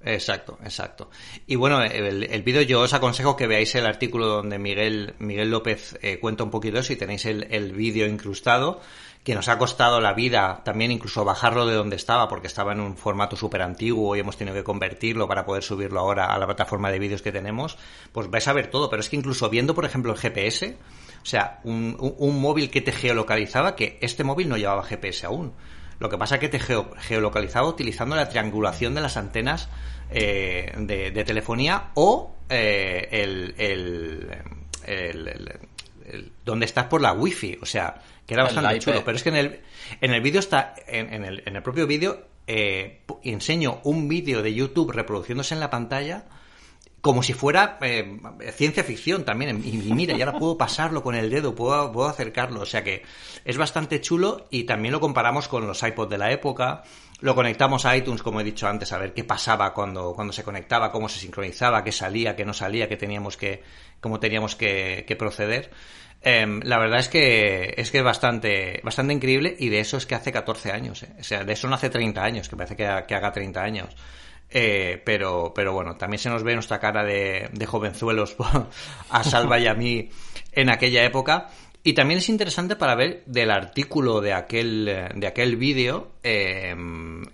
Exacto, 0.03 0.59
exacto. 0.63 1.11
Y 1.47 1.57
bueno, 1.57 1.83
el, 1.83 2.43
vídeo 2.43 2.63
yo 2.63 2.81
os 2.81 2.95
aconsejo 2.95 3.37
que 3.37 3.47
veáis 3.47 3.75
el 3.75 3.85
artículo 3.85 4.27
donde 4.27 4.59
Miguel, 4.59 5.15
Miguel 5.19 5.51
López 5.51 5.99
eh, 6.01 6.19
cuenta 6.19 6.43
un 6.43 6.51
poquito 6.51 6.79
eso 6.79 6.95
y 6.95 6.97
tenéis 6.97 7.27
el, 7.27 7.47
el 7.51 7.73
vídeo 7.73 8.07
incrustado 8.07 8.81
que 9.25 9.35
nos 9.35 9.49
ha 9.49 9.59
costado 9.59 10.01
la 10.01 10.15
vida 10.15 10.63
también 10.65 10.91
incluso 10.91 11.25
bajarlo 11.25 11.67
de 11.67 11.75
donde 11.75 11.97
estaba, 11.97 12.29
porque 12.29 12.47
estaba 12.47 12.73
en 12.73 12.81
un 12.81 12.97
formato 12.97 13.37
súper 13.37 13.61
antiguo 13.63 14.17
y 14.17 14.21
hemos 14.21 14.37
tenido 14.37 14.57
que 14.57 14.65
convertirlo 14.65 15.29
para 15.29 15.45
poder 15.45 15.63
subirlo 15.63 16.01
ahora 16.01 16.27
a 16.27 16.39
la 16.39 16.47
plataforma 16.47 16.91
de 16.91 16.99
vídeos 16.99 17.21
que 17.21 17.33
tenemos, 17.33 17.77
pues 18.13 18.31
vais 18.31 18.49
a 18.49 18.53
ver 18.55 18.69
todo. 18.69 18.89
Pero 18.89 19.01
es 19.01 19.11
que 19.11 19.17
incluso 19.17 19.51
viendo, 19.51 19.75
por 19.75 19.85
ejemplo, 19.85 20.13
el 20.13 20.19
GPS, 20.19 20.77
o 21.23 21.27
sea, 21.27 21.61
un, 21.65 21.97
un, 21.99 22.41
móvil 22.41 22.71
que 22.71 22.81
te 22.81 22.93
geolocalizaba, 22.93 23.77
que 23.77 23.99
este 24.01 24.25
móvil 24.25 24.49
no 24.49 24.57
llevaba 24.57 24.83
GPS 24.83 25.27
aún. 25.27 25.53
Lo 25.99 26.09
que 26.09 26.17
pasa 26.17 26.37
es 26.37 26.41
que 26.41 26.49
te 26.49 26.59
geolocalizaba 26.59 27.69
utilizando 27.69 28.17
la 28.17 28.31
triangulación 28.31 28.95
de 28.95 29.03
las 29.03 29.19
antenas 29.19 29.69
eh, 30.13 30.73
de, 30.77 31.25
telefonía 31.25 31.91
o 31.95 32.37
eh, 32.49 33.09
el, 33.11 33.55
el, 33.59 34.29
el, 34.87 35.29
el, 36.07 36.33
donde 36.45 36.67
estás 36.67 36.87
por 36.87 37.01
la 37.01 37.13
wifi. 37.13 37.59
O 37.61 37.67
sea, 37.67 38.01
que 38.27 38.35
era 38.35 38.45
bastante 38.45 38.79
chulo. 38.79 39.03
Pero 39.05 39.17
es 39.17 39.23
que 39.23 39.31
en 39.31 39.37
el, 39.37 39.61
en 40.01 40.15
el 40.15 40.21
vídeo 40.21 40.41
está, 40.41 40.75
en, 40.87 41.25
el, 41.25 41.43
en 41.47 41.57
el 41.57 41.63
propio 41.63 41.87
vídeo, 41.87 42.27
eh, 42.47 43.03
enseño 43.23 43.81
un 43.85 44.09
vídeo 44.09 44.43
de 44.43 44.55
YouTube 44.55 44.93
reproduciéndose 44.93 45.55
en 45.55 45.61
la 45.61 45.71
pantalla 45.71 46.25
como 47.01 47.23
si 47.23 47.33
fuera 47.33 47.79
eh, 47.81 48.19
ciencia 48.55 48.85
ficción 48.85 49.25
también. 49.25 49.63
Y, 49.65 49.93
mira, 49.95 50.17
ya 50.17 50.27
ahora 50.27 50.39
puedo 50.39 50.59
pasarlo 50.59 51.03
con 51.03 51.15
el 51.15 51.31
dedo, 51.31 51.55
puedo, 51.55 51.91
puedo 51.93 52.09
acercarlo. 52.09 52.61
O 52.61 52.67
sea 52.67 52.85
que 52.85 53.03
es 53.45 53.57
bastante 53.57 54.01
chulo 54.01 54.47
y 54.51 54.65
también 54.65 54.93
lo 54.93 55.01
comparamos 55.01 55.49
con 55.49 55.67
los 55.67 55.83
iPods 55.83 56.11
de 56.11 56.19
la 56.19 56.31
época. 56.31 56.83
Lo 57.21 57.35
conectamos 57.35 57.85
a 57.85 57.97
iTunes, 57.97 58.23
como 58.23 58.41
he 58.41 58.45
dicho 58.45 58.67
antes, 58.67 58.93
a 58.93 58.99
ver 58.99 59.13
qué 59.13 59.25
pasaba 59.25 59.75
cuando, 59.75 60.15
cuando 60.15 60.33
se 60.33 60.43
conectaba, 60.43 60.91
cómo 60.91 61.09
se 61.09 61.21
sincronizaba, 61.21 61.85
qué 61.85 61.93
salía, 61.93 62.35
qué 62.35 62.45
no 62.45 62.55
salía, 62.55 62.89
qué 62.89 62.97
teníamos 62.97 63.37
que, 63.37 63.63
cómo 64.01 64.19
teníamos 64.19 64.57
que, 64.57 65.17
proceder. 65.19 65.71
Em, 66.23 66.61
la 66.65 66.79
verdad 66.79 66.99
es 66.99 67.09
que 67.09 67.75
es 67.77 67.91
que 67.91 67.99
es 67.99 68.05
bastante, 68.05 68.81
bastante 68.85 69.15
increíble 69.15 69.57
y 69.59 69.71
de 69.71 69.81
eso 69.81 69.97
es 69.97 70.07
que 70.07 70.15
hace 70.15 70.33
14 70.33 70.73
años. 70.73 71.03
Eh. 71.03 71.09
O 71.19 71.23
sea, 71.23 71.45
de 71.45 71.53
eso 71.53 71.69
no 71.69 71.75
hace 71.75 71.91
30 71.91 72.23
años, 72.23 72.49
que 72.49 72.57
parece 72.57 72.77
que, 72.77 73.05
que 73.07 73.15
haga 73.15 73.33
30 73.33 73.63
años. 73.63 73.97
Eh, 74.53 75.01
pero, 75.05 75.53
pero 75.55 75.73
bueno, 75.73 75.97
también 75.97 76.19
se 76.19 76.29
nos 76.29 76.43
ve 76.43 76.55
nuestra 76.55 76.81
cara 76.81 77.05
de, 77.05 77.49
de 77.53 77.67
jovenzuelos 77.67 78.37
a 79.11 79.25
Salva 79.25 79.59
y 79.59 79.67
a 79.67 79.75
mí 79.75 80.11
en 80.53 80.71
aquella 80.71 81.05
época. 81.05 81.49
Y 81.83 81.95
también 81.95 82.19
es 82.19 82.29
interesante 82.29 82.77
para 82.77 82.95
ver 82.95 83.23
del 83.27 83.51
artículo 83.51 84.21
de 84.21 84.35
aquel, 84.35 84.85
de 85.15 85.27
aquel 85.27 85.57
vídeo 85.57 86.13
em, 86.23 87.25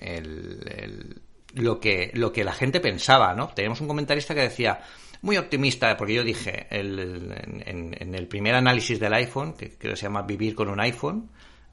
lo, 1.55 1.80
que, 1.80 2.12
lo 2.14 2.32
que 2.32 2.44
la 2.44 2.53
gente 2.53 2.80
pensaba, 2.80 3.34
¿no? 3.34 3.49
Teníamos 3.49 3.80
un 3.80 3.88
comentarista 3.88 4.34
que 4.34 4.42
decía, 4.42 4.80
muy 5.22 5.36
optimista, 5.36 5.97
porque 5.97 6.14
yo 6.14 6.22
dije 6.22 6.66
en, 6.70 8.14
el 8.14 8.26
primer 8.28 8.55
análisis 8.55 9.01
del 9.01 9.14
iPhone, 9.14 9.55
que 9.55 9.76
creo 9.76 9.94
que 9.94 9.97
se 9.97 10.05
llama 10.05 10.22
Vivir 10.22 10.55
con 10.55 10.68
un 10.68 10.80
iPhone, 10.80 11.28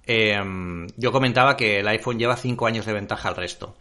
em, 0.05 0.87
yo 0.97 1.11
comentaba 1.11 1.55
que 1.55 1.79
el 1.79 1.87
iPhone 1.87 2.17
lleva 2.17 2.35
cinco 2.35 2.65
años 2.65 2.85
de 2.85 2.93
ventaja 2.93 3.29
al 3.29 3.35
resto. 3.35 3.77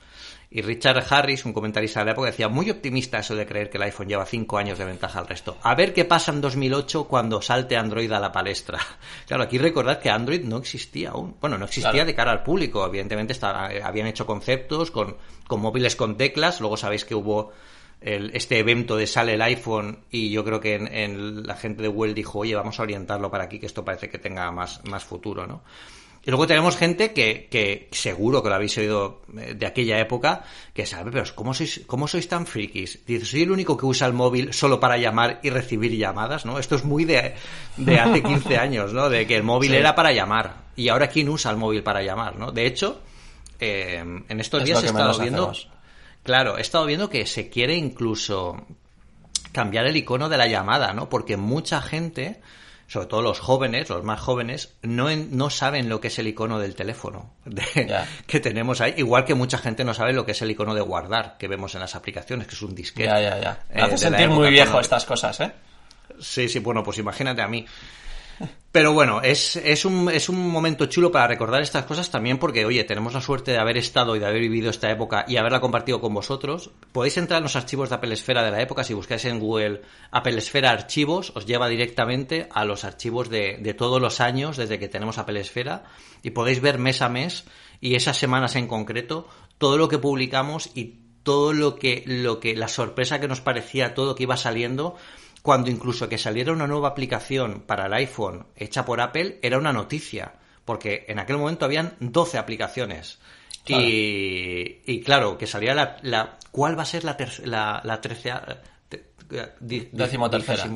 Y 0.55 0.61
Richard 0.61 1.03
Harris, 1.09 1.47
un 1.47 1.55
comentarista 1.55 2.01
de 2.01 2.07
la 2.07 2.13
época, 2.13 2.27
decía, 2.27 2.49
muy 2.49 2.69
optimista 2.71 3.19
eso 3.19 3.35
de 3.35 3.47
creer 3.47 3.71
que 3.71 3.79
el 3.79 3.85
iPhone 3.85 4.07
lleva 4.07 4.27
cinco 4.27 4.59
años 4.59 4.79
de 4.79 4.85
ventaja 4.85 5.19
al 5.19 5.27
resto. 5.27 5.57
A 5.63 5.75
ver 5.75 5.95
qué 5.95 6.05
pasa 6.05 6.31
en 6.31 6.43
2008 6.43 7.05
cuando 7.05 7.41
salte 7.41 7.75
Android 7.77 8.13
a 8.13 8.21
la 8.21 8.33
palestra. 8.33 8.79
Claro, 9.27 9.45
aquí 9.45 9.57
recordad 9.57 9.99
que 9.99 10.11
Android 10.11 10.43
no 10.45 10.59
existía 10.59 11.11
aún. 11.11 11.37
Bueno, 11.41 11.57
no 11.57 11.65
existía 11.65 12.05
de 12.05 12.15
cara 12.15 12.33
al 12.33 12.43
público. 12.43 12.85
Evidentemente 12.85 13.35
habían 13.83 14.07
hecho 14.07 14.27
conceptos 14.27 14.91
con, 14.91 15.17
con 15.47 15.61
móviles 15.61 15.97
con 15.97 16.17
teclas. 16.19 16.61
Luego 16.61 16.77
sabéis 16.77 17.07
que 17.07 17.15
hubo 17.15 17.53
el, 18.03 18.31
este 18.35 18.59
evento 18.59 18.97
de 18.97 19.07
sale 19.07 19.35
el 19.35 19.43
iPhone 19.43 20.01
y 20.11 20.31
yo 20.31 20.45
creo 20.45 20.61
que 20.61 20.75
en, 20.75 21.47
la 21.47 21.55
gente 21.55 21.83
de 21.83 21.89
Google 21.89 22.15
dijo, 22.15 22.41
oye, 22.41 22.55
vamos 22.55 22.79
a 22.79 22.83
orientarlo 22.83 23.31
para 23.31 23.45
aquí, 23.45 23.59
que 23.59 23.67
esto 23.67 23.85
parece 23.85 24.11
que 24.11 24.19
tenga 24.19 24.51
más, 24.51 24.85
más 24.85 25.05
futuro, 25.05 25.47
¿no? 25.47 25.63
Y 26.25 26.31
luego 26.31 26.47
tenemos 26.47 26.77
gente 26.77 27.12
que, 27.12 27.49
que 27.51 27.89
seguro 27.91 28.43
que 28.43 28.49
lo 28.49 28.55
habéis 28.55 28.79
oído 28.79 29.23
eh, 29.37 29.55
de 29.55 29.66
aquella 29.66 29.99
época, 29.99 30.45
que 30.73 30.87
sabe, 30.87 31.11
pero 31.11 31.25
¿cómo 31.35 31.53
sois, 31.53 31.83
cómo 31.87 32.07
sois 32.07 32.29
tan 32.29 32.47
frikis? 32.47 33.05
Dice, 33.05 33.27
soy 33.27 33.43
el 33.43 33.51
único 33.51 33.77
que 33.77 33.87
usa 33.87 34.07
el 34.07 34.12
móvil 34.12 34.53
solo 34.53 34.79
para 34.79 34.97
llamar 34.99 35.41
y 35.43 35.51
recibir 35.51 35.97
llamadas, 35.97 36.47
¿no? 36.47 36.61
Esto 36.61 36.77
es 36.77 36.85
muy 36.85 37.05
de, 37.05 37.35
de 37.77 37.99
hace 37.99 38.23
15 38.25 38.57
años, 38.57 38.93
¿no? 38.93 39.11
De 39.11 39.27
que 39.27 39.35
el 39.35 39.43
móvil 39.43 39.75
era 39.75 39.97
para 39.97 40.12
llamar. 40.12 40.62
Y 40.77 40.89
ahora, 40.89 41.09
¿quién 41.09 41.29
usa 41.29 41.51
el 41.51 41.57
móvil 41.57 41.83
para 41.83 42.03
llamar, 42.03 42.37
no? 42.37 42.53
De 42.53 42.66
hecho, 42.66 43.01
eh, 43.59 43.99
en 43.99 44.41
estos 44.41 44.64
días 44.64 44.83
he 44.83 44.87
estado 44.87 45.18
viendo... 45.18 45.53
Claro, 46.23 46.57
he 46.57 46.61
estado 46.61 46.87
viendo 46.87 47.11
que 47.11 47.27
se 47.27 47.49
quiere 47.49 47.75
incluso 47.75 48.64
cambiar 49.51 49.87
el 49.87 49.97
icono 49.97 50.29
de 50.29 50.39
la 50.39 50.47
llamada, 50.47 50.93
¿no? 50.93 51.09
Porque 51.09 51.37
mucha 51.37 51.83
gente 51.83 52.41
sobre 52.93 53.07
todo 53.07 53.22
los 53.22 53.40
jóvenes, 53.40 53.88
los 53.88 54.05
más 54.05 54.20
jóvenes, 54.20 54.74
no, 54.82 55.09
no 55.16 55.49
saben 55.49 55.88
lo 55.88 56.03
que 56.03 56.09
es 56.09 56.18
el 56.18 56.28
icono 56.28 56.59
del 56.59 56.74
teléfono 56.74 57.30
que 58.26 58.38
tenemos 58.38 58.82
ahí. 58.82 58.93
Igual 58.99 59.24
que 59.24 59.34
mucha 59.34 59.57
gente 59.57 59.82
no 59.82 59.95
sabe 59.95 60.12
lo 60.12 60.26
que 60.26 60.32
es 60.32 60.43
el 60.43 60.51
icono 60.51 60.74
de 60.74 60.82
guardar 60.82 61.38
que 61.38 61.49
vemos 61.49 61.74
en 61.74 61.80
las 61.80 61.95
aplicaciones, 61.95 62.47
que 62.47 62.55
es 62.55 62.61
un 62.61 62.74
disquete. 62.74 63.09
Ya, 63.09 63.18
ya, 63.18 63.40
ya. 63.40 63.64
Me 63.74 63.80
hace 63.80 63.97
sentir 63.97 64.28
muy 64.28 64.51
viejo 64.51 64.78
estas 64.78 65.07
cosas, 65.07 65.40
¿eh? 65.40 65.53
Sí, 66.20 66.51
sí, 66.51 66.59
bueno, 66.59 66.84
pues 66.84 66.99
imagínate 66.99 67.40
a 67.40 67.49
mí. 67.49 67.64
Pero 68.72 68.95
bueno, 68.95 69.20
es, 69.20 69.57
es, 69.57 69.84
un, 69.84 70.11
es 70.11 70.30
un 70.30 70.49
momento 70.51 70.86
chulo 70.86 71.12
para 71.12 71.26
recordar 71.26 71.61
estas 71.61 71.84
cosas 71.84 72.11
también 72.11 72.38
porque, 72.38 72.64
oye, 72.64 72.84
tenemos 72.84 73.12
la 73.12 73.20
suerte 73.20 73.51
de 73.51 73.59
haber 73.59 73.76
estado 73.76 74.16
y 74.16 74.18
de 74.18 74.24
haber 74.24 74.40
vivido 74.40 74.70
esta 74.70 74.90
época 74.90 75.26
y 75.28 75.36
haberla 75.36 75.61
compartido 75.61 76.01
con 76.01 76.14
vosotros. 76.14 76.70
Podéis 76.90 77.18
entrar 77.18 77.38
en 77.38 77.43
los 77.43 77.55
archivos 77.55 77.90
de 77.90 77.97
Apple 77.97 78.14
Esfera 78.14 78.43
de 78.43 78.51
la 78.51 78.62
época. 78.62 78.82
Si 78.82 78.95
buscáis 78.95 79.26
en 79.26 79.40
Google 79.40 79.82
Apple 80.11 80.38
Esfera 80.38 80.70
Archivos, 80.70 81.32
os 81.34 81.45
lleva 81.45 81.68
directamente 81.68 82.49
a 82.51 82.64
los 82.64 82.84
archivos 82.84 83.28
de, 83.28 83.59
de 83.61 83.74
todos 83.74 84.01
los 84.01 84.22
años 84.22 84.57
desde 84.57 84.78
que 84.78 84.88
tenemos 84.88 85.18
Apple 85.18 85.40
Esfera 85.40 85.84
y 86.22 86.30
podéis 86.30 86.62
ver 86.62 86.78
mes 86.78 87.03
a 87.03 87.11
mes 87.11 87.45
y 87.82 87.95
esas 87.95 88.16
semanas 88.16 88.57
en 88.57 88.68
concreto 88.68 89.28
todo 89.59 89.76
lo 89.76 89.88
que 89.88 89.99
publicamos 89.99 90.70
y 90.74 91.03
todo 91.22 91.53
lo 91.53 91.76
que, 91.76 92.05
lo 92.07 92.40
que, 92.40 92.57
la 92.57 92.68
sorpresa 92.68 93.20
que 93.20 93.28
nos 93.28 93.40
parecía 93.40 93.95
todo 93.95 94.14
que 94.14 94.24
iba 94.24 94.36
saliendo 94.36 94.97
cuando 95.43 95.70
incluso 95.70 96.09
que 96.09 96.18
saliera 96.18 96.53
una 96.53 96.66
nueva 96.66 96.88
aplicación 96.88 97.62
para 97.66 97.86
el 97.86 97.93
iPhone 97.95 98.47
hecha 98.57 98.84
por 98.84 99.01
Apple 99.01 99.40
era 99.43 99.59
una 99.59 99.72
noticia, 99.72 100.34
porque 100.64 101.05
en 101.09 101.18
aquel 101.18 101.36
momento 101.36 101.64
habían 101.64 101.97
12 101.99 102.38
aplicaciones. 102.38 103.18
Y, 103.66 105.01
claro, 105.03 105.38
que 105.38 105.47
saliera 105.47 105.74
la, 105.74 105.97
la, 106.03 106.38
¿Cuál 106.51 106.76
va 106.76 106.82
a 106.82 106.86
ser 106.86 107.05
la, 107.05 107.16
la, 107.45 107.80
la 107.84 108.01
tercera? 108.01 108.62
décimo 109.61 110.28
tercera. 110.30 110.68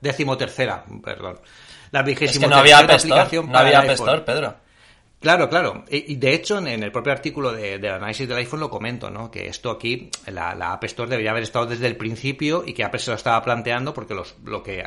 Décimo 0.00 0.36
tercera, 0.36 0.84
perdón. 1.02 1.40
La 1.90 2.02
vigésimo 2.02 2.32
es 2.32 2.38
que 2.38 2.46
no 2.48 2.56
había 2.56 2.78
aplicación 2.78 3.50
no 3.50 3.58
había 3.58 3.80
App 3.80 4.24
Pedro. 4.24 4.56
Claro, 5.24 5.48
claro. 5.48 5.84
Y 5.88 6.16
de 6.16 6.34
hecho, 6.34 6.58
en 6.58 6.82
el 6.82 6.92
propio 6.92 7.10
artículo 7.10 7.50
de, 7.50 7.78
del 7.78 7.92
análisis 7.92 8.28
del 8.28 8.36
iPhone 8.36 8.60
lo 8.60 8.68
comento, 8.68 9.08
¿no? 9.08 9.30
Que 9.30 9.46
esto 9.46 9.70
aquí, 9.70 10.10
la, 10.26 10.50
App 10.50 10.84
Store 10.84 11.08
debería 11.08 11.30
haber 11.30 11.44
estado 11.44 11.64
desde 11.64 11.86
el 11.86 11.96
principio 11.96 12.62
y 12.66 12.74
que 12.74 12.84
Apple 12.84 13.00
se 13.00 13.10
lo 13.10 13.16
estaba 13.16 13.42
planteando 13.42 13.94
porque 13.94 14.12
los, 14.12 14.36
lo 14.44 14.62
que 14.62 14.84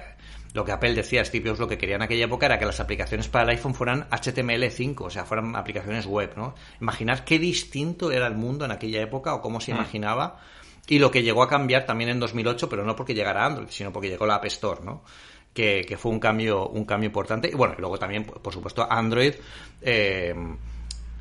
lo 0.53 0.63
que 0.63 0.71
Apple 0.73 0.93
decía, 0.93 1.25
Steve 1.25 1.49
Jobs 1.49 1.59
lo 1.59 1.67
que 1.67 1.79
quería 1.79 1.95
en 1.95 2.03
aquella 2.03 2.25
época 2.25 2.45
era 2.45 2.59
que 2.59 2.67
las 2.67 2.79
aplicaciones 2.79 3.27
para 3.27 3.45
el 3.45 3.57
iPhone 3.57 3.73
fueran 3.73 4.07
HTML5, 4.11 5.01
o 5.01 5.09
sea, 5.09 5.25
fueran 5.25 5.55
aplicaciones 5.55 6.05
web, 6.05 6.33
¿no? 6.37 6.53
Imaginar 6.79 7.25
qué 7.25 7.39
distinto 7.39 8.11
era 8.11 8.27
el 8.27 8.35
mundo 8.35 8.63
en 8.63 8.71
aquella 8.71 9.01
época 9.01 9.33
o 9.33 9.41
cómo 9.41 9.59
se 9.59 9.73
mm. 9.73 9.75
imaginaba 9.75 10.39
y 10.87 10.99
lo 10.99 11.09
que 11.09 11.23
llegó 11.23 11.41
a 11.41 11.49
cambiar 11.49 11.87
también 11.87 12.11
en 12.11 12.19
2008, 12.19 12.69
pero 12.69 12.85
no 12.85 12.95
porque 12.95 13.15
llegara 13.15 13.43
Android, 13.43 13.69
sino 13.69 13.91
porque 13.91 14.09
llegó 14.09 14.27
la 14.27 14.35
App 14.35 14.45
Store, 14.45 14.81
¿no? 14.85 15.03
Que, 15.57 15.97
fue 15.97 16.11
un 16.11 16.19
cambio, 16.19 16.67
un 16.67 16.85
cambio 16.85 17.07
importante. 17.07 17.49
Y 17.49 17.55
bueno, 17.55 17.73
luego 17.79 17.97
también, 17.97 18.23
por 18.23 18.53
supuesto, 18.53 18.85
Android. 18.87 19.33
Eh, 19.81 20.35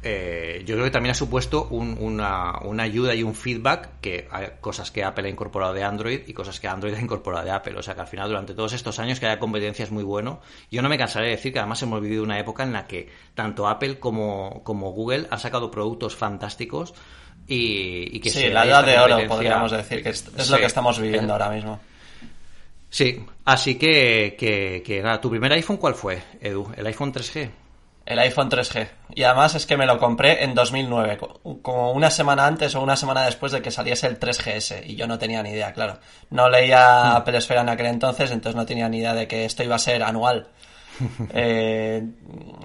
eh, 0.02 0.62
yo 0.64 0.74
creo 0.74 0.84
que 0.84 0.90
también 0.90 1.12
ha 1.12 1.14
supuesto 1.14 1.64
una, 1.70 2.60
ayuda 2.78 3.14
y 3.14 3.22
un 3.22 3.34
feedback 3.34 4.00
que 4.02 4.28
hay 4.30 4.48
cosas 4.60 4.90
que 4.90 5.02
Apple 5.02 5.26
ha 5.26 5.30
incorporado 5.30 5.72
de 5.72 5.82
Android 5.82 6.20
y 6.26 6.34
cosas 6.34 6.60
que 6.60 6.68
Android 6.68 6.94
ha 6.94 7.00
incorporado 7.00 7.44
de 7.46 7.50
Apple. 7.50 7.76
O 7.78 7.82
sea 7.82 7.94
que 7.94 8.02
al 8.02 8.06
final 8.06 8.28
durante 8.28 8.54
todos 8.54 8.74
estos 8.74 8.98
años 8.98 9.18
que 9.18 9.26
haya 9.26 9.38
competencia 9.38 9.84
es 9.84 9.90
muy 9.90 10.04
bueno. 10.04 10.40
Yo 10.70 10.82
no 10.82 10.90
me 10.90 10.98
cansaré 10.98 11.26
de 11.26 11.36
decir 11.36 11.52
que 11.52 11.58
además 11.58 11.82
hemos 11.82 12.02
vivido 12.02 12.22
una 12.22 12.38
época 12.38 12.62
en 12.62 12.74
la 12.74 12.86
que 12.86 13.08
tanto 13.34 13.66
Apple 13.66 13.98
como, 13.98 14.62
como 14.64 14.92
Google 14.92 15.28
han 15.30 15.40
sacado 15.40 15.70
productos 15.70 16.14
fantásticos 16.14 16.92
y, 17.48 18.20
que 18.20 18.30
sí, 18.30 18.48
la 18.48 18.66
edad 18.66 18.84
de 18.84 18.98
oro 18.98 19.26
podríamos 19.26 19.72
decir 19.72 20.02
que 20.02 20.10
es, 20.10 20.50
lo 20.50 20.58
que 20.58 20.66
estamos 20.66 21.00
viviendo 21.00 21.32
ahora 21.32 21.48
mismo. 21.48 21.80
Sí, 22.90 23.26
así 23.44 23.76
que, 23.76 24.36
que, 24.38 25.02
nada, 25.02 25.20
¿tu 25.20 25.30
primer 25.30 25.52
iPhone 25.52 25.76
cuál 25.76 25.94
fue, 25.94 26.22
Edu? 26.40 26.72
¿El 26.76 26.86
iPhone 26.86 27.12
3G? 27.12 27.50
El 28.06 28.20
iPhone 28.20 28.48
3G. 28.48 28.88
Y 29.16 29.24
además 29.24 29.56
es 29.56 29.66
que 29.66 29.76
me 29.76 29.84
lo 29.84 29.98
compré 29.98 30.44
en 30.44 30.54
2009, 30.54 31.18
como 31.60 31.90
una 31.90 32.08
semana 32.10 32.46
antes 32.46 32.74
o 32.76 32.80
una 32.80 32.96
semana 32.96 33.24
después 33.24 33.50
de 33.50 33.60
que 33.60 33.72
saliese 33.72 34.06
el 34.06 34.20
3GS. 34.20 34.86
Y 34.86 34.94
yo 34.94 35.08
no 35.08 35.18
tenía 35.18 35.42
ni 35.42 35.50
idea, 35.50 35.72
claro. 35.72 35.98
No 36.30 36.48
leía 36.48 36.78
mm. 36.78 37.16
Apple 37.16 37.38
Esfera 37.38 37.62
en 37.62 37.68
aquel 37.68 37.86
entonces, 37.86 38.30
entonces 38.30 38.54
no 38.56 38.64
tenía 38.64 38.88
ni 38.88 38.98
idea 38.98 39.12
de 39.12 39.26
que 39.26 39.44
esto 39.44 39.64
iba 39.64 39.74
a 39.74 39.80
ser 39.80 40.02
anual. 40.02 40.48
Eh, 41.34 42.02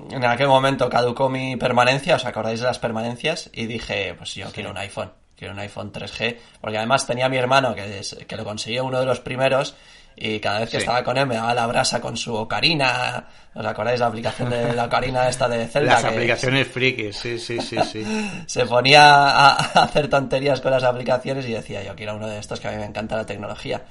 en 0.10 0.26
aquel 0.26 0.48
momento 0.48 0.90
caducó 0.90 1.28
mi 1.28 1.58
permanencia, 1.58 2.16
¿os 2.16 2.24
acordáis 2.24 2.62
de 2.62 2.68
las 2.68 2.80
permanencias? 2.80 3.50
Y 3.52 3.66
dije, 3.66 4.14
pues 4.14 4.36
yo 4.36 4.50
quiero 4.54 4.72
un 4.72 4.78
iPhone, 4.78 5.12
quiero 5.36 5.54
un 5.54 5.60
iPhone 5.60 5.92
3G, 5.92 6.38
porque 6.62 6.78
además 6.78 7.06
tenía 7.06 7.28
mi 7.28 7.36
hermano 7.36 7.76
que, 7.76 8.00
que 8.26 8.38
lo 8.38 8.46
consiguió 8.46 8.86
uno 8.86 9.02
de 9.02 9.06
los 9.06 9.20
primeros 9.20 9.76
y 10.16 10.40
cada 10.40 10.60
vez 10.60 10.70
que 10.70 10.78
estaba 10.78 11.04
con 11.04 11.18
él 11.18 11.26
me 11.26 11.36
daba 11.36 11.54
la 11.54 11.68
brasa 11.68 12.00
con 12.00 12.16
su 12.18 12.34
ocarina. 12.36 13.26
¿Os 13.54 13.66
acordáis 13.66 14.00
la 14.00 14.08
aplicación 14.08 14.50
de 14.50 14.74
la 14.74 14.86
ocarina 14.86 15.28
esta 15.28 15.48
de 15.50 15.68
Zelda? 15.68 15.94
Las 15.94 16.06
aplicaciones 16.06 16.68
frikis, 16.68 17.16
sí, 17.16 17.40
sí, 17.40 17.60
sí, 17.60 17.78
sí. 17.84 18.06
se 18.46 18.66
ponía 18.66 19.04
a, 19.04 19.56
hacer 19.56 20.10
tonterías 20.10 20.62
con 20.62 20.72
las 20.72 20.84
aplicaciones 20.84 21.46
y 21.48 21.54
decía, 21.54 21.84
yo 21.84 21.96
quiero 21.96 22.16
uno 22.16 22.28
de 22.28 22.40
estos 22.40 22.60
que 22.60 22.68
a 22.68 22.72
mí 22.72 22.78
me 22.78 22.86
encanta 22.86 23.18
la 23.18 23.26
tecnología. 23.26 23.84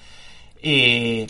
Y, 0.63 1.27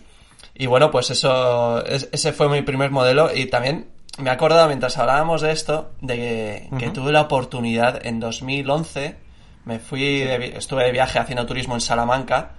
y 0.54 0.66
bueno, 0.66 0.90
pues 0.90 1.10
eso, 1.10 1.84
ese 1.86 2.32
fue 2.32 2.48
mi 2.48 2.62
primer 2.62 2.90
modelo 2.90 3.34
y 3.34 3.46
también 3.46 3.88
me 4.18 4.30
he 4.30 4.32
acordado 4.32 4.66
mientras 4.66 4.98
hablábamos 4.98 5.40
de 5.40 5.52
esto, 5.52 5.92
de 6.00 6.68
que, 6.78 6.90
tuve 6.90 7.12
la 7.12 7.22
oportunidad 7.22 8.04
en 8.06 8.20
2011, 8.20 9.16
me 9.64 9.78
fui, 9.78 10.22
estuve 10.22 10.84
de 10.84 10.92
viaje 10.92 11.18
haciendo 11.18 11.46
turismo 11.46 11.74
en 11.74 11.80
Salamanca, 11.80 12.52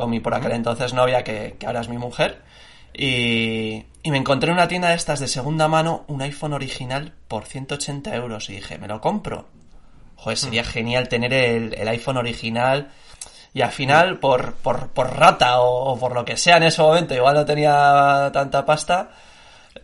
con 0.00 0.10
mi 0.10 0.18
por 0.20 0.34
aquel 0.34 0.52
entonces 0.52 0.92
novia, 0.94 1.22
que, 1.22 1.56
ahora 1.66 1.80
es 1.80 1.88
mi 1.88 1.98
mujer. 1.98 2.42
Y, 2.92 3.84
y 4.02 4.10
me 4.10 4.16
encontré 4.18 4.48
en 4.50 4.54
una 4.56 4.66
tienda 4.68 4.88
de 4.88 4.96
estas 4.96 5.20
de 5.20 5.28
segunda 5.28 5.68
mano 5.68 6.04
un 6.08 6.22
iPhone 6.22 6.52
original 6.52 7.12
por 7.28 7.44
180 7.44 8.14
euros 8.16 8.50
y 8.50 8.54
dije, 8.54 8.78
¿me 8.78 8.88
lo 8.88 9.00
compro? 9.00 9.46
Joder, 10.16 10.36
sería 10.36 10.64
genial 10.64 11.08
tener 11.08 11.32
el, 11.32 11.74
el 11.74 11.88
iPhone 11.88 12.16
original 12.16 12.88
y 13.54 13.62
al 13.62 13.70
final, 13.72 14.18
por, 14.18 14.54
por, 14.54 14.88
por 14.88 15.16
rata 15.16 15.60
o, 15.60 15.98
por 15.98 16.12
lo 16.14 16.24
que 16.24 16.36
sea 16.36 16.56
en 16.58 16.64
ese 16.64 16.82
momento, 16.82 17.14
igual 17.14 17.34
no 17.36 17.44
tenía 17.44 18.30
tanta 18.32 18.64
pasta 18.66 19.10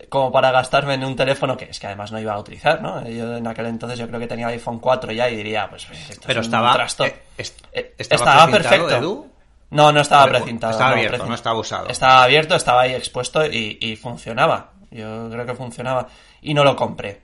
como 0.09 0.31
para 0.33 0.51
gastarme 0.51 0.95
en 0.95 1.05
un 1.05 1.17
teléfono 1.17 1.57
que 1.57 1.67
es 1.67 1.79
que 1.81 1.87
además 1.87 2.13
no 2.13 2.21
iba 2.21 2.33
a 2.35 2.39
utilizar, 2.39 2.83
¿no? 2.83 3.09
Yo 3.09 3.37
en 3.37 3.47
aquel 3.47 3.67
entonces 3.67 3.99
yo 3.99 4.07
creo 4.09 4.21
que 4.21 4.27
tenía 4.27 4.47
el 4.49 4.55
iPhone 4.55 4.79
4 4.79 5.11
ya 5.13 5.29
y 5.31 5.37
diría, 5.37 5.69
pues 5.71 5.87
esto 6.11 6.23
Pero 6.27 6.41
es 6.41 6.47
estaba, 6.47 6.71
un 6.71 6.75
trasto. 6.77 7.05
eh, 7.07 7.23
est- 7.39 7.61
Eh, 7.73 7.95
estaba 7.99 8.47
perfecto. 8.51 8.97
Edu. 8.97 9.31
No, 9.71 9.93
no 9.93 10.01
estaba 10.01 10.27
precintado. 10.27 10.73
estaba 10.73 10.91
no, 10.91 10.97
abierto, 10.97 11.27
no 11.27 11.35
estaba 11.35 11.59
usado. 11.59 11.89
Estaba 11.89 12.23
abierto, 12.23 12.55
estaba 12.55 12.83
ahí 12.83 12.95
expuesto 12.95 13.45
y, 13.45 13.79
y 13.81 13.97
funcionaba. 13.97 14.73
Yo 14.91 15.29
creo 15.31 15.45
que 15.45 15.55
funcionaba. 15.55 16.09
Y 16.41 16.55
no 16.55 16.65
lo 16.65 16.77
compré. 16.77 17.23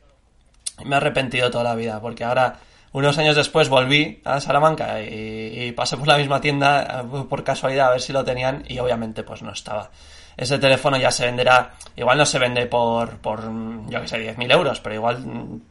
Me 0.84 0.94
he 0.94 0.96
arrepentido 0.96 1.50
toda 1.50 1.64
la 1.64 1.74
vida, 1.74 2.00
porque 2.00 2.24
ahora, 2.24 2.58
unos 2.92 3.16
años 3.18 3.36
después, 3.36 3.68
volví 3.68 4.20
a 4.24 4.40
Salamanca 4.40 5.00
y, 5.00 5.66
y 5.66 5.72
pasé 5.72 5.96
por 5.96 6.08
la 6.08 6.18
misma 6.18 6.40
tienda 6.40 7.02
eh, 7.02 7.24
por 7.28 7.44
casualidad 7.44 7.88
a 7.88 7.90
ver 7.92 8.00
si 8.00 8.12
lo 8.12 8.24
tenían 8.24 8.64
y 8.66 8.78
obviamente 8.78 9.22
pues 9.22 9.42
no 9.42 9.52
estaba. 9.52 9.90
Ese 10.36 10.58
teléfono 10.58 10.96
ya 10.96 11.10
se 11.10 11.26
venderá, 11.26 11.74
igual 11.94 12.16
no 12.16 12.24
se 12.24 12.38
vende 12.38 12.66
por, 12.66 13.18
por 13.18 13.42
yo 13.88 14.00
que 14.00 14.08
sé, 14.08 14.34
10.000 14.34 14.52
euros, 14.52 14.80
pero 14.80 14.94
igual 14.94 15.18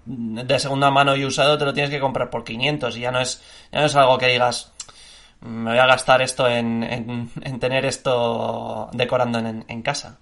mm, 0.05 0.41
de 0.41 0.59
segunda 0.59 0.91
mano 0.91 1.15
y 1.15 1.25
usado 1.25 1.57
te 1.57 1.65
lo 1.65 1.73
tienes 1.73 1.89
que 1.89 1.99
comprar 1.99 2.29
por 2.29 2.43
500 2.43 2.95
y 2.95 2.99
ya 3.01 3.11
no 3.11 3.19
es, 3.19 3.41
ya 3.71 3.79
no 3.79 3.87
es 3.87 3.95
algo 3.95 4.17
que 4.19 4.27
digas, 4.27 4.71
me 5.41 5.71
voy 5.71 5.79
a 5.79 5.85
gastar 5.85 6.21
esto 6.21 6.47
en, 6.47 6.83
en, 6.83 7.29
en 7.41 7.59
tener 7.59 7.85
esto 7.85 8.89
decorando 8.93 9.39
en, 9.39 9.65
en 9.67 9.81
casa. 9.81 10.19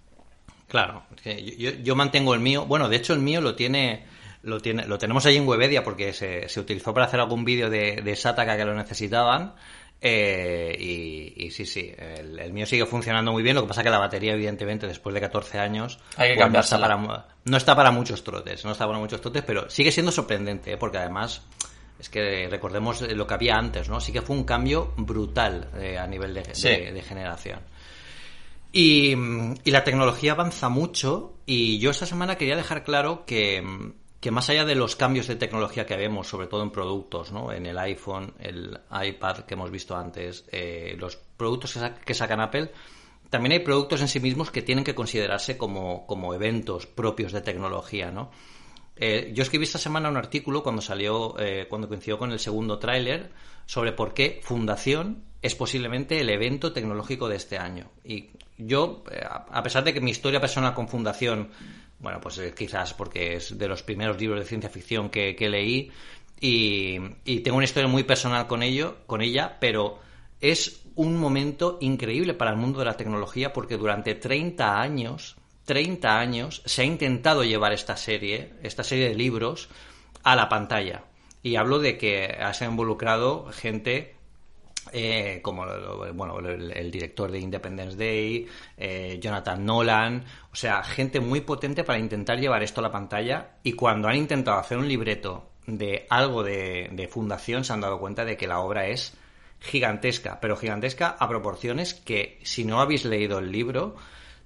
Claro, 0.67 1.03
yo, 1.25 1.71
yo- 1.81 1.95
mantengo 1.95 2.33
el 2.33 2.39
mío. 2.39 2.65
Bueno, 2.65 2.89
de 2.89 2.95
hecho 2.97 3.13
el 3.13 3.19
mío 3.19 3.41
lo 3.41 3.55
tiene, 3.55 4.05
lo 4.43 4.59
tiene, 4.59 4.85
lo 4.85 4.97
tenemos 4.99 5.25
ahí 5.25 5.37
en 5.37 5.47
Webedia 5.47 5.83
porque 5.83 6.13
se, 6.13 6.47
se 6.47 6.59
utilizó 6.59 6.93
para 6.93 7.07
hacer 7.07 7.19
algún 7.19 7.43
vídeo 7.43 7.69
de, 7.69 8.01
de 8.03 8.15
Sataka 8.15 8.55
que 8.55 8.65
lo 8.65 8.75
necesitaban. 8.75 9.55
Eh, 10.01 10.77
y, 10.79 11.45
y 11.47 11.51
sí, 11.51 11.65
sí, 11.65 11.93
el, 11.97 12.39
el 12.39 12.53
mío 12.53 12.65
sigue 12.65 12.85
funcionando 12.85 13.31
muy 13.33 13.43
bien. 13.43 13.55
Lo 13.55 13.63
que 13.63 13.67
pasa 13.67 13.83
que 13.83 13.89
la 13.89 13.97
batería, 13.97 14.33
evidentemente, 14.33 14.87
después 14.87 15.13
de 15.13 15.21
14 15.21 15.59
años, 15.59 15.99
Hay 16.15 16.35
que 16.35 16.35
pues 16.39 16.51
no, 16.53 16.59
está 16.59 16.79
para, 16.79 17.25
no 17.45 17.57
está 17.57 17.75
para 17.75 17.91
muchos 17.91 18.23
trotes, 18.23 18.63
no 18.63 18.71
está 18.71 18.85
para 18.87 18.99
muchos 18.99 19.19
trotes, 19.19 19.43
pero 19.43 19.69
sigue 19.69 19.91
siendo 19.91 20.11
sorprendente, 20.11 20.71
¿eh? 20.73 20.77
porque 20.77 20.99
además 20.99 21.41
es 21.99 22.09
que 22.09 22.47
recordemos 22.49 23.01
lo 23.01 23.27
que 23.27 23.33
había 23.33 23.55
antes, 23.55 23.89
¿no? 23.89 23.99
Sí 23.99 24.11
que 24.13 24.21
fue 24.21 24.35
un 24.35 24.43
cambio 24.45 24.93
brutal 24.97 25.69
eh, 25.77 25.97
a 25.97 26.07
nivel 26.07 26.33
de, 26.33 26.43
de- 26.43 26.55
Sí. 26.55 26.69
de 26.69 27.01
generación. 27.01 27.59
Y, 28.71 29.15
mm, 29.15 29.55
y 29.63 29.71
la 29.71 29.83
tecnología 29.83 30.33
avanza 30.33 30.69
mucho 30.69 31.33
y 31.45 31.79
yo 31.79 31.89
esta 31.91 32.05
semana 32.05 32.35
quería 32.37 32.55
dejar 32.55 32.83
claro 32.83 33.25
que, 33.25 33.61
mm, 33.61 33.93
que 34.19 34.31
más 34.31 34.49
allá 34.49 34.65
de 34.65 34.75
los 34.75 34.95
cambios 34.95 35.27
de 35.27 35.35
tecnología 35.37 35.85
que 35.85 35.95
vemos, 35.95 36.27
sobre 36.27 36.47
todo 36.47 36.61
en 36.61 36.71
productos, 36.71 37.31
¿no? 37.31 37.51
en 37.51 37.65
el 37.65 37.77
iPhone, 37.79 38.33
el 38.39 38.79
iPad 38.91 39.39
que 39.45 39.53
hemos 39.55 39.71
visto 39.71 39.95
antes, 39.95 40.45
eh, 40.51 40.95
los 40.99 41.15
productos 41.15 41.73
que, 41.73 41.79
sa- 41.79 41.95
que 41.95 42.13
sacan 42.13 42.41
Apple, 42.41 42.71
también 43.29 43.53
hay 43.53 43.59
productos 43.59 44.01
en 44.01 44.07
sí 44.07 44.19
mismos 44.19 44.51
que 44.51 44.61
tienen 44.61 44.83
que 44.83 44.93
considerarse 44.95 45.57
como, 45.57 46.05
como 46.05 46.33
eventos 46.33 46.85
propios 46.85 47.31
de 47.31 47.41
tecnología, 47.41 48.11
¿no? 48.11 48.29
Eh, 49.01 49.31
yo 49.33 49.43
escribí 49.43 49.63
esta 49.63 49.77
semana 49.77 50.09
un 50.09 50.17
artículo 50.17 50.61
cuando 50.61 50.81
salió, 50.81 51.39
eh, 51.39 51.67
cuando 51.69 51.87
coincidió 51.87 52.17
con 52.17 52.31
el 52.31 52.39
segundo 52.39 52.79
tráiler, 52.79 53.31
sobre 53.65 53.93
por 53.93 54.13
qué 54.13 54.41
Fundación 54.43 55.23
es 55.41 55.55
posiblemente 55.55 56.19
el 56.19 56.29
evento 56.29 56.73
tecnológico 56.73 57.29
de 57.29 57.37
este 57.37 57.57
año. 57.57 57.91
Y 58.03 58.29
yo, 58.57 59.03
eh, 59.11 59.21
a 59.23 59.63
pesar 59.63 59.83
de 59.83 59.93
que 59.93 60.01
mi 60.01 60.11
historia 60.11 60.41
personal 60.41 60.73
con 60.73 60.89
Fundación, 60.89 61.49
bueno, 61.99 62.19
pues 62.19 62.37
eh, 62.39 62.53
quizás 62.55 62.93
porque 62.93 63.35
es 63.35 63.57
de 63.57 63.67
los 63.67 63.83
primeros 63.83 64.19
libros 64.19 64.39
de 64.39 64.45
ciencia 64.45 64.69
ficción 64.69 65.09
que, 65.09 65.35
que 65.35 65.49
leí 65.49 65.91
y, 66.41 66.97
y 67.23 67.39
tengo 67.39 67.57
una 67.57 67.65
historia 67.65 67.87
muy 67.87 68.03
personal 68.03 68.47
con 68.47 68.63
ello, 68.63 68.97
con 69.05 69.21
ella, 69.21 69.57
pero 69.61 69.99
es 70.41 70.81
un 70.95 71.17
momento 71.17 71.77
increíble 71.81 72.33
para 72.33 72.51
el 72.51 72.57
mundo 72.57 72.79
de 72.79 72.85
la 72.85 72.97
tecnología 72.97 73.53
porque 73.53 73.77
durante 73.77 74.15
30 74.15 74.81
años 74.81 75.37
30 75.69 76.19
años 76.19 76.63
se 76.65 76.81
ha 76.81 76.85
intentado 76.85 77.43
llevar 77.43 77.73
esta 77.73 77.95
serie, 77.95 78.53
esta 78.63 78.83
serie 78.83 79.07
de 79.07 79.13
libros, 79.13 79.69
a 80.23 80.35
la 80.35 80.49
pantalla. 80.49 81.03
Y 81.43 81.57
hablo 81.57 81.77
de 81.77 81.95
que 81.95 82.35
se 82.53 82.65
ha 82.65 82.67
involucrado 82.67 83.51
gente 83.51 84.15
eh, 84.91 85.41
como 85.43 85.67
bueno, 86.15 86.39
el, 86.39 86.89
director 86.89 87.31
de 87.31 87.37
Independence 87.37 87.95
Day, 87.95 88.47
eh, 88.77 89.19
Jonathan 89.21 89.63
Nolan, 89.63 90.25
o 90.51 90.55
sea, 90.55 90.81
gente 90.81 91.19
muy 91.19 91.41
potente 91.41 91.83
para 91.83 91.99
intentar 91.99 92.39
llevar 92.39 92.63
esto 92.63 92.81
a 92.81 92.85
la 92.85 92.91
pantalla. 92.91 93.57
Y 93.61 93.73
cuando 93.73 94.07
han 94.07 94.15
intentado 94.15 94.57
hacer 94.57 94.79
un 94.79 94.87
libreto 94.87 95.51
de 95.67 96.07
algo 96.09 96.41
de 96.41 97.09
fundación, 97.11 97.63
se 97.63 97.73
han 97.73 97.81
dado 97.81 97.99
cuenta 97.99 98.25
de 98.25 98.37
que 98.37 98.47
la 98.47 98.57
obra 98.57 98.87
es 98.87 99.15
gigantesca, 99.59 100.39
pero 100.41 100.57
gigantesca 100.57 101.09
a 101.09 101.29
proporciones 101.29 101.93
que, 101.93 102.39
si 102.41 102.65
no 102.65 102.81
habéis 102.81 103.05
leído 103.05 103.37
el 103.37 103.51
libro, 103.51 103.95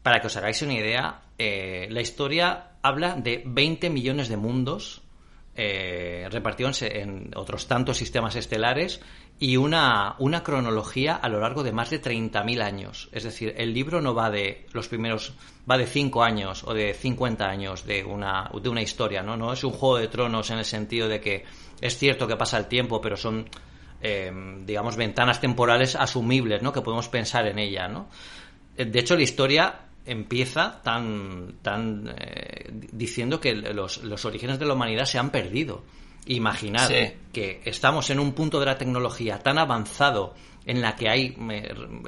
para 0.03 0.19
que 0.19 0.27
os 0.27 0.37
hagáis 0.37 0.61
una 0.61 0.73
idea, 0.73 1.21
eh, 1.37 1.87
la 1.89 2.01
historia 2.01 2.73
habla 2.81 3.15
de 3.15 3.41
20 3.45 3.89
millones 3.89 4.27
de 4.29 4.37
mundos 4.37 5.01
eh, 5.55 6.27
repartidos 6.31 6.81
en 6.81 7.31
otros 7.35 7.67
tantos 7.67 7.97
sistemas 7.97 8.35
estelares 8.35 9.01
y 9.39 9.57
una, 9.57 10.15
una 10.17 10.43
cronología 10.43 11.15
a 11.15 11.29
lo 11.29 11.39
largo 11.39 11.61
de 11.63 11.71
más 11.71 11.91
de 11.91 12.01
30.000 12.01 12.61
años. 12.63 13.09
Es 13.11 13.23
decir, 13.23 13.53
el 13.57 13.71
libro 13.71 14.01
no 14.01 14.15
va 14.15 14.31
de 14.31 14.65
los 14.73 14.87
primeros, 14.87 15.33
va 15.69 15.77
de 15.77 15.85
5 15.85 16.23
años 16.23 16.63
o 16.63 16.73
de 16.73 16.95
50 16.95 17.47
años 17.47 17.85
de 17.85 18.03
una, 18.03 18.49
de 18.61 18.69
una 18.69 18.81
historia, 18.81 19.21
¿no? 19.21 19.37
No 19.37 19.53
es 19.53 19.63
un 19.63 19.73
juego 19.73 19.97
de 19.97 20.07
tronos 20.07 20.49
en 20.49 20.57
el 20.57 20.65
sentido 20.65 21.07
de 21.07 21.21
que 21.21 21.45
es 21.81 21.97
cierto 21.97 22.27
que 22.27 22.35
pasa 22.35 22.57
el 22.57 22.65
tiempo, 22.65 22.99
pero 22.99 23.15
son, 23.15 23.47
eh, 24.01 24.31
digamos, 24.65 24.95
ventanas 24.95 25.39
temporales 25.39 25.95
asumibles, 25.95 26.63
¿no? 26.63 26.73
Que 26.73 26.81
podemos 26.81 27.09
pensar 27.09 27.45
en 27.45 27.59
ella, 27.59 27.87
¿no? 27.87 28.07
De 28.75 28.99
hecho, 28.99 29.15
la 29.15 29.21
historia 29.21 29.75
empieza 30.05 30.81
tan, 30.83 31.55
tan 31.61 32.13
eh, 32.17 32.69
diciendo 32.91 33.39
que 33.39 33.53
los, 33.55 34.03
los 34.03 34.25
orígenes 34.25 34.59
de 34.59 34.65
la 34.65 34.73
humanidad 34.73 35.05
se 35.05 35.19
han 35.19 35.29
perdido. 35.31 35.83
Imaginar 36.25 36.87
Sí. 36.87 37.13
que 37.33 37.61
estamos 37.65 38.09
en 38.09 38.19
un 38.19 38.31
punto 38.33 38.59
de 38.59 38.65
la 38.65 38.77
tecnología 38.77 39.39
tan 39.39 39.57
avanzado 39.57 40.33
en 40.65 40.81
la 40.81 40.95
que 40.95 41.09
hay 41.09 41.35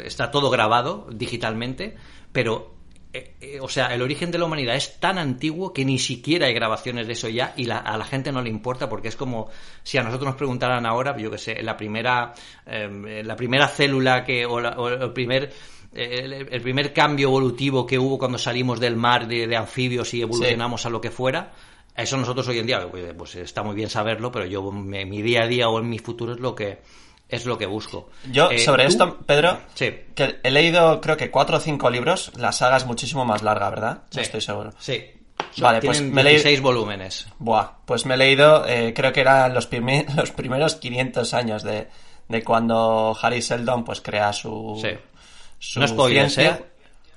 está 0.03 0.31
todo 0.31 0.49
grabado 0.49 1.07
digitalmente, 1.11 1.95
pero 2.31 2.73
eh, 3.11 3.35
eh, 3.41 3.59
o 3.61 3.67
sea, 3.69 3.87
el 3.93 4.01
origen 4.01 4.31
de 4.31 4.37
la 4.37 4.45
humanidad 4.45 4.75
es 4.75 4.99
tan 4.99 5.17
antiguo 5.17 5.71
que 5.73 5.83
ni 5.85 5.99
siquiera 5.99 6.47
hay 6.47 6.53
grabaciones 6.53 7.07
de 7.07 7.13
eso 7.13 7.27
ya 7.29 7.53
y 7.57 7.65
la- 7.65 7.77
a 7.79 7.97
la 7.97 8.03
gente 8.05 8.31
no 8.31 8.41
le 8.41 8.49
importa 8.49 8.87
porque 8.89 9.07
es 9.09 9.15
como 9.17 9.49
si 9.83 9.97
a 9.97 10.03
nosotros 10.03 10.27
nos 10.27 10.35
preguntaran 10.37 10.85
ahora, 10.85 11.15
yo 11.17 11.29
que 11.31 11.37
sé, 11.37 11.61
la 11.63 11.75
primera, 11.77 12.33
eh, 12.65 13.21
la 13.25 13.35
primera 13.35 13.67
célula 13.67 14.23
que, 14.25 14.45
o, 14.45 14.59
la- 14.61 14.77
o 14.77 14.87
el 14.89 15.11
primer 15.13 15.51
el, 15.95 16.33
el 16.33 16.61
primer 16.61 16.93
cambio 16.93 17.27
evolutivo 17.29 17.85
que 17.85 17.97
hubo 17.97 18.17
cuando 18.17 18.37
salimos 18.37 18.79
del 18.79 18.95
mar 18.95 19.27
de, 19.27 19.47
de 19.47 19.55
anfibios 19.55 20.13
y 20.13 20.21
evolucionamos 20.21 20.85
a 20.85 20.89
lo 20.89 20.99
que 21.01 21.11
fuera, 21.11 21.51
eso 21.95 22.17
nosotros 22.17 22.47
hoy 22.47 22.59
en 22.59 22.67
día, 22.67 22.87
pues, 22.89 23.13
pues 23.17 23.35
está 23.35 23.63
muy 23.63 23.75
bien 23.75 23.89
saberlo, 23.89 24.31
pero 24.31 24.45
yo 24.45 24.71
mi, 24.71 25.05
mi 25.05 25.21
día 25.21 25.43
a 25.43 25.47
día 25.47 25.69
o 25.69 25.79
en 25.79 25.89
mi 25.89 25.99
futuro 25.99 26.33
es 26.33 26.39
lo 26.39 26.53
que 26.55 26.79
es 27.27 27.45
lo 27.47 27.57
que 27.57 27.65
busco. 27.65 28.09
Yo, 28.31 28.51
Eh, 28.51 28.59
sobre 28.59 28.83
tú- 28.83 28.89
esto, 28.89 29.17
Pedro, 29.25 29.57
Sí. 29.73 29.91
que 30.13 30.37
he 30.43 30.51
leído 30.51 31.01
creo 31.01 31.17
que 31.17 31.31
cuatro 31.31 31.57
o 31.57 31.59
cinco 31.59 31.89
libros, 31.89 32.31
la 32.37 32.51
saga 32.51 32.77
es 32.77 32.85
muchísimo 32.85 33.25
más 33.25 33.41
larga, 33.41 33.69
¿verdad? 33.71 34.03
Sí. 34.11 34.17
No 34.17 34.21
estoy 34.21 34.41
seguro. 34.41 34.71
Sí. 34.77 35.03
Vale, 35.57 35.81
pues 35.81 36.01
me 36.01 36.23
leí- 36.23 36.33
16 36.33 36.61
volúmenes. 36.61 37.27
Buah, 37.39 37.77
pues 37.85 38.05
me 38.05 38.13
he 38.13 38.17
leído, 38.17 38.65
eh, 38.67 38.93
creo 38.95 39.11
que 39.11 39.21
eran 39.21 39.53
los, 39.55 39.67
los 40.15 40.31
primeros 40.31 40.75
500 40.75 41.33
años 41.33 41.63
de, 41.63 41.87
de 42.29 42.43
cuando 42.43 43.17
Harry 43.21 43.41
Seldon 43.41 43.83
pues 43.83 44.01
crea 44.01 44.31
su, 44.31 44.77
Sí. 44.81 44.89
No 45.75 45.87
spoilers, 45.87 46.33
ciencia. 46.33 46.55
¿eh? 46.61 46.65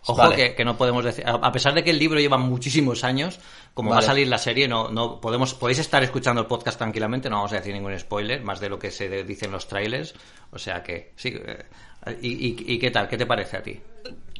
Ojo 0.06 0.16
Vale. 0.22 0.36
que, 0.36 0.54
que 0.54 0.64
no 0.64 0.78
podemos 0.78 1.04
decir, 1.04 1.22
a 1.26 1.52
pesar 1.52 1.74
de 1.74 1.84
que 1.84 1.90
el 1.90 1.98
libro 1.98 2.18
lleva 2.18 2.38
muchísimos 2.38 3.04
años, 3.04 3.38
como 3.74 3.90
va 3.90 3.98
a 3.98 4.02
salir 4.02 4.26
la 4.28 4.38
serie, 4.38 4.66
no, 4.66 4.88
no 4.88 5.20
podemos, 5.20 5.52
podéis 5.52 5.80
estar 5.80 6.02
escuchando 6.02 6.40
el 6.40 6.46
podcast 6.46 6.78
tranquilamente, 6.78 7.28
no 7.28 7.36
vamos 7.36 7.52
a 7.52 7.56
decir 7.56 7.74
ningún 7.74 7.98
spoiler, 7.98 8.42
más 8.42 8.58
de 8.60 8.70
lo 8.70 8.78
que 8.78 8.90
se 8.90 9.08
de- 9.10 9.24
dicen 9.24 9.50
los 9.50 9.68
trailers, 9.68 10.14
o 10.50 10.58
sea 10.58 10.82
que 10.82 11.12
sí. 11.16 11.34
eh, 11.36 11.64
y, 12.22 12.28
y- 12.48 12.56
y 12.74 12.78
qué 12.78 12.90
tal? 12.90 13.06
¿Qué 13.08 13.18
te 13.18 13.26
parece 13.26 13.56
a 13.58 13.62
ti? 13.62 13.80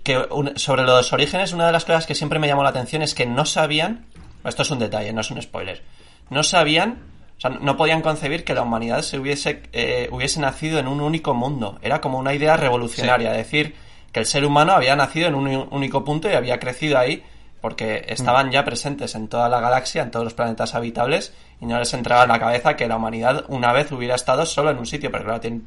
que 0.03 0.17
un- 0.31 0.57
sobre 0.57 0.85
los 0.85 1.13
orígenes, 1.13 1.53
una 1.53 1.67
de 1.67 1.73
las 1.73 1.85
cosas 1.85 2.07
que 2.07 2.15
siempre 2.15 2.39
me 2.39 2.47
llamó 2.47 2.63
la 2.63 2.71
atención 2.71 3.03
es 3.03 3.15
que 3.15 3.27
no 3.27 3.45
sabían, 3.45 4.07
esto 4.45 4.63
es 4.63 4.71
un 4.71 4.79
detalle, 4.79 5.13
no 5.13 5.21
es 5.21 5.31
un 5.31 5.43
spoiler, 5.43 5.83
no 6.31 6.43
sabían, 6.45 7.03
o 7.37 7.41
sea, 7.41 7.51
no 7.51 7.77
podían 7.77 8.01
concebir 8.01 8.43
que 8.43 8.55
la 8.55 8.63
humanidad 8.63 9.03
se 9.03 9.19
hubiese, 9.19 9.65
eh, 9.73 10.09
hubiese 10.11 10.41
nacido 10.41 10.79
en 10.79 10.89
un 10.89 11.03
único 11.03 11.35
mundo. 11.35 11.79
Era 11.83 12.01
como 12.01 12.19
una 12.19 12.33
idea 12.33 12.57
revolucionaria, 12.57 13.33
decir 13.33 13.75
que 14.13 14.21
el 14.21 14.27
ser 14.27 14.45
humano 14.45 14.73
había 14.73 14.97
nacido 14.97 15.29
en 15.29 15.35
un 15.35 15.69
único 15.71 16.05
punto 16.05 16.31
y 16.31 16.35
había 16.35 16.59
crecido 16.59 16.99
ahí 16.99 17.23
porque 17.61 18.05
estaban 18.09 18.53
ya 18.53 18.65
presentes 18.65 19.17
en 19.17 19.27
toda 19.27 19.49
la 19.49 19.61
galaxia, 19.61 20.03
en 20.03 20.13
todos 20.13 20.25
los 20.25 20.35
planetas 20.35 20.77
habitables, 20.77 21.33
y 21.61 21.67
no 21.67 21.77
les 21.77 21.93
entraba 21.93 22.23
en 22.23 22.29
la 22.29 22.39
cabeza 22.39 22.77
que 22.77 22.87
la 22.87 22.97
humanidad 22.97 23.45
una 23.49 23.73
vez 23.73 23.91
hubiera 23.91 24.15
estado 24.15 24.47
solo 24.47 24.71
en 24.71 24.79
un 24.79 24.87
sitio, 24.87 25.11
pero 25.11 25.25
claro, 25.25 25.41
tiene- 25.41 25.63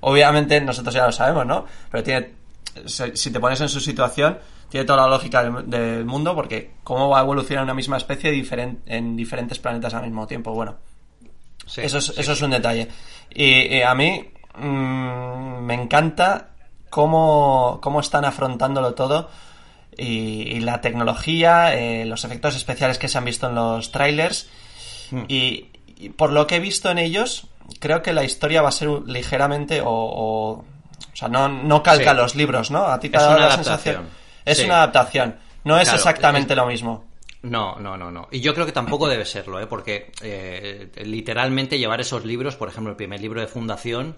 obviamente 0.00 0.60
nosotros 0.60 0.92
ya 0.92 1.06
lo 1.06 1.12
sabemos, 1.12 1.46
¿no? 1.46 1.64
Pero 1.88 2.02
tiene 2.02 2.30
si 2.84 3.30
te 3.30 3.40
pones 3.40 3.60
en 3.60 3.68
su 3.68 3.80
situación, 3.80 4.38
tiene 4.68 4.84
toda 4.84 5.02
la 5.02 5.08
lógica 5.08 5.42
del, 5.42 6.04
mundo, 6.04 6.34
porque 6.34 6.72
cómo 6.84 7.08
va 7.08 7.20
a 7.20 7.22
evolucionar 7.22 7.64
una 7.64 7.74
misma 7.74 7.96
especie 7.96 8.30
en 8.86 9.16
diferentes 9.16 9.58
planetas 9.58 9.94
al 9.94 10.02
mismo 10.02 10.26
tiempo. 10.26 10.52
Bueno, 10.52 10.76
eso, 11.76 11.98
es, 11.98 12.14
eso 12.16 12.32
es 12.32 12.42
un 12.42 12.50
detalle. 12.50 12.88
Y, 13.30 13.80
a 13.80 13.94
mí 13.94 14.30
mm, 14.58 15.58
me 15.60 15.74
encanta 15.74 16.50
cómo, 16.90 17.78
cómo 17.82 18.00
están 18.00 18.24
afrontándolo 18.24 18.94
todo. 18.94 19.30
Y, 19.98 20.60
la 20.60 20.82
tecnología, 20.82 21.74
eh, 21.74 22.04
los 22.04 22.24
efectos 22.24 22.54
especiales 22.54 22.98
que 22.98 23.08
se 23.08 23.16
han 23.16 23.24
visto 23.24 23.48
en 23.48 23.54
los 23.54 23.92
trailers. 23.92 24.48
Hmm. 25.10 25.24
Y, 25.28 25.70
por 26.16 26.30
lo 26.30 26.46
que 26.46 26.56
he 26.56 26.60
visto 26.60 26.90
en 26.90 26.98
ellos, 26.98 27.46
creo 27.80 28.02
que 28.02 28.12
la 28.12 28.22
historia 28.22 28.60
va 28.60 28.68
a 28.68 28.72
ser 28.72 28.88
ligeramente 29.06 29.80
o. 29.80 29.86
o, 29.88 30.64
sea, 31.14 31.28
no, 31.28 31.48
no 31.48 31.82
calca 31.82 32.12
los 32.12 32.34
libros, 32.34 32.70
¿no? 32.70 32.84
A 32.84 33.00
ti 33.00 33.08
te 33.08 33.16
es 33.16 33.22
da 33.22 33.30
una 33.30 33.46
la 33.46 33.54
sensación. 33.54 34.08
Es 34.44 34.62
una 34.62 34.76
adaptación. 34.76 35.36
No 35.64 35.78
es 35.78 35.92
exactamente 35.92 36.54
lo 36.54 36.66
mismo. 36.66 37.04
No, 37.42 37.76
no, 37.78 37.96
no, 37.96 38.10
no. 38.10 38.28
Y 38.30 38.40
yo 38.40 38.54
creo 38.54 38.66
que 38.66 38.72
tampoco 38.72 39.08
debe 39.08 39.24
serlo, 39.24 39.60
¿eh? 39.60 39.66
porque 39.66 40.12
eh, 40.22 40.90
literalmente 41.04 41.78
llevar 41.78 42.00
esos 42.00 42.24
libros, 42.24 42.56
por 42.56 42.68
ejemplo, 42.68 42.90
el 42.90 42.96
primer 42.96 43.20
libro 43.20 43.40
de 43.40 43.46
Fundación, 43.46 44.16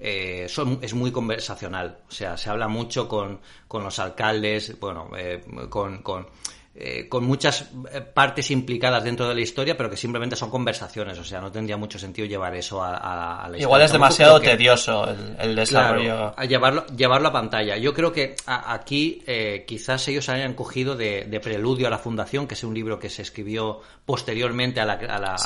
eh, 0.00 0.46
es 0.80 0.94
muy 0.94 1.12
conversacional. 1.12 1.98
O 2.08 2.10
sea, 2.10 2.36
se 2.36 2.50
habla 2.50 2.68
mucho 2.68 3.06
con, 3.06 3.40
con 3.68 3.84
los 3.84 3.98
alcaldes, 3.98 4.78
bueno, 4.80 5.10
eh, 5.16 5.42
con, 5.68 6.02
con 6.02 6.26
eh, 6.72 7.08
con 7.08 7.24
muchas 7.24 7.68
eh, 7.92 8.00
partes 8.00 8.48
implicadas 8.52 9.02
dentro 9.02 9.28
de 9.28 9.34
la 9.34 9.40
historia, 9.40 9.76
pero 9.76 9.90
que 9.90 9.96
simplemente 9.96 10.36
son 10.36 10.50
conversaciones. 10.50 11.18
O 11.18 11.24
sea, 11.24 11.40
no 11.40 11.50
tendría 11.50 11.76
mucho 11.76 11.98
sentido 11.98 12.28
llevar 12.28 12.54
eso 12.54 12.80
a, 12.80 12.92
la 12.92 13.48
historia. 13.48 13.62
Igual 13.62 13.82
es 13.82 13.92
demasiado 13.92 14.40
tedioso 14.40 15.04
el, 15.40 15.56
desarrollo. 15.56 16.32
a 16.34 16.44
llevarlo, 16.44 16.86
llevarlo 16.86 17.28
a 17.28 17.32
pantalla. 17.32 17.76
Yo 17.76 17.92
creo 17.92 18.12
que 18.12 18.36
aquí 18.46 19.20
eh, 19.26 19.64
quizás 19.66 20.06
ellos 20.06 20.28
hayan 20.28 20.54
cogido 20.54 20.94
de, 20.94 21.40
Preludio 21.42 21.88
a 21.88 21.90
la 21.90 21.98
Fundación, 21.98 22.46
que 22.46 22.54
es 22.54 22.62
un 22.62 22.72
libro 22.72 23.00
que 23.00 23.10
se 23.10 23.22
escribió 23.22 23.80
posteriormente 24.06 24.80
a, 24.80 25.36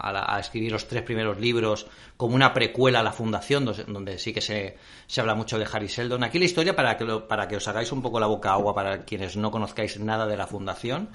a, 0.00 0.40
escribir 0.40 0.72
los 0.72 0.88
tres 0.88 1.02
primeros 1.02 1.38
libros, 1.38 1.86
como 2.16 2.34
una 2.34 2.52
precuela 2.52 3.00
a 3.00 3.02
la 3.02 3.12
Fundación, 3.12 3.64
donde, 3.64 4.18
sí 4.18 4.32
que 4.32 4.40
se, 4.40 4.76
se, 5.06 5.20
habla 5.20 5.34
mucho 5.34 5.58
de 5.58 5.66
Harry 5.70 5.88
Seldon. 5.88 6.22
Aquí 6.22 6.38
la 6.38 6.44
historia, 6.44 6.76
para 6.76 6.96
que, 6.96 7.04
para 7.28 7.48
que 7.48 7.56
os 7.56 7.66
hagáis 7.66 7.90
un 7.92 8.02
poco 8.02 8.20
la 8.20 8.26
boca 8.26 8.52
agua, 8.52 8.74
para 8.74 9.04
quienes 9.04 9.36
no 9.36 9.50
conozcáis 9.50 9.98
nada 9.98 10.26
de 10.26 10.36
la 10.36 10.46
fundación. 10.46 11.10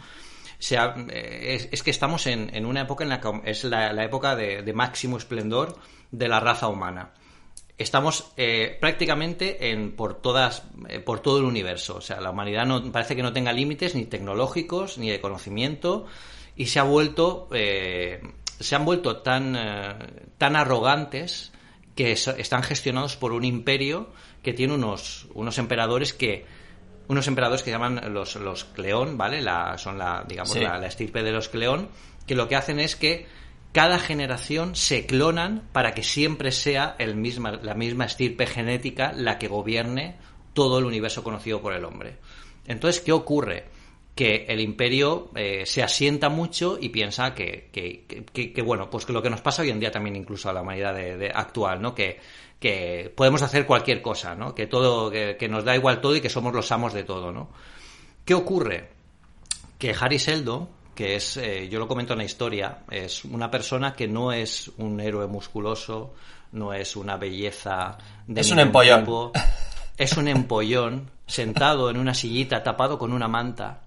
Eh, 0.72 1.70
es, 1.72 1.84
que 1.84 1.91
estamos 1.91 2.28
en, 2.28 2.66
una 2.66 2.82
época 2.82 3.04
en 3.04 3.10
la 3.10 3.22
que 3.22 3.30
es 3.45 3.64
la, 3.64 4.04
época 4.04 4.36
de, 4.36 4.74
máximo 4.74 5.18
esplendor 5.18 5.78
de 6.12 6.28
la 6.28 6.39
raza 6.39 6.68
humana. 6.68 7.14
Estamos 7.78 8.34
eh, 8.36 8.78
prácticamente 8.82 9.72
en, 9.72 9.95
por, 9.95 10.16
todas, 10.16 10.64
eh, 10.89 11.00
por 11.00 11.22
todo 11.22 11.39
el 11.39 11.45
universo. 11.45 11.95
O 11.97 12.02
sea, 12.02 12.20
la 12.20 12.32
humanidad 12.32 12.66
no, 12.66 12.91
parece 12.91 13.16
que 13.16 13.24
no 13.24 13.32
tenga 13.32 13.54
límites 13.54 13.95
ni 13.95 14.06
tecnológicos 14.06 14.97
ni 14.97 15.10
de 15.10 15.22
conocimiento 15.22 16.08
y 16.58 16.66
se 16.66 16.80
ha 16.80 16.84
vuelto, 16.84 17.47
se 18.60 18.76
han 18.76 18.86
vuelto 18.86 19.18
tan, 19.18 19.57
tan 20.38 20.55
arrogantes 20.55 21.51
que 21.95 22.12
están 22.12 22.64
gestionados 22.64 23.18
por 23.18 23.34
un 23.34 23.43
imperio 23.43 24.10
que 24.41 24.53
tiene 24.53 24.74
unos, 24.74 25.28
unos 25.34 25.57
emperadores 25.57 26.14
que 26.14 26.45
unos 27.10 27.28
emperadores 27.28 27.64
que 27.64 27.72
llaman 27.72 28.14
los, 28.14 28.36
los 28.36 28.66
Cleón, 28.66 29.18
¿vale? 29.18 29.41
La, 29.41 29.78
son 29.80 29.97
la, 29.97 30.24
digamos, 30.28 30.55
la, 30.55 30.86
estirpe 30.86 31.24
de 31.24 31.32
los 31.32 31.49
Cleón, 31.49 31.89
que 32.28 32.36
lo 32.36 32.47
que 32.47 32.55
hacen 32.55 32.80
es 32.80 32.95
que 32.95 33.26
cada 33.72 33.97
generación 33.97 34.76
se 34.76 35.07
clonan 35.07 35.68
para 35.72 35.93
que 35.93 36.03
siempre 36.03 36.51
sea 36.51 36.95
el 36.99 37.16
misma, 37.16 37.53
la 37.64 37.74
misma 37.74 38.05
estirpe 38.05 38.45
genética 38.45 39.12
la 39.12 39.39
que 39.39 39.47
gobierne 39.47 40.18
todo 40.53 40.78
el 40.78 40.86
universo 40.86 41.24
conocido 41.24 41.62
por 41.62 41.74
el 41.74 41.84
hombre. 41.84 42.18
Entonces, 42.68 43.01
¿qué 43.01 43.12
ocurre? 43.12 43.66
Que 44.20 44.46
el 44.50 44.60
imperio 44.60 45.30
eh, 45.34 45.66
se 45.66 45.82
asienta 45.82 46.28
mucho 46.28 46.78
y 46.78 46.90
piensa 46.90 47.34
que, 47.34 47.70
que, 47.72 48.62
bueno, 48.62 48.90
pues 48.90 49.06
que 49.06 49.14
lo 49.14 49.22
que 49.22 49.30
nos 49.30 49.40
pasa 49.40 49.62
hoy 49.62 49.70
en 49.70 49.80
día 49.80 49.92
también 49.92 50.18
incluso 50.18 50.50
a 50.50 50.54
la 50.54 50.62
humanidad 50.62 50.94
de, 50.94 51.32
actual, 51.34 51.82
¿no? 51.82 51.96
Que 51.96 52.20
que 52.60 53.10
podemos 53.16 53.42
hacer 53.42 53.66
cualquier 53.66 54.02
cosa, 54.02 54.36
¿no? 54.36 54.54
Que 54.54 54.68
todo, 54.68 55.10
que, 55.10 55.48
nos 55.50 55.64
da 55.64 55.76
igual 55.76 56.02
todo 56.02 56.16
y 56.16 56.22
que 56.22 56.30
somos 56.30 56.54
los 56.54 56.70
amos 56.72 56.94
de 56.94 57.04
todo, 57.04 57.32
¿no? 57.32 57.50
¿Qué 58.26 58.34
ocurre? 58.34 58.90
Que 59.78 59.96
Harry 59.98 60.20
Seldon, 60.20 60.68
que 60.94 61.16
es, 61.16 61.38
eh, 61.38 61.70
yo 61.70 61.80
lo 61.80 61.88
comento 61.88 62.14
en 62.14 62.20
la 62.20 62.26
historia, 62.26 62.80
es 62.92 63.24
una 63.24 63.50
persona 63.50 63.94
que 63.94 64.10
no 64.10 64.34
es 64.34 64.70
un 64.78 65.00
héroe 65.00 65.28
musculoso, 65.28 66.14
no 66.52 66.74
es 66.74 66.98
una 66.98 67.16
belleza 67.16 67.98
de 68.28 68.42
Es 68.42 68.52
un 68.52 68.60
empollón. 68.60 69.32
es 69.98 70.18
un 70.18 70.28
empollón 70.28 71.10
sentado 71.26 71.90
en 71.90 71.98
una 71.98 72.14
sillita 72.14 72.62
tapado 72.62 73.00
con 73.00 73.14
una 73.14 73.30
manta 73.30 73.84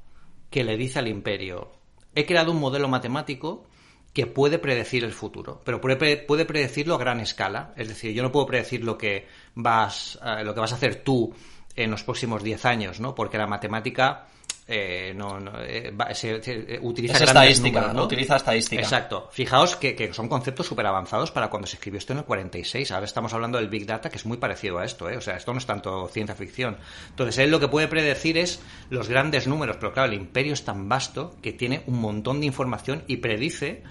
que 0.53 0.63
le 0.63 0.77
dice 0.77 1.01
al 1.01 1.09
imperio, 1.09 1.73
he 2.15 2.25
creado 2.25 2.53
un 2.53 2.61
modelo 2.61 2.87
matemático 2.87 3.65
que 4.13 4.27
puede 4.27 4.59
predecir 4.59 5.03
el 5.03 5.13
futuro, 5.13 5.63
pero 5.65 5.81
puede, 5.81 6.45
predecirlo 6.45 6.95
a 6.95 6.99
gran 6.99 7.19
escala. 7.19 7.73
Es 7.77 7.89
decir, 7.89 8.13
yo 8.13 8.23
no 8.23 8.31
puedo 8.31 8.47
predecir 8.47 8.85
lo 8.85 8.99
que 8.99 9.27
vas, 9.55 10.19
eh, 10.25 10.45
lo 10.45 10.55
que 10.55 10.61
vas 10.61 10.73
a 10.73 10.77
hacer 10.77 11.03
tú 11.03 11.35
en 11.75 11.91
los 11.91 12.05
próximos 12.05 12.45
10 12.45 12.65
años, 12.67 13.01
¿no? 13.01 13.15
Porque 13.15 13.39
la 13.39 13.47
matemática 13.47 14.29
eh, 14.69 15.13
no, 15.17 15.41
eh, 15.59 15.93
se, 16.13 16.79
utiliza 16.83 17.25
estadística, 17.25 17.93
¿no? 17.93 18.05
utiliza 18.05 18.37
estadística. 18.37 18.81
Exacto. 18.81 19.29
Fijaos 19.33 19.75
que, 19.77 20.11
son 20.13 20.29
conceptos 20.29 20.67
súper 20.67 20.87
avanzados 20.87 21.33
para 21.33 21.51
cuando 21.51 21.67
se 21.67 21.77
escribió 21.77 21.99
esto 21.99 22.13
en 22.13 22.21
el 22.21 22.25
46. 22.25 22.93
Ahora 22.93 23.07
estamos 23.07 23.35
hablando 23.35 23.59
del 23.59 23.69
Big 23.69 23.87
Data, 23.87 24.09
que 24.09 24.17
es 24.17 24.27
muy 24.27 24.37
parecido 24.37 24.79
a 24.79 24.85
esto, 24.85 25.11
¿eh? 25.11 25.17
O 25.17 25.21
sea, 25.21 25.37
esto 25.37 25.53
no 25.53 25.59
es 25.59 25.67
tanto 25.67 26.09
ciencia 26.09 26.35
ficción. 26.35 26.79
Entonces, 27.11 27.39
él 27.39 27.51
lo 27.51 27.59
que 27.59 27.69
puede 27.69 27.89
predecir 27.89 28.39
es 28.39 28.61
los 28.89 29.09
grandes 29.09 29.47
números, 29.49 29.77
pero 29.81 29.93
claro, 29.93 30.13
el 30.13 30.19
imperio 30.19 30.53
es 30.53 30.65
tan 30.65 30.89
vasto 30.89 31.37
que 31.43 31.53
tiene 31.53 31.83
un 31.87 32.01
montón 32.01 32.41
de 32.41 32.47
información 32.47 33.03
y 33.09 33.17
predice 33.17 33.83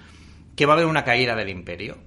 que 0.56 0.66
va 0.66 0.72
a 0.72 0.76
haber 0.76 0.86
una 0.86 1.04
caída 1.04 1.36
del 1.36 1.50
imperio. 1.50 1.98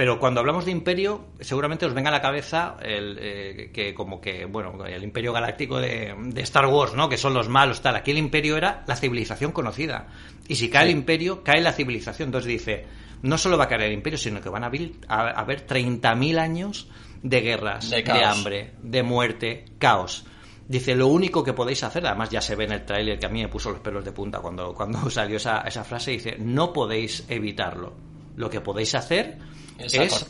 Pero 0.00 0.18
cuando 0.18 0.40
hablamos 0.40 0.64
de 0.64 0.70
imperio, 0.70 1.26
seguramente 1.40 1.84
os 1.84 1.92
venga 1.92 2.08
a 2.08 2.12
la 2.12 2.22
cabeza 2.22 2.78
el, 2.80 3.18
eh, 3.20 3.70
que 3.70 3.92
como 3.92 4.18
que, 4.18 4.46
bueno, 4.46 4.82
el 4.86 5.04
imperio 5.04 5.30
galáctico 5.30 5.78
de, 5.78 6.16
Star 6.36 6.68
Wars, 6.68 6.94
¿no? 6.94 7.06
Que 7.06 7.18
son 7.18 7.34
los 7.34 7.50
malos, 7.50 7.82
tal. 7.82 7.96
Aquí 7.96 8.12
el 8.12 8.16
imperio 8.16 8.56
era 8.56 8.82
la 8.86 8.96
civilización 8.96 9.52
conocida. 9.52 10.08
Y 10.48 10.54
si 10.54 10.70
cae 10.70 10.86
el 10.86 10.92
imperio, 10.92 11.44
cae 11.44 11.60
la 11.60 11.74
civilización. 11.74 12.28
Entonces 12.28 12.48
dice, 12.48 12.86
no 13.20 13.36
solo 13.36 13.58
va 13.58 13.64
a 13.64 13.68
caer 13.68 13.82
el 13.82 13.92
imperio, 13.92 14.18
sino 14.18 14.40
que 14.40 14.48
van 14.48 14.64
a 14.64 14.68
haber, 14.68 14.92
a, 15.06 15.38
haber 15.38 15.66
30.000 15.66 16.38
años 16.38 16.88
de 17.22 17.42
guerras, 17.42 17.90
de, 17.90 18.02
de 18.02 18.24
hambre, 18.24 18.72
de 18.82 19.02
muerte, 19.02 19.66
caos. 19.78 20.24
Dice, 20.66 20.94
lo 20.94 21.08
único 21.08 21.44
que 21.44 21.52
podéis 21.52 21.84
hacer, 21.84 22.06
además 22.06 22.30
ya 22.30 22.40
se 22.40 22.56
ve 22.56 22.64
en 22.64 22.72
el 22.72 22.86
tráiler 22.86 23.18
que 23.18 23.26
a 23.26 23.28
mí 23.28 23.42
me 23.42 23.48
puso 23.48 23.70
los 23.70 23.80
pelos 23.80 24.02
de 24.02 24.12
punta 24.12 24.38
cuando, 24.38 24.72
cuando 24.72 25.10
salió 25.10 25.36
esa, 25.36 25.60
esa 25.60 25.84
frase, 25.84 26.12
dice, 26.12 26.36
no 26.38 26.72
podéis 26.72 27.26
evitarlo. 27.28 28.08
Lo 28.36 28.50
que 28.50 28.60
podéis 28.60 28.94
hacer 28.94 29.38
es, 29.78 30.26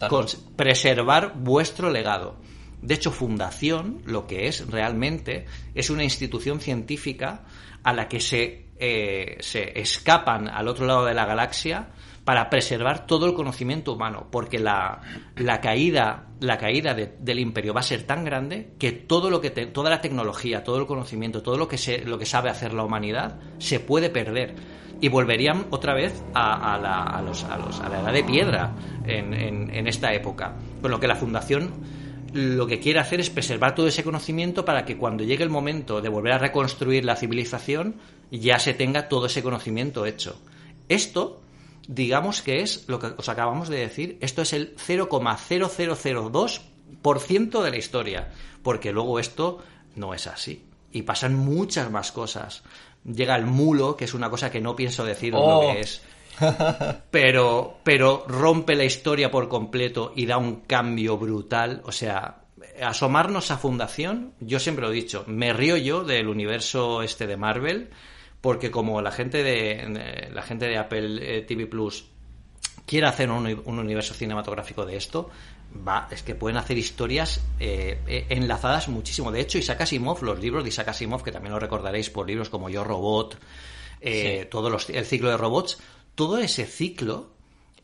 preservar 0.57 1.35
vuestro 1.37 1.91
legado. 1.91 2.37
De 2.83 2.95
hecho, 2.95 3.11
Fundación, 3.11 4.03
lo 4.07 4.27
que 4.27 4.47
es 4.47 4.67
realmente, 4.69 5.47
es 5.75 5.91
una 5.91 6.05
institución 6.05 6.61
científica 6.61 7.45
a 7.83 7.93
la 7.93 8.09
que 8.09 8.21
se, 8.21 8.69
eh, 8.79 9.37
se 9.41 9.79
escapan 9.79 10.49
al 10.49 10.69
otro 10.69 10.87
lado 10.87 11.05
de 11.05 11.15
la 11.15 11.27
galaxia 11.27 11.91
para 12.25 12.49
preservar 12.49 13.07
todo 13.07 13.27
el 13.27 13.35
conocimiento 13.35 13.93
humano, 13.93 14.29
porque 14.31 14.59
la, 14.59 15.01
la 15.37 15.61
caída, 15.61 16.29
la 16.41 16.59
caída 16.59 16.95
del 16.95 17.39
imperio 17.39 17.75
va 17.75 17.81
a 17.81 17.85
ser 17.85 18.05
tan 18.05 18.25
grande 18.25 18.75
que 18.79 18.93
todo 18.93 19.31
lo 19.31 19.41
que 19.41 19.51
toda 19.51 19.91
la 19.91 20.01
tecnología, 20.01 20.63
todo 20.63 20.79
el 20.79 20.87
conocimiento, 20.87 21.43
todo 21.43 21.57
lo 21.57 21.67
que 21.67 21.79
se, 21.79 22.05
lo 22.05 22.19
que 22.19 22.27
sabe 22.27 22.51
hacer 22.51 22.73
la 22.73 22.85
humanidad 22.85 23.41
se 23.59 23.81
puede 23.81 24.11
perder 24.11 24.55
y 25.01 25.09
volverían 25.09 25.67
otra 25.71 25.95
vez 25.95 26.23
a, 26.35 26.79
la, 26.81 27.03
a, 27.03 27.23
los, 27.23 27.45
a, 27.45 27.57
los, 27.57 27.81
a 27.81 27.89
la 27.89 28.01
edad 28.01 28.13
de 28.13 28.25
piedra 28.25 28.73
en, 29.07 29.35
en, 29.35 29.87
esta 29.87 30.13
época. 30.13 30.55
Con 30.83 30.91
lo 30.91 31.01
que 31.01 31.09
la 31.09 31.17
fundación 31.17 31.71
lo 32.33 32.67
que 32.67 32.79
quiere 32.79 33.01
hacer 33.01 33.19
es 33.19 33.31
preservar 33.31 33.75
todo 33.75 33.89
ese 33.89 34.05
conocimiento 34.05 34.65
para 34.65 34.85
que 34.85 34.97
cuando 34.97 35.25
llegue 35.25 35.43
el 35.43 35.51
momento 35.51 36.01
de 36.01 36.09
volver 36.09 36.35
a 36.35 36.39
reconstruir 36.39 37.05
la 37.05 37.17
civilización 37.17 37.97
ya 38.31 38.61
se 38.61 38.73
tenga 38.73 39.09
todo 39.09 39.27
ese 39.27 39.43
conocimiento 39.43 40.07
hecho. 40.07 40.41
Esto 40.89 41.41
digamos 41.91 42.41
que 42.43 42.61
es 42.61 42.89
lo 42.89 42.99
que 43.01 43.09
os 43.17 43.29
acabamos 43.29 43.69
de 43.69 43.79
decir, 43.79 44.17
esto 44.21 44.43
es 44.43 44.53
el 44.53 44.77
0,0002% 44.77 47.63
de 47.63 47.71
la 47.71 47.77
historia, 47.77 48.31
porque 48.63 48.93
luego 48.93 49.19
esto 49.19 49.59
no 49.97 50.15
es 50.15 50.29
así. 50.29 50.65
Y 50.93 51.03
pasan 51.03 51.35
muchas 51.35 51.91
más 51.91 52.13
cosas. 52.13 52.63
Llega 53.05 53.37
el 53.37 53.47
mulo, 53.47 53.97
que 53.97 54.05
es 54.05 54.15
una 54.15 54.31
cosa 54.31 54.51
que 54.51 54.61
no 54.61 54.77
pienso 54.77 55.05
decir 55.05 55.33
lo 55.33 55.41
oh. 55.41 55.73
que 55.73 55.81
es. 55.81 56.03
Pero, 57.11 57.81
pero 57.85 58.25
rompe 58.27 58.75
la 58.75 58.85
historia 58.85 59.31
por 59.31 59.51
completo 59.51 60.15
y 60.17 60.25
da 60.25 60.39
un 60.39 60.63
cambio 60.63 61.19
brutal. 61.19 61.83
O 61.85 61.93
sea, 61.93 62.45
asomarnos 62.83 63.51
a 63.51 63.59
Fundación, 63.59 64.33
yo 64.41 64.59
siempre 64.59 64.87
lo 64.87 64.91
he 64.91 64.95
dicho, 64.95 65.25
me 65.27 65.53
río 65.53 65.77
yo 65.77 66.03
del 66.03 66.29
universo 66.29 67.03
este 67.03 67.27
de 67.27 67.37
Marvel 67.37 67.91
porque 68.41 68.71
como 68.71 69.03
la 69.03 69.11
gente 69.11 69.43
de 69.43 70.31
la 70.33 70.43
gente 70.43 70.67
de 70.67 70.79
Apple 70.79 71.19
eh, 71.39 71.43
TV 71.43 71.67
Plus 71.67 72.07
quiere 72.87 73.07
hacer 73.07 73.31
un, 73.31 73.47
universo 73.67 74.15
cinematográfico 74.15 74.85
de 74.85 74.97
esto, 74.97 75.31
va, 75.75 76.09
es 76.11 76.23
que 76.23 76.35
pueden 76.35 76.57
hacer 76.57 76.79
historias 76.79 77.41
eh, 77.59 78.27
enlazadas 78.29 78.89
muchísimo. 78.89 79.33
De 79.33 79.41
hecho, 79.41 79.59
Isaac 79.59 79.83
Asimov, 79.83 80.23
los 80.23 80.41
libros 80.41 80.65
de 80.65 80.71
Isaac 80.71 80.89
Asimov, 80.89 81.23
que 81.23 81.33
también 81.33 81.53
lo 81.53 81.61
recordaréis 81.61 82.11
por 82.11 82.27
libros 82.27 82.51
como 82.51 82.69
Yo 82.69 82.85
Robot, 82.85 83.39
eh, 84.01 84.49
el 84.89 85.05
ciclo 85.05 85.31
de 85.31 85.37
robots, 85.37 85.79
todo 86.15 86.39
ese 86.39 86.67
ciclo 86.67 87.31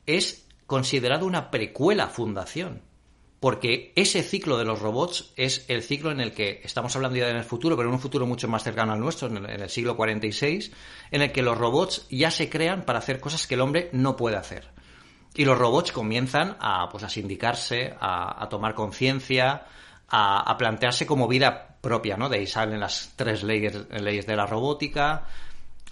es 0.06 0.46
considerado 0.66 1.26
una 1.26 1.50
precuela 1.50 2.08
Fundación. 2.08 2.82
Porque 3.38 3.92
ese 3.96 4.22
ciclo 4.22 4.56
de 4.56 4.64
los 4.64 4.80
robots 4.80 5.32
es 5.36 5.66
el 5.68 5.82
ciclo 5.82 6.10
en 6.10 6.20
el 6.20 6.32
que 6.32 6.62
estamos 6.64 6.96
hablando 6.96 7.18
ya 7.18 7.28
en 7.28 7.36
el 7.36 7.44
futuro, 7.44 7.76
pero 7.76 7.90
en 7.90 7.94
un 7.94 8.00
futuro 8.00 8.26
mucho 8.26 8.48
más 8.48 8.64
cercano 8.64 8.92
al 8.92 8.98
nuestro, 8.98 9.28
en 9.28 9.44
el, 9.44 9.68
siglo 9.68 9.94
46, 9.94 10.72
en 11.10 11.22
el 11.22 11.32
que 11.32 11.42
los 11.42 11.58
robots 11.58 12.06
ya 12.08 12.30
se 12.30 12.48
crean 12.48 12.84
para 12.84 12.98
hacer 12.98 13.20
cosas 13.20 13.46
que 13.46 13.54
el 13.54 13.60
hombre 13.60 13.90
no 13.92 14.16
puede 14.16 14.36
hacer. 14.36 14.70
Y 15.36 15.44
los 15.44 15.58
robots 15.58 15.92
comienzan 15.92 16.56
a, 16.60 16.88
pues, 16.88 17.04
a 17.04 17.10
sindicarse, 17.10 17.94
a, 18.00 18.46
tomar 18.48 18.74
conciencia, 18.74 19.66
a, 20.08 20.56
plantearse 20.56 21.06
como 21.06 21.28
vida 21.28 21.76
propia, 21.80 22.16
¿no? 22.16 22.28
De 22.28 22.38
ahí 22.38 22.46
salen 22.46 22.80
las 22.80 23.12
tres 23.16 23.42
leyes, 23.42 23.86
leyes 23.90 24.26
de 24.26 24.34
la 24.34 24.46
robótica, 24.46 25.24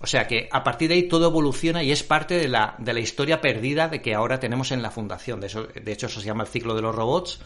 o 0.00 0.06
sea 0.06 0.26
que 0.26 0.48
a 0.50 0.64
partir 0.64 0.88
de 0.88 0.94
ahí 0.94 1.08
todo 1.08 1.28
evoluciona 1.28 1.82
y 1.82 1.92
es 1.92 2.02
parte 2.02 2.36
de 2.36 2.48
la, 2.48 2.74
de 2.78 2.92
la 2.92 3.00
historia 3.00 3.40
perdida 3.40 3.88
de 3.88 4.02
que 4.02 4.14
ahora 4.14 4.40
tenemos 4.40 4.72
en 4.72 4.82
la 4.82 4.90
fundación. 4.90 5.40
De, 5.40 5.46
eso, 5.46 5.64
de 5.64 5.92
hecho, 5.92 6.06
eso 6.06 6.20
se 6.20 6.26
llama 6.26 6.42
el 6.42 6.48
ciclo 6.48 6.74
de 6.74 6.82
los 6.82 6.94
robots. 6.94 7.40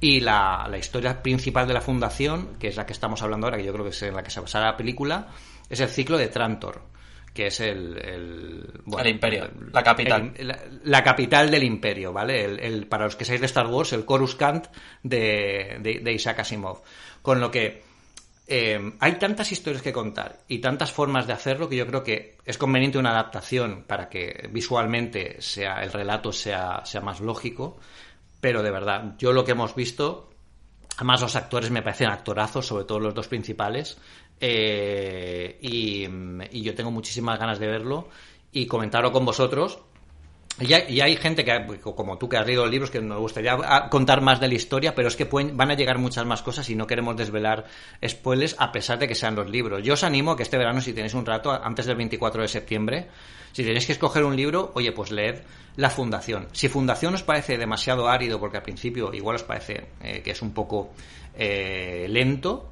Y 0.00 0.20
la, 0.20 0.66
la, 0.68 0.78
historia 0.78 1.22
principal 1.22 1.68
de 1.68 1.74
la 1.74 1.80
fundación, 1.80 2.56
que 2.58 2.68
es 2.68 2.76
la 2.76 2.86
que 2.86 2.92
estamos 2.92 3.22
hablando 3.22 3.46
ahora, 3.46 3.58
que 3.58 3.64
yo 3.64 3.72
creo 3.72 3.84
que 3.84 3.92
es 3.92 4.02
en 4.02 4.16
la 4.16 4.24
que 4.24 4.30
se 4.30 4.40
basará 4.40 4.72
la 4.72 4.76
película, 4.76 5.28
es 5.70 5.78
el 5.78 5.88
ciclo 5.88 6.18
de 6.18 6.26
Trantor, 6.26 6.82
que 7.32 7.46
es 7.46 7.60
el... 7.60 7.96
El, 7.98 9.06
imperio, 9.06 9.50
la 9.72 9.82
capital. 9.82 10.32
la, 10.84 11.02
capital 11.02 11.50
del 11.50 11.64
imperio, 11.64 12.12
¿vale? 12.12 12.44
El, 12.44 12.86
para 12.86 13.04
los 13.04 13.16
que 13.16 13.24
seáis 13.24 13.40
de 13.40 13.46
Star 13.46 13.66
Wars, 13.66 13.92
el 13.92 14.04
Coruscant 14.04 14.66
de, 15.02 15.78
de, 15.80 16.00
de 16.00 16.12
Isaac 16.12 16.40
Asimov. 16.40 16.82
Con 17.22 17.40
lo 17.40 17.50
que 17.50 17.82
eh, 18.46 18.92
hay 18.98 19.12
tantas 19.12 19.50
historias 19.52 19.82
que 19.82 19.92
contar 19.92 20.40
y 20.48 20.58
tantas 20.58 20.92
formas 20.92 21.26
de 21.26 21.32
hacerlo 21.32 21.68
que 21.68 21.76
yo 21.76 21.86
creo 21.86 22.02
que 22.02 22.36
es 22.44 22.58
conveniente 22.58 22.98
una 22.98 23.12
adaptación 23.12 23.84
para 23.86 24.08
que 24.08 24.48
visualmente 24.50 25.40
sea 25.40 25.82
el 25.82 25.92
relato 25.92 26.32
sea, 26.32 26.84
sea 26.84 27.00
más 27.00 27.20
lógico. 27.20 27.78
Pero 28.40 28.62
de 28.62 28.70
verdad, 28.70 29.14
yo 29.18 29.32
lo 29.32 29.44
que 29.44 29.52
hemos 29.52 29.74
visto, 29.74 30.30
además 30.96 31.20
los 31.20 31.36
actores 31.36 31.70
me 31.70 31.82
parecen 31.82 32.08
actorazos, 32.08 32.66
sobre 32.66 32.84
todo 32.84 32.98
los 32.98 33.14
dos 33.14 33.28
principales, 33.28 33.96
eh, 34.42 35.56
y, 35.62 36.04
y 36.50 36.62
yo 36.62 36.74
tengo 36.74 36.90
muchísimas 36.90 37.38
ganas 37.38 37.58
de 37.58 37.68
verlo 37.68 38.08
y 38.52 38.66
comentarlo 38.66 39.12
con 39.12 39.24
vosotros 39.24 39.78
y 40.60 41.00
hay, 41.00 41.16
gente 41.16 41.44
que, 41.44 41.80
como 41.80 42.18
tú 42.18 42.28
que 42.28 42.36
has 42.36 42.46
leído 42.46 42.66
libros, 42.66 42.90
que 42.90 43.00
nos 43.00 43.18
gustaría 43.18 43.56
contar 43.88 44.20
más 44.20 44.38
de 44.38 44.48
la 44.48 44.54
historia, 44.54 44.94
pero 44.94 45.08
es 45.08 45.16
que 45.16 45.24
van 45.24 45.70
a 45.70 45.74
llegar 45.74 45.98
muchas 45.98 46.26
más 46.26 46.42
cosas 46.42 46.68
y 46.68 46.76
no 46.76 46.86
queremos 46.86 47.16
desvelar 47.16 47.64
spoilers 48.06 48.54
a 48.58 48.70
pesar 48.70 48.98
de 48.98 49.08
que 49.08 49.14
sean 49.14 49.34
los 49.34 49.48
libros. 49.48 49.82
Yo 49.82 49.94
os 49.94 50.04
animo 50.04 50.32
a 50.32 50.36
que 50.36 50.42
este 50.42 50.58
verano, 50.58 50.82
si 50.82 50.92
tenéis 50.92 51.14
un 51.14 51.24
rato, 51.24 51.50
antes 51.50 51.86
del 51.86 51.96
24 51.96 52.42
de 52.42 52.48
septiembre, 52.48 53.08
si 53.52 53.64
tenéis 53.64 53.86
que 53.86 53.92
escoger 53.92 54.24
un 54.24 54.36
libro, 54.36 54.72
oye, 54.74 54.92
pues 54.92 55.10
leed 55.10 55.36
La 55.76 55.88
Fundación. 55.88 56.48
Si 56.52 56.68
Fundación 56.68 57.14
os 57.14 57.22
parece 57.22 57.56
demasiado 57.56 58.08
árido, 58.08 58.38
porque 58.38 58.58
al 58.58 58.62
principio 58.62 59.12
igual 59.14 59.36
os 59.36 59.44
parece 59.44 59.86
eh, 60.02 60.20
que 60.22 60.32
es 60.32 60.42
un 60.42 60.52
poco 60.52 60.92
eh, 61.34 62.06
lento, 62.10 62.71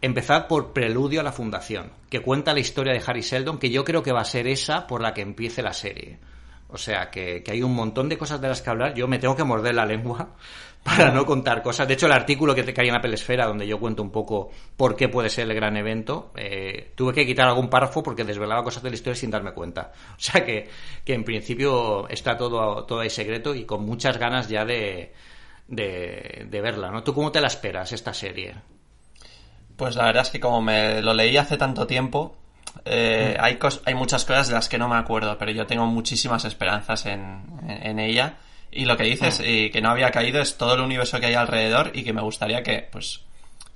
empezad 0.00 0.46
por 0.46 0.72
Preludio 0.72 1.20
a 1.20 1.24
la 1.24 1.32
Fundación, 1.32 1.92
que 2.08 2.20
cuenta 2.20 2.54
la 2.54 2.60
historia 2.60 2.92
de 2.92 3.02
Harry 3.06 3.22
Seldon, 3.22 3.58
que 3.58 3.70
yo 3.70 3.84
creo 3.84 4.02
que 4.02 4.12
va 4.12 4.20
a 4.20 4.24
ser 4.24 4.46
esa 4.46 4.86
por 4.86 5.02
la 5.02 5.14
que 5.14 5.22
empiece 5.22 5.62
la 5.62 5.72
serie. 5.72 6.18
O 6.72 6.78
sea, 6.78 7.10
que, 7.10 7.42
hay 7.48 7.62
un 7.62 7.74
montón 7.74 8.08
de 8.08 8.16
cosas 8.16 8.40
de 8.40 8.48
las 8.48 8.62
que 8.62 8.70
hablar. 8.70 8.94
Yo 8.94 9.08
me 9.08 9.18
tengo 9.18 9.34
que 9.34 9.44
morder 9.44 9.74
la 9.74 9.84
lengua 9.84 10.36
para 10.84 11.10
no 11.10 11.26
contar 11.26 11.62
cosas. 11.62 11.88
De 11.88 11.94
hecho, 11.94 12.06
el 12.06 12.12
artículo 12.12 12.54
que 12.54 12.62
te 12.62 12.72
cae 12.72 12.88
en 12.88 12.94
Apple 12.94 13.14
Esfera, 13.14 13.46
donde 13.46 13.66
yo 13.66 13.80
cuento 13.80 14.02
un 14.02 14.10
poco 14.10 14.50
por 14.76 14.94
qué 14.96 15.08
puede 15.08 15.28
ser 15.28 15.48
el 15.48 15.54
gran 15.54 15.76
evento, 15.76 16.32
eh, 16.36 16.92
tuve 16.94 17.12
que 17.12 17.26
quitar 17.26 17.48
algún 17.48 17.68
párrafo 17.68 18.02
porque 18.02 18.24
desvelaba 18.24 18.62
cosas 18.62 18.82
de 18.82 18.90
la 18.90 18.94
historia 18.94 19.16
sin 19.16 19.30
darme 19.30 19.52
cuenta. 19.52 19.92
O 20.20 20.22
sea, 20.22 20.44
que, 20.44 20.68
que 21.04 21.14
en 21.14 21.24
principio 21.24 22.08
está 22.08 22.36
todo, 22.36 22.84
todo 22.84 23.00
ahí 23.00 23.10
secreto 23.10 23.54
y 23.54 23.64
con 23.64 23.84
muchas 23.84 24.18
ganas 24.18 24.48
ya 24.48 24.64
de, 24.64 25.12
de, 25.66 26.46
de 26.48 26.60
verla, 26.60 26.90
¿no? 26.90 27.02
¿Tú 27.02 27.14
cómo 27.14 27.32
te 27.32 27.40
la 27.40 27.46
esperas, 27.48 27.92
esta 27.92 28.12
serie? 28.12 28.54
Pues 29.80 29.96
la 29.96 30.04
verdad 30.04 30.24
es 30.24 30.28
que 30.28 30.40
como 30.40 30.60
me 30.60 31.00
lo 31.00 31.14
leí 31.14 31.38
hace 31.38 31.56
tanto 31.56 31.86
tiempo, 31.86 32.36
eh, 32.84 33.34
hay, 33.40 33.58
hay 33.86 33.94
muchas 33.94 34.26
cosas 34.26 34.48
de 34.48 34.52
las 34.52 34.68
que 34.68 34.76
no 34.76 34.90
me 34.90 34.96
acuerdo, 34.96 35.38
pero 35.38 35.52
yo 35.52 35.66
tengo 35.66 35.86
muchísimas 35.86 36.44
esperanzas 36.44 37.06
en, 37.06 37.98
ella. 37.98 38.34
Y 38.70 38.84
lo 38.84 38.98
que 38.98 39.04
dices, 39.04 39.40
mm. 39.40 39.44
y 39.46 39.70
que 39.70 39.80
no 39.80 39.88
había 39.88 40.10
caído, 40.10 40.42
es 40.42 40.58
todo 40.58 40.74
el 40.74 40.82
universo 40.82 41.18
que 41.18 41.28
hay 41.28 41.34
alrededor 41.34 41.92
y 41.94 42.04
que 42.04 42.12
me 42.12 42.20
gustaría 42.20 42.62
que, 42.62 42.90
pues, 42.92 43.22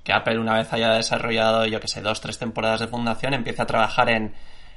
que 0.02 0.12
Apple, 0.12 0.38
una 0.38 0.52
vez 0.52 0.70
haya 0.74 0.90
desarrollado, 0.90 1.64
yo 1.64 1.80
que 1.80 1.88
sé, 1.88 2.02
dos, 2.02 2.20
tres 2.20 2.38
temporadas 2.38 2.80
de 2.80 2.88
fundación, 2.88 3.32
empiece 3.32 3.62
a 3.62 3.66
trabajar 3.66 4.11
en, 4.11 4.34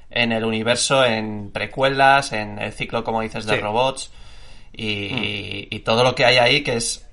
en 0.10 0.32
el 0.32 0.46
universo, 0.46 1.04
en 1.04 1.52
precuelas, 1.52 2.32
en 2.32 2.58
el 2.58 2.72
ciclo, 2.72 3.04
como 3.04 3.20
dices, 3.20 3.46
de 3.46 3.60
robots 3.60 4.12
y, 4.72 5.68
y, 5.70 5.80
todo 5.80 6.06
lo 6.06 6.16
que 6.16 6.24
hay 6.24 6.38
ahí 6.38 6.64
que 6.64 6.78
es 6.78 7.06
mm, 7.06 7.07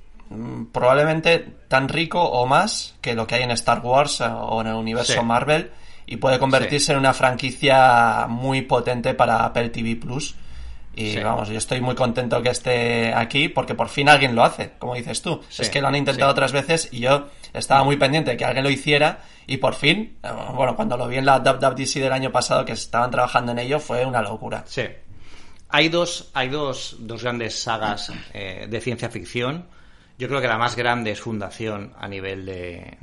probablemente 0.72 1.38
tan 1.68 1.88
rico 1.88 2.22
o 2.22 2.46
más 2.46 2.94
que 3.00 3.14
lo 3.14 3.26
que 3.26 3.36
hay 3.36 3.42
en 3.42 3.50
Star 3.52 3.80
Wars 3.80 4.20
o 4.20 4.60
en 4.60 4.68
el 4.68 4.74
universo 4.74 5.22
Marvel 5.22 5.70
y 6.06 6.16
puede 6.16 6.38
convertirse 6.38 6.92
en 6.92 6.98
una 6.98 7.14
franquicia 7.14 8.26
muy 8.28 8.62
potente 8.62 9.14
para 9.14 9.44
Apple 9.44 9.70
TV 9.70 9.96
Plus. 9.96 10.34
Y 10.96 11.18
vamos, 11.18 11.48
yo 11.48 11.58
estoy 11.58 11.80
muy 11.80 11.96
contento 11.96 12.40
que 12.40 12.50
esté 12.50 13.12
aquí 13.12 13.48
porque 13.48 13.74
por 13.74 13.88
fin 13.88 14.08
alguien 14.08 14.36
lo 14.36 14.44
hace, 14.44 14.72
como 14.78 14.94
dices 14.94 15.22
tú. 15.22 15.40
Es 15.58 15.68
que 15.68 15.80
lo 15.80 15.88
han 15.88 15.96
intentado 15.96 16.30
otras 16.30 16.52
veces 16.52 16.88
y 16.92 17.00
yo 17.00 17.28
estaba 17.52 17.82
muy 17.82 17.96
pendiente 17.96 18.32
de 18.32 18.36
que 18.36 18.44
alguien 18.44 18.62
lo 18.62 18.70
hiciera 18.70 19.20
y 19.46 19.56
por 19.56 19.74
fin, 19.74 20.16
eh, 20.22 20.28
bueno, 20.54 20.76
cuando 20.76 20.96
lo 20.96 21.08
vi 21.08 21.16
en 21.16 21.26
la 21.26 21.40
WWDC 21.40 21.94
del 21.94 22.12
año 22.12 22.30
pasado 22.30 22.64
que 22.64 22.72
estaban 22.72 23.10
trabajando 23.10 23.52
en 23.52 23.58
ello 23.58 23.80
fue 23.80 24.06
una 24.06 24.22
locura. 24.22 24.62
Sí. 24.66 24.82
Hay 25.68 25.88
dos, 25.88 26.30
hay 26.32 26.48
dos, 26.48 26.96
dos 27.00 27.22
grandes 27.22 27.60
sagas 27.60 28.12
eh, 28.32 28.66
de 28.70 28.80
ciencia 28.80 29.10
ficción 29.10 29.66
yo 30.16 30.28
creo 30.28 30.40
que 30.40 30.46
la 30.46 30.58
más 30.58 30.76
grande 30.76 31.10
es 31.10 31.20
Fundación 31.20 31.92
a 31.98 32.06
nivel 32.06 32.46
de, 32.46 32.98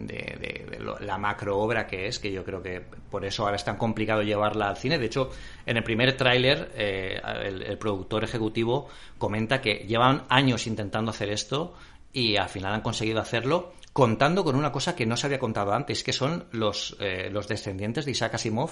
la 1.02 1.18
macro 1.18 1.58
obra 1.58 1.86
que 1.86 2.08
es, 2.08 2.20
que 2.20 2.32
yo 2.32 2.46
creo 2.46 2.62
que 2.64 2.82
por 3.10 3.26
eso 3.26 3.44
ahora 3.44 3.58
es 3.58 3.66
tan 3.66 3.78
complicado 3.78 4.22
llevarla 4.22 4.70
al 4.70 4.78
cine. 4.78 4.98
De 4.98 5.08
hecho, 5.08 5.30
en 5.66 5.76
el 5.76 5.84
primer 5.84 6.16
tráiler, 6.16 6.72
eh, 6.74 7.20
el, 7.44 7.78
productor 7.78 8.24
ejecutivo 8.24 8.88
comenta 9.18 9.60
que 9.60 9.86
llevan 9.88 10.24
años 10.30 10.68
intentando 10.68 11.12
hacer 11.12 11.30
esto 11.30 11.74
y 12.14 12.38
al 12.38 12.48
final 12.48 12.74
han 12.74 12.82
conseguido 12.82 13.20
hacerlo 13.20 13.74
contando 13.92 14.46
con 14.46 14.56
una 14.56 14.72
cosa 14.72 14.96
que 14.96 15.06
no 15.06 15.18
se 15.18 15.28
había 15.28 15.40
contado 15.40 15.74
antes, 15.74 16.04
que 16.04 16.14
son 16.14 16.46
los, 16.52 16.96
eh, 17.02 17.30
los 17.30 17.50
descendientes 17.50 18.06
de 18.06 18.12
Isaac 18.12 18.36
Asimov 18.36 18.72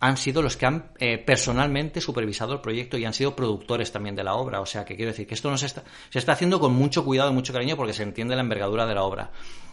han 0.00 0.16
sido 0.16 0.42
los 0.42 0.56
que 0.56 0.66
han 0.66 0.92
eh, 0.98 1.18
personalmente 1.18 2.00
supervisado 2.00 2.52
el 2.52 2.60
proyecto 2.60 2.96
y 2.96 3.04
han 3.04 3.14
sido 3.14 3.34
productores 3.34 3.90
también 3.90 4.14
de 4.14 4.24
la 4.24 4.34
obra. 4.34 4.60
O 4.60 4.66
sea, 4.66 4.84
que 4.84 4.96
quiero 4.96 5.10
decir 5.10 5.26
que 5.26 5.34
esto 5.34 5.50
no 5.50 5.58
se 5.58 5.66
está, 5.66 5.82
se 6.10 6.18
está 6.18 6.32
haciendo 6.32 6.60
con 6.60 6.72
mucho 6.72 7.04
cuidado 7.04 7.30
y 7.30 7.34
mucho 7.34 7.52
cariño 7.52 7.76
porque 7.76 7.92
se 7.92 8.04
entiende 8.04 8.36
la 8.36 8.42
envergadura 8.42 8.86
de 8.86 8.94
la 8.94 9.02
obra. 9.02 9.30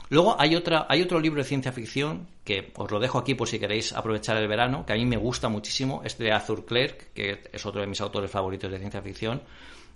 Luego 0.09 0.39
hay, 0.39 0.55
otra, 0.55 0.86
hay 0.89 1.01
otro 1.01 1.19
libro 1.19 1.41
de 1.41 1.47
ciencia 1.47 1.71
ficción 1.71 2.28
que 2.43 2.71
os 2.76 2.91
lo 2.91 2.99
dejo 2.99 3.17
aquí 3.17 3.34
por 3.34 3.47
si 3.47 3.59
queréis 3.59 3.93
aprovechar 3.93 4.38
el 4.38 4.47
verano, 4.47 4.86
que 4.86 4.93
a 4.93 4.95
mí 4.95 5.05
me 5.05 5.17
gusta 5.17 5.49
muchísimo, 5.49 6.01
este 6.03 6.23
de 6.23 6.32
Arthur 6.32 6.65
Clarke, 6.65 7.07
que 7.13 7.41
es 7.51 7.65
otro 7.65 7.82
de 7.82 7.88
mis 7.88 8.01
autores 8.01 8.30
favoritos 8.30 8.71
de 8.71 8.78
ciencia 8.78 9.01
ficción, 9.01 9.41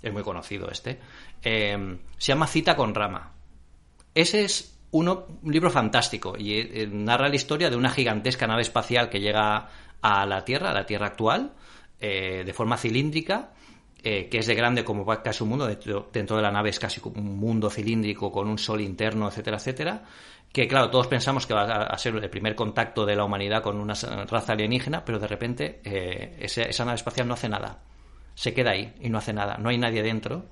es 0.02 0.12
muy 0.12 0.24
conocido 0.24 0.70
este, 0.72 1.00
eh, 1.44 1.98
se 2.18 2.28
llama 2.28 2.48
Cita 2.48 2.76
con 2.76 2.96
Rama. 2.96 3.34
Ese 4.16 4.44
es 4.44 4.79
uno, 4.92 5.28
un 5.44 5.52
libro 5.52 5.70
fantástico 5.70 6.36
y 6.38 6.54
eh, 6.54 6.90
narra 6.92 7.30
la 7.30 7.36
historia 7.36 7.70
de 7.70 7.76
una 7.76 7.90
gigantesca 7.90 8.48
nave 8.48 8.62
espacial 8.62 9.10
que 9.10 9.20
llega 9.20 9.70
a 10.02 10.26
la 10.26 10.46
Tierra, 10.46 10.72
a 10.72 10.74
la 10.74 10.86
Tierra 10.86 11.08
actual, 11.08 11.54
eh, 12.00 12.44
de 12.46 12.54
forma 12.54 12.78
cilíndrica, 12.78 13.52
eh, 14.02 14.30
que 14.30 14.38
es 14.38 14.48
de 14.48 14.56
grande 14.56 14.86
como 14.86 15.06
casi 15.06 15.44
un 15.44 15.50
mundo, 15.50 15.68
dentro, 15.68 16.36
de 16.38 16.42
la 16.42 16.52
nave 16.52 16.70
es 16.70 16.80
casi 16.80 17.02
un 17.04 17.38
mundo 17.38 17.70
cilíndrico 17.70 18.32
con 18.32 18.48
un 18.48 18.58
sol 18.58 18.80
interno, 18.80 19.28
etcétera, 19.28 19.58
etcétera, 19.58 20.04
que 20.52 20.68
claro, 20.68 20.90
todos 20.90 21.08
pensamos 21.08 21.46
que 21.46 21.54
va 21.54 21.84
a 21.84 21.98
ser 21.98 22.16
el 22.16 22.30
primer 22.30 22.56
contacto 22.56 23.06
de 23.06 23.16
la 23.16 23.26
humanidad 23.26 23.62
con 23.62 23.78
una 23.78 23.94
raza 23.94 24.54
alienígena, 24.54 25.04
pero 25.04 25.20
de 25.20 25.28
repente 25.28 25.82
eh, 25.84 26.38
esa, 26.40 26.86
nave 26.86 26.96
espacial 26.96 27.28
no 27.28 27.34
hace 27.34 27.50
nada, 27.50 27.80
se 28.34 28.54
queda 28.54 28.72
ahí 28.72 28.94
y 29.02 29.10
no 29.10 29.18
hace 29.18 29.34
nada, 29.34 29.58
no 29.58 29.70
hay 29.70 29.78
nadie 29.78 30.02
dentro 30.02 30.46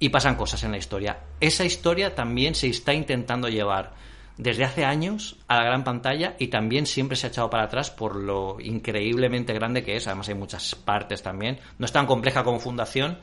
y 0.00 0.08
pasan 0.08 0.34
cosas 0.34 0.64
en 0.64 0.72
la 0.72 0.78
historia. 0.78 1.20
Esa 1.38 1.64
historia 1.64 2.14
también 2.14 2.56
se 2.56 2.68
está 2.68 2.92
intentando 2.92 3.48
llevar 3.48 3.92
desde 4.38 4.64
hace 4.64 4.84
años 4.86 5.36
a 5.46 5.56
la 5.56 5.64
gran 5.64 5.84
pantalla 5.84 6.34
y 6.38 6.48
también 6.48 6.86
siempre 6.86 7.16
se 7.16 7.26
ha 7.26 7.30
echado 7.30 7.50
para 7.50 7.64
atrás 7.64 7.90
por 7.90 8.16
lo 8.16 8.58
increíblemente 8.58 9.52
grande 9.52 9.84
que 9.84 9.96
es. 9.96 10.06
Además 10.06 10.30
hay 10.30 10.34
muchas 10.34 10.74
partes 10.74 11.22
también. 11.22 11.60
No 11.78 11.84
es 11.84 11.92
tan 11.92 12.06
compleja 12.06 12.42
como 12.42 12.58
Fundación, 12.58 13.18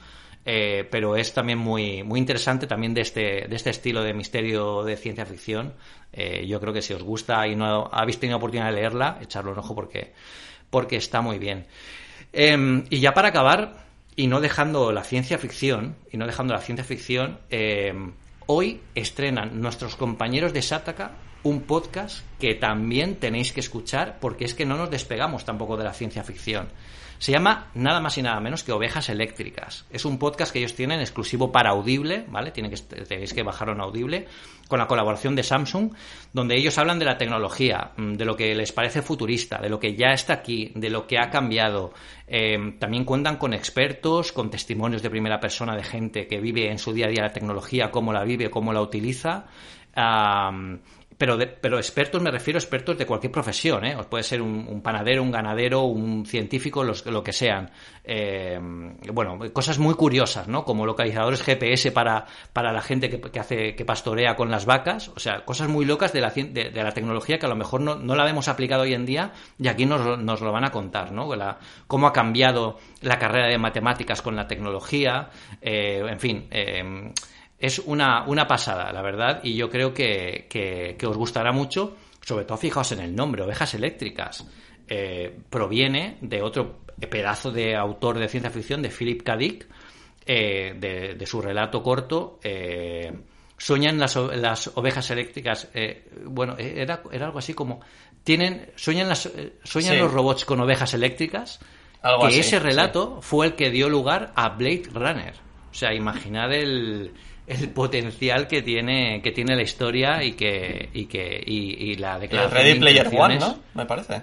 eh, 0.46 0.88
pero 0.92 1.16
es 1.16 1.34
también 1.34 1.58
muy, 1.58 2.04
muy 2.04 2.20
interesante 2.20 2.68
también 2.68 2.94
de 2.94 3.02
este, 3.02 3.48
de 3.48 3.56
este 3.56 3.72
estilo 3.72 4.04
de 4.04 4.14
misterio 4.14 4.84
de 4.84 4.96
ciencia 4.96 5.26
ficción. 5.26 5.74
Eh, 6.14 6.46
yo 6.48 6.60
creo 6.60 6.74
que 6.74 6.84
si 6.84 6.94
os 6.94 7.02
gusta 7.02 7.48
y 7.48 7.56
no 7.56 7.90
habéis 7.92 8.20
tenido 8.20 8.38
oportunidad 8.38 8.68
de 8.68 8.74
leerla, 8.74 9.18
echarlo 9.20 9.52
un 9.52 9.58
ojo 9.58 9.74
porque, 9.74 10.14
porque 10.70 10.98
está 10.98 11.22
muy 11.22 11.40
bien. 11.40 11.66
Em, 12.32 12.86
y 12.92 13.00
ya 13.00 13.16
para 13.16 13.30
acabar, 13.30 13.87
y 14.18 14.28
no 14.28 14.42
dejando 14.42 14.92
la 14.92 15.04
ciencia 15.04 15.38
ficción, 15.38 15.96
y 16.12 16.18
no 16.18 16.26
dejando 16.26 16.54
la 16.54 16.60
ciencia 16.60 16.84
ficción, 16.84 17.40
em, 17.52 18.14
hoy 18.48 18.82
estrenan 18.96 19.62
nuestros 19.62 19.96
compañeros 19.96 20.52
de 20.54 20.64
Sataka 20.64 21.12
un 21.44 21.62
podcast 21.62 22.26
que 22.40 22.56
también 22.56 23.18
tenéis 23.18 23.54
que 23.54 23.60
escuchar 23.60 24.18
porque 24.20 24.44
es 24.44 24.56
que 24.56 24.66
no 24.66 24.76
nos 24.76 24.90
despegamos 24.90 25.46
tampoco 25.46 25.78
de 25.78 25.84
la 25.84 25.94
ciencia 25.94 26.24
ficción. 26.24 26.68
Se 27.20 27.32
llama 27.32 27.72
nada 27.74 28.00
más 28.00 28.18
y 28.18 28.22
nada 28.22 28.40
menos 28.40 28.64
que 28.64 28.72
Ovejas 28.72 29.10
Eléctricas. 29.10 29.86
Es 29.90 30.06
un 30.06 30.20
podcast 30.20 30.54
que 30.54 30.60
ellos 30.60 30.76
tienen 30.76 31.00
exclusivo 31.00 31.52
para 31.52 31.72
Audible, 31.72 32.26
¿vale? 32.30 32.52
Tienen 32.52 32.72
que, 32.72 32.78
tenéis 32.78 33.34
que 33.34 33.44
bajarlo 33.44 33.74
en 33.74 33.82
Audible, 33.82 34.28
con 34.68 34.80
la 34.80 34.88
colaboración 34.88 35.36
de 35.36 35.44
Samsung, 35.44 35.94
donde 36.32 36.56
ellos 36.56 36.78
hablan 36.78 37.00
de 37.00 37.06
la 37.06 37.18
tecnología, 37.18 37.92
mm, 37.98 38.14
de 38.14 38.26
lo 38.26 38.36
que 38.36 38.54
les 38.54 38.72
parece 38.72 39.02
futurista, 39.02 39.58
de 39.58 39.70
lo 39.70 39.80
que 39.80 39.96
ya 39.96 40.14
está 40.14 40.34
aquí, 40.34 40.72
de 40.76 40.90
lo 40.90 41.08
que 41.08 41.18
ha 41.18 41.30
cambiado. 41.30 41.94
Eh, 42.28 42.76
también 42.80 43.04
cuentan 43.04 43.38
con 43.38 43.54
expertos, 43.54 44.32
con 44.32 44.50
testimonios 44.52 45.02
de 45.02 45.10
primera 45.10 45.40
persona 45.40 45.76
de 45.76 45.84
gente 45.84 46.28
que 46.28 46.40
vive 46.40 46.70
en 46.70 46.78
su 46.78 46.94
día 46.94 47.08
a 47.08 47.10
día 47.10 47.24
la 47.24 47.34
tecnología, 47.34 47.90
cómo 47.90 48.14
la 48.14 48.24
vive, 48.24 48.52
cómo 48.52 48.74
la 48.74 48.82
utiliza 48.82 49.48
pero, 51.18 51.38
pero 51.60 51.78
expertos 51.78 52.22
me 52.22 52.30
refiero 52.30 52.58
a 52.58 52.62
expertos 52.62 52.98
de 52.98 53.06
cualquier 53.06 53.32
profesión, 53.32 53.84
¿eh? 53.86 53.98
puede 54.08 54.24
ser 54.24 54.42
un, 54.42 54.82
panadero, 54.82 55.24
un 55.24 55.32
ganadero, 55.32 55.84
un 55.84 56.26
científico, 56.26 56.84
los, 56.84 57.06
lo 57.08 57.24
que 57.24 57.34
sean. 57.34 57.72
Eh, 58.04 58.60
bueno, 59.12 59.40
cosas 59.52 59.80
muy 59.80 59.96
curiosas, 59.96 60.48
¿no? 60.48 60.64
Como 60.64 60.86
localizadores 60.86 61.42
GPS 61.42 61.92
para, 61.92 62.26
para 62.54 62.72
la 62.72 62.82
gente 62.82 63.10
que, 63.10 63.40
hace, 63.40 63.76
que 63.76 63.84
pastorea 63.84 64.36
con 64.36 64.52
las 64.52 64.68
vacas. 64.68 65.10
O 65.10 65.20
sea, 65.20 65.44
cosas 65.44 65.70
muy 65.70 65.86
locas 65.86 66.14
de 66.14 66.22
la, 66.22 66.30
de, 66.30 66.72
la 66.72 66.92
tecnología 66.92 67.40
que 67.40 67.48
a 67.48 67.50
lo 67.50 67.56
mejor 67.56 67.82
no, 67.82 67.96
no, 67.96 68.16
la 68.16 68.30
hemos 68.30 68.48
aplicado 68.48 68.84
hoy 68.84 68.94
en 68.94 69.06
día 69.06 69.32
y 69.58 69.70
aquí 69.70 69.88
nos, 69.88 70.20
nos 70.20 70.42
lo 70.42 70.52
van 70.52 70.66
a 70.66 70.72
contar, 70.72 71.12
¿no? 71.12 71.28
cómo 71.88 72.08
ha 72.08 72.14
cambiado 72.14 72.78
la 73.02 73.18
carrera 73.18 73.48
de 73.48 73.58
matemáticas 73.58 74.22
con 74.22 74.36
la 74.36 74.48
tecnología, 74.48 75.30
eh, 75.62 76.04
en 76.08 76.20
fin. 76.20 76.48
Eh, 77.60 77.68
es 77.68 77.80
una, 77.80 78.26
una 78.26 78.48
pasada, 78.48 78.92
la 78.92 79.02
verdad, 79.02 79.42
y 79.44 79.56
yo 79.56 79.70
creo 79.70 79.94
que, 79.94 80.48
que, 80.50 81.08
os 81.08 81.18
gustará 81.18 81.52
mucho, 81.52 81.98
sobre 82.22 82.46
todo 82.46 82.58
fijaos 82.58 82.92
en 82.92 83.00
el 83.00 83.16
nombre, 83.16 83.44
Ovejas 83.44 83.74
Eléctricas. 83.74 84.46
Eh, 84.90 85.36
proviene 85.50 86.18
de 86.22 86.42
otro 86.42 86.80
pedazo 87.10 87.52
de 87.52 87.76
autor 87.76 88.20
de 88.20 88.30
ciencia 88.30 88.50
ficción, 88.50 88.82
de 88.82 88.90
Philip 88.90 89.22
K. 89.22 89.36
Dick, 89.36 89.68
eh, 90.26 90.76
de, 91.18 91.26
su 91.26 91.42
relato 91.42 91.84
corto. 91.84 92.40
Eh, 92.44 93.12
sueñan 93.58 93.98
las, 93.98 94.16
las, 94.16 94.72
ovejas 94.76 95.10
eléctricas. 95.12 95.70
bueno, 96.26 96.56
era, 96.58 97.02
era, 97.12 97.26
algo 97.26 97.40
así 97.40 97.54
como. 97.54 97.82
Tienen, 98.24 98.72
sueñan 98.76 99.10
las, 99.10 99.30
sueñan 99.64 99.98
los 100.00 100.12
robots 100.12 100.46
con 100.46 100.60
ovejas 100.60 100.94
eléctricas. 100.94 101.60
que 102.30 102.40
ese 102.40 102.60
relato 102.60 103.22
fue 103.22 103.48
el 103.48 103.56
que 103.56 103.72
dio 103.72 103.90
lugar 103.90 104.32
a 104.36 104.50
Blade 104.50 104.84
Runner. 104.94 105.34
O 105.70 105.74
sea, 105.74 105.94
imaginad 105.94 106.54
el, 106.54 107.14
el 107.48 107.70
potencial 107.70 108.48
que 108.48 108.62
tiene 108.62 109.22
que 109.22 109.32
tiene 109.32 109.56
la 109.56 109.62
historia 109.62 110.22
y 110.24 110.34
que 110.34 110.90
y 110.94 111.06
que 111.06 111.42
y, 111.46 111.96
la 111.96 112.20
declaración 112.20 112.62
Ready 112.62 112.80
Player 112.80 113.10
One 113.12 113.40
no 113.40 113.60
me 113.74 113.86
parece. 113.86 114.22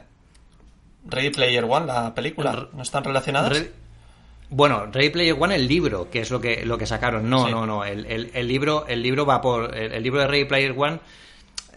Ready 1.06 1.30
Player 1.30 1.64
One 1.64 1.86
la 1.86 2.14
película. 2.14 2.68
No 2.72 2.82
están 2.82 3.02
relacionadas 3.02 3.64
bueno 4.50 4.86
Ready 4.86 5.08
Player 5.08 5.36
One 5.38 5.54
el 5.54 5.66
libro 5.66 6.10
que 6.10 6.20
es 6.20 6.30
lo 6.30 6.40
que 6.40 6.66
lo 6.66 6.76
que 6.76 6.86
sacaron. 6.86 7.30
No 7.30 7.48
no 7.48 7.66
no 7.66 7.84
el, 7.84 8.30
el, 8.34 8.46
libro 8.46 8.86
el 8.86 9.02
libro 9.02 9.24
va 9.24 9.40
por 9.40 9.74
el, 9.74 10.02
libro 10.02 10.20
de 10.20 10.26
Ready 10.26 10.44
Player 10.44 10.74
One 10.76 11.00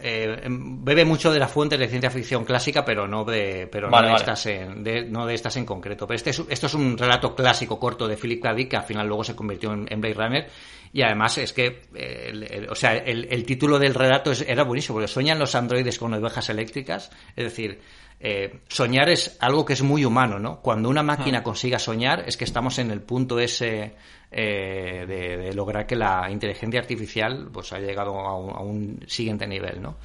eh, 0.00 0.40
bebe 0.48 1.04
mucho 1.04 1.32
de 1.32 1.38
las 1.38 1.50
fuentes 1.50 1.78
de 1.78 1.88
ciencia 1.88 2.10
ficción 2.10 2.44
clásica, 2.44 2.84
pero 2.84 3.06
no 3.06 3.24
de, 3.24 3.68
pero 3.70 3.90
no, 3.90 4.02
de 4.02 4.14
estas 4.14 4.46
en, 4.46 5.12
no 5.12 5.26
de 5.26 5.34
estas 5.34 5.56
en 5.56 5.64
concreto. 5.64 6.06
Pero 6.06 6.16
este 6.16 6.30
esto 6.30 6.66
es 6.66 6.74
un 6.74 6.96
relato 6.96 7.34
clásico 7.34 7.78
corto 7.78 8.06
de 8.06 8.16
Philip 8.16 8.42
K. 8.42 8.54
Dick 8.54 8.70
que 8.70 8.76
al 8.76 8.84
final 8.84 9.06
luego 9.06 9.24
se 9.24 9.36
convirtió 9.36 9.72
en, 9.72 9.86
en 9.90 10.00
Blade 10.00 10.14
Runner 10.14 10.50
y 10.92 11.02
además 11.02 11.38
es 11.38 11.52
que, 11.52 11.82
eh, 11.94 12.66
o 12.68 12.74
sea, 12.74 12.96
el, 12.96 13.44
título 13.44 13.78
del 13.78 13.94
relato 13.94 14.32
era 14.32 14.64
buenísimo, 14.64 14.96
porque 14.96 15.08
sueñan 15.08 15.38
los 15.38 15.54
androides 15.54 15.98
con 15.98 16.14
ovejas 16.14 16.48
eléctricas. 16.48 17.10
Es 17.36 17.44
decir, 17.44 17.80
eh, 18.20 18.60
soñar 18.68 19.08
es 19.08 19.36
algo 19.40 19.64
que 19.64 19.74
es 19.74 19.82
muy 19.82 20.04
humano, 20.04 20.38
¿no? 20.38 20.60
Cuando 20.60 20.88
una 20.88 21.02
máquina 21.02 21.38
ah. 21.38 21.42
consiga 21.42 21.78
soñar 21.78 22.24
es 22.26 22.36
que 22.36 22.44
estamos 22.44 22.78
en 22.78 22.90
el 22.90 23.00
punto 23.00 23.38
ese 23.38 23.94
eh, 24.30 25.04
de, 25.06 25.52
lograr 25.52 25.86
que 25.86 25.96
la 25.96 26.28
inteligencia 26.30 26.80
artificial 26.80 27.48
pues 27.52 27.72
haya 27.72 27.86
llegado 27.86 28.18
a 28.18 28.36
un, 28.36 28.50
a 28.50 28.60
un 28.60 29.04
siguiente 29.06 29.46
nivel, 29.46 29.80
¿no? 29.80 29.96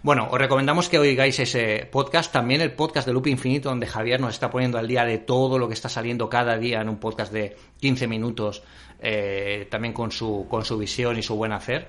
Bueno, 0.00 0.28
os 0.30 0.38
recomendamos 0.38 0.88
que 0.88 0.98
oigáis 0.98 1.40
ese 1.40 1.88
podcast, 1.90 2.32
también 2.32 2.60
el 2.60 2.72
podcast 2.72 3.06
de 3.06 3.12
Loop 3.12 3.26
Infinito, 3.26 3.68
donde 3.68 3.88
Javier 3.88 4.20
nos 4.20 4.32
está 4.32 4.48
poniendo 4.48 4.78
al 4.78 4.86
día 4.86 5.04
de 5.04 5.18
todo 5.18 5.58
lo 5.58 5.66
que 5.66 5.74
está 5.74 5.88
saliendo 5.88 6.28
cada 6.28 6.56
día 6.56 6.80
en 6.80 6.88
un 6.88 6.98
podcast 6.98 7.32
de 7.32 7.56
15 7.80 8.06
minutos, 8.06 8.62
eh, 9.00 9.66
también 9.68 9.92
con 9.92 10.12
su, 10.12 10.46
con 10.48 10.64
su 10.64 10.78
visión 10.78 11.18
y 11.18 11.22
su 11.22 11.34
buen 11.34 11.50
hacer. 11.52 11.88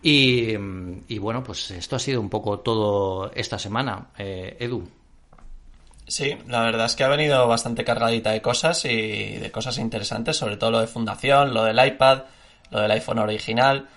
Y, 0.00 0.56
bueno, 1.18 1.42
pues 1.42 1.70
esto 1.70 1.96
ha 1.96 1.98
sido 1.98 2.20
un 2.20 2.28
poco 2.28 2.60
todo 2.60 3.30
esta 3.34 3.58
semana. 3.58 4.08
Eh, 4.18 4.56
Edu. 4.60 4.86
Sí, 6.06 6.36
la 6.48 6.62
verdad 6.62 6.86
es 6.86 6.96
que 6.96 7.04
ha 7.04 7.08
venido 7.08 7.46
bastante 7.48 7.84
cargadita 7.84 8.30
de 8.32 8.42
cosas 8.42 8.84
y 8.84 9.36
de 9.36 9.50
cosas 9.50 9.78
interesantes, 9.78 10.36
sobre 10.36 10.56
todo 10.56 10.70
lo 10.70 10.80
de 10.80 10.86
fundación, 10.86 11.54
lo 11.54 11.64
del 11.64 11.84
iPad, 11.84 12.24
lo 12.70 12.80
del 12.80 12.90
iPhone 12.90 13.18
original. 13.18 13.88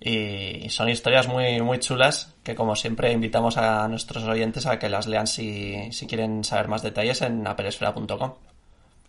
Y 0.00 0.68
son 0.68 0.90
historias 0.90 1.26
muy, 1.28 1.62
muy 1.62 1.78
chulas 1.78 2.34
que 2.42 2.54
como 2.54 2.76
siempre 2.76 3.10
invitamos 3.10 3.56
a 3.56 3.88
nuestros 3.88 4.24
oyentes 4.24 4.66
a 4.66 4.78
que 4.78 4.90
las 4.90 5.06
lean 5.06 5.26
si, 5.26 5.90
si 5.92 6.06
quieren 6.06 6.44
saber 6.44 6.68
más 6.68 6.82
detalles 6.82 7.22
en 7.22 7.46
aperesfera.com. 7.46 8.34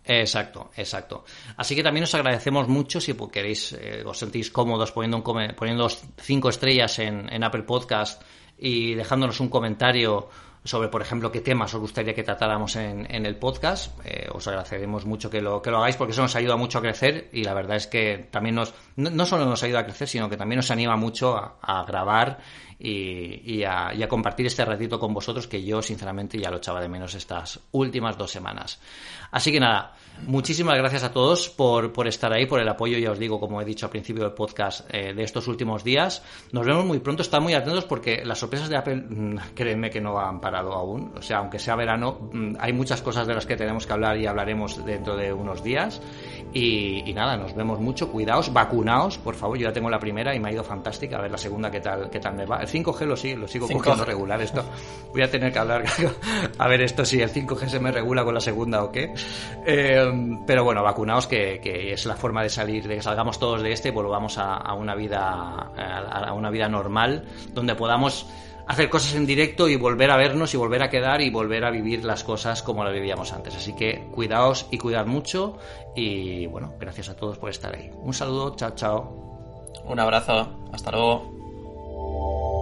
Exacto, 0.06 0.70
exacto. 0.76 1.24
Así 1.56 1.74
que 1.74 1.82
también 1.82 2.04
os 2.04 2.14
agradecemos 2.14 2.68
mucho 2.68 3.00
si 3.00 3.14
queréis, 3.30 3.72
eh, 3.72 4.04
os 4.06 4.18
sentís 4.18 4.50
cómodos 4.50 4.92
poniendo, 4.92 5.18
un, 5.18 5.54
poniendo 5.54 5.88
cinco 6.16 6.48
estrellas 6.48 6.98
en, 7.00 7.30
en 7.30 7.44
Apple 7.44 7.64
Podcast 7.64 8.22
y 8.56 8.94
dejándonos 8.94 9.40
un 9.40 9.48
comentario 9.48 10.30
sobre, 10.66 10.88
por 10.88 11.00
ejemplo, 11.00 11.32
qué 11.32 11.40
temas 11.40 11.72
os 11.74 11.80
gustaría 11.80 12.14
que 12.14 12.22
tratáramos 12.22 12.76
en, 12.76 13.06
en 13.12 13.24
el 13.24 13.36
podcast. 13.36 13.98
Eh, 14.04 14.28
os 14.32 14.46
agradeceremos 14.46 15.06
mucho 15.06 15.30
que 15.30 15.40
lo, 15.40 15.62
que 15.62 15.70
lo 15.70 15.78
hagáis 15.78 15.96
porque 15.96 16.12
eso 16.12 16.22
nos 16.22 16.36
ayuda 16.36 16.56
mucho 16.56 16.78
a 16.78 16.82
crecer 16.82 17.30
y 17.32 17.44
la 17.44 17.54
verdad 17.54 17.76
es 17.76 17.86
que 17.86 18.28
también 18.30 18.56
nos, 18.56 18.74
no, 18.96 19.26
solo 19.26 19.46
nos 19.46 19.62
ayuda 19.62 19.80
a 19.80 19.84
crecer, 19.84 20.08
sino 20.08 20.28
que 20.28 20.36
también 20.36 20.56
nos 20.58 20.70
anima 20.70 20.96
mucho 20.96 21.36
a, 21.36 21.84
grabar 21.84 22.38
y, 22.78 23.62
a, 23.64 23.94
y, 23.94 24.02
a, 24.02 24.08
compartir 24.08 24.46
este 24.46 24.64
ratito 24.64 24.98
con 24.98 25.14
vosotros 25.14 25.46
que 25.46 25.64
yo, 25.64 25.80
sinceramente, 25.80 26.38
ya 26.38 26.50
lo 26.50 26.58
echaba 26.58 26.80
de 26.80 26.88
menos 26.88 27.14
estas 27.14 27.60
últimas 27.72 28.18
dos 28.18 28.30
semanas. 28.30 28.80
Así 29.30 29.50
que 29.50 29.60
nada, 29.60 29.95
muchísimas 30.26 30.76
gracias 30.78 31.04
a 31.04 31.12
todos 31.12 31.48
por, 31.48 31.92
por 31.92 32.06
estar 32.06 32.32
ahí, 32.32 32.46
por 32.46 32.60
el 32.60 32.68
apoyo, 32.68 32.98
ya 32.98 33.10
os 33.10 33.18
digo, 33.18 33.40
como 33.40 33.60
he 33.60 33.64
dicho 33.64 33.86
al 33.86 33.90
principio 33.90 34.22
del 34.24 34.32
podcast, 34.32 34.88
eh, 34.92 35.12
de 35.14 35.22
estos 35.22 35.48
últimos 35.48 35.84
días. 35.84 36.22
Nos 36.52 36.66
vemos 36.66 36.84
muy 36.84 36.98
pronto, 36.98 37.22
están 37.22 37.42
muy 37.42 37.54
atentos 37.54 37.84
porque 37.84 38.24
las 38.24 38.38
sorpresas 38.38 38.68
de 38.68 38.76
Apple, 38.76 38.96
mm, 38.96 39.36
créeme 39.54 39.90
que 39.90 40.00
no 40.00 40.18
han 40.18 40.40
parado 40.40 40.72
aún. 40.72 41.12
O 41.16 41.22
sea, 41.22 41.38
aunque 41.38 41.58
sea 41.58 41.76
verano, 41.76 42.30
mm, 42.32 42.54
hay 42.58 42.72
muchas 42.72 43.02
cosas 43.02 43.26
de 43.26 43.34
las 43.34 43.46
que 43.46 43.56
tenemos 43.56 43.86
que 43.86 43.92
hablar 43.92 44.16
y 44.18 44.26
hablaremos 44.26 44.84
dentro 44.84 45.16
de 45.16 45.32
unos 45.32 45.62
días. 45.62 46.00
Y, 46.52 47.12
nada, 47.14 47.36
nos 47.36 47.54
vemos 47.54 47.80
mucho, 47.80 48.10
cuidaos, 48.10 48.52
vacunaos, 48.52 49.18
por 49.18 49.34
favor, 49.34 49.58
yo 49.58 49.68
ya 49.68 49.72
tengo 49.72 49.90
la 49.90 49.98
primera 49.98 50.34
y 50.34 50.40
me 50.40 50.48
ha 50.48 50.52
ido 50.52 50.64
fantástica, 50.64 51.18
a 51.18 51.22
ver 51.22 51.30
la 51.30 51.38
segunda 51.38 51.70
qué 51.70 51.80
tal, 51.80 52.08
qué 52.08 52.18
tal 52.18 52.34
me 52.34 52.46
va. 52.46 52.60
El 52.60 52.68
5G 52.68 53.04
lo 53.04 53.16
sigo, 53.16 53.40
lo 53.40 53.48
sigo 53.48 53.68
cogiendo 53.68 54.04
regular 54.04 54.40
esto. 54.40 54.64
Voy 55.12 55.22
a 55.22 55.30
tener 55.30 55.52
que 55.52 55.58
hablar, 55.58 55.84
a 56.58 56.68
ver 56.68 56.80
esto 56.80 57.04
si 57.04 57.20
el 57.20 57.30
5G 57.30 57.68
se 57.68 57.80
me 57.80 57.92
regula 57.92 58.24
con 58.24 58.34
la 58.34 58.40
segunda 58.40 58.82
o 58.84 58.90
qué. 58.90 59.12
Eh, 59.66 60.38
pero 60.46 60.64
bueno, 60.64 60.82
vacunaos 60.82 61.26
que, 61.26 61.60
es 61.92 62.06
la 62.06 62.16
forma 62.16 62.42
de 62.42 62.48
salir, 62.48 62.86
de 62.88 62.96
que 62.96 63.02
salgamos 63.02 63.38
todos 63.38 63.62
de 63.62 63.72
este 63.72 63.88
y 63.88 63.92
volvamos 63.92 64.38
a, 64.38 64.72
una 64.74 64.94
vida, 64.94 65.72
a 65.76 66.32
una 66.32 66.50
vida 66.50 66.68
normal, 66.68 67.24
donde 67.52 67.74
podamos 67.74 68.26
hacer 68.66 68.90
cosas 68.90 69.14
en 69.14 69.26
directo 69.26 69.68
y 69.68 69.76
volver 69.76 70.10
a 70.10 70.16
vernos 70.16 70.52
y 70.54 70.56
volver 70.56 70.82
a 70.82 70.90
quedar 70.90 71.20
y 71.20 71.30
volver 71.30 71.64
a 71.64 71.70
vivir 71.70 72.04
las 72.04 72.24
cosas 72.24 72.62
como 72.62 72.84
las 72.84 72.92
vivíamos 72.92 73.32
antes. 73.32 73.54
Así 73.56 73.74
que 73.74 74.08
cuidaos 74.12 74.66
y 74.70 74.78
cuidad 74.78 75.06
mucho 75.06 75.58
y 75.94 76.46
bueno, 76.46 76.74
gracias 76.78 77.08
a 77.08 77.16
todos 77.16 77.38
por 77.38 77.50
estar 77.50 77.74
ahí. 77.74 77.90
Un 77.94 78.12
saludo, 78.12 78.56
chao, 78.56 78.70
chao. 78.74 79.62
Un 79.84 80.00
abrazo, 80.00 80.66
hasta 80.72 80.90
luego. 80.90 82.55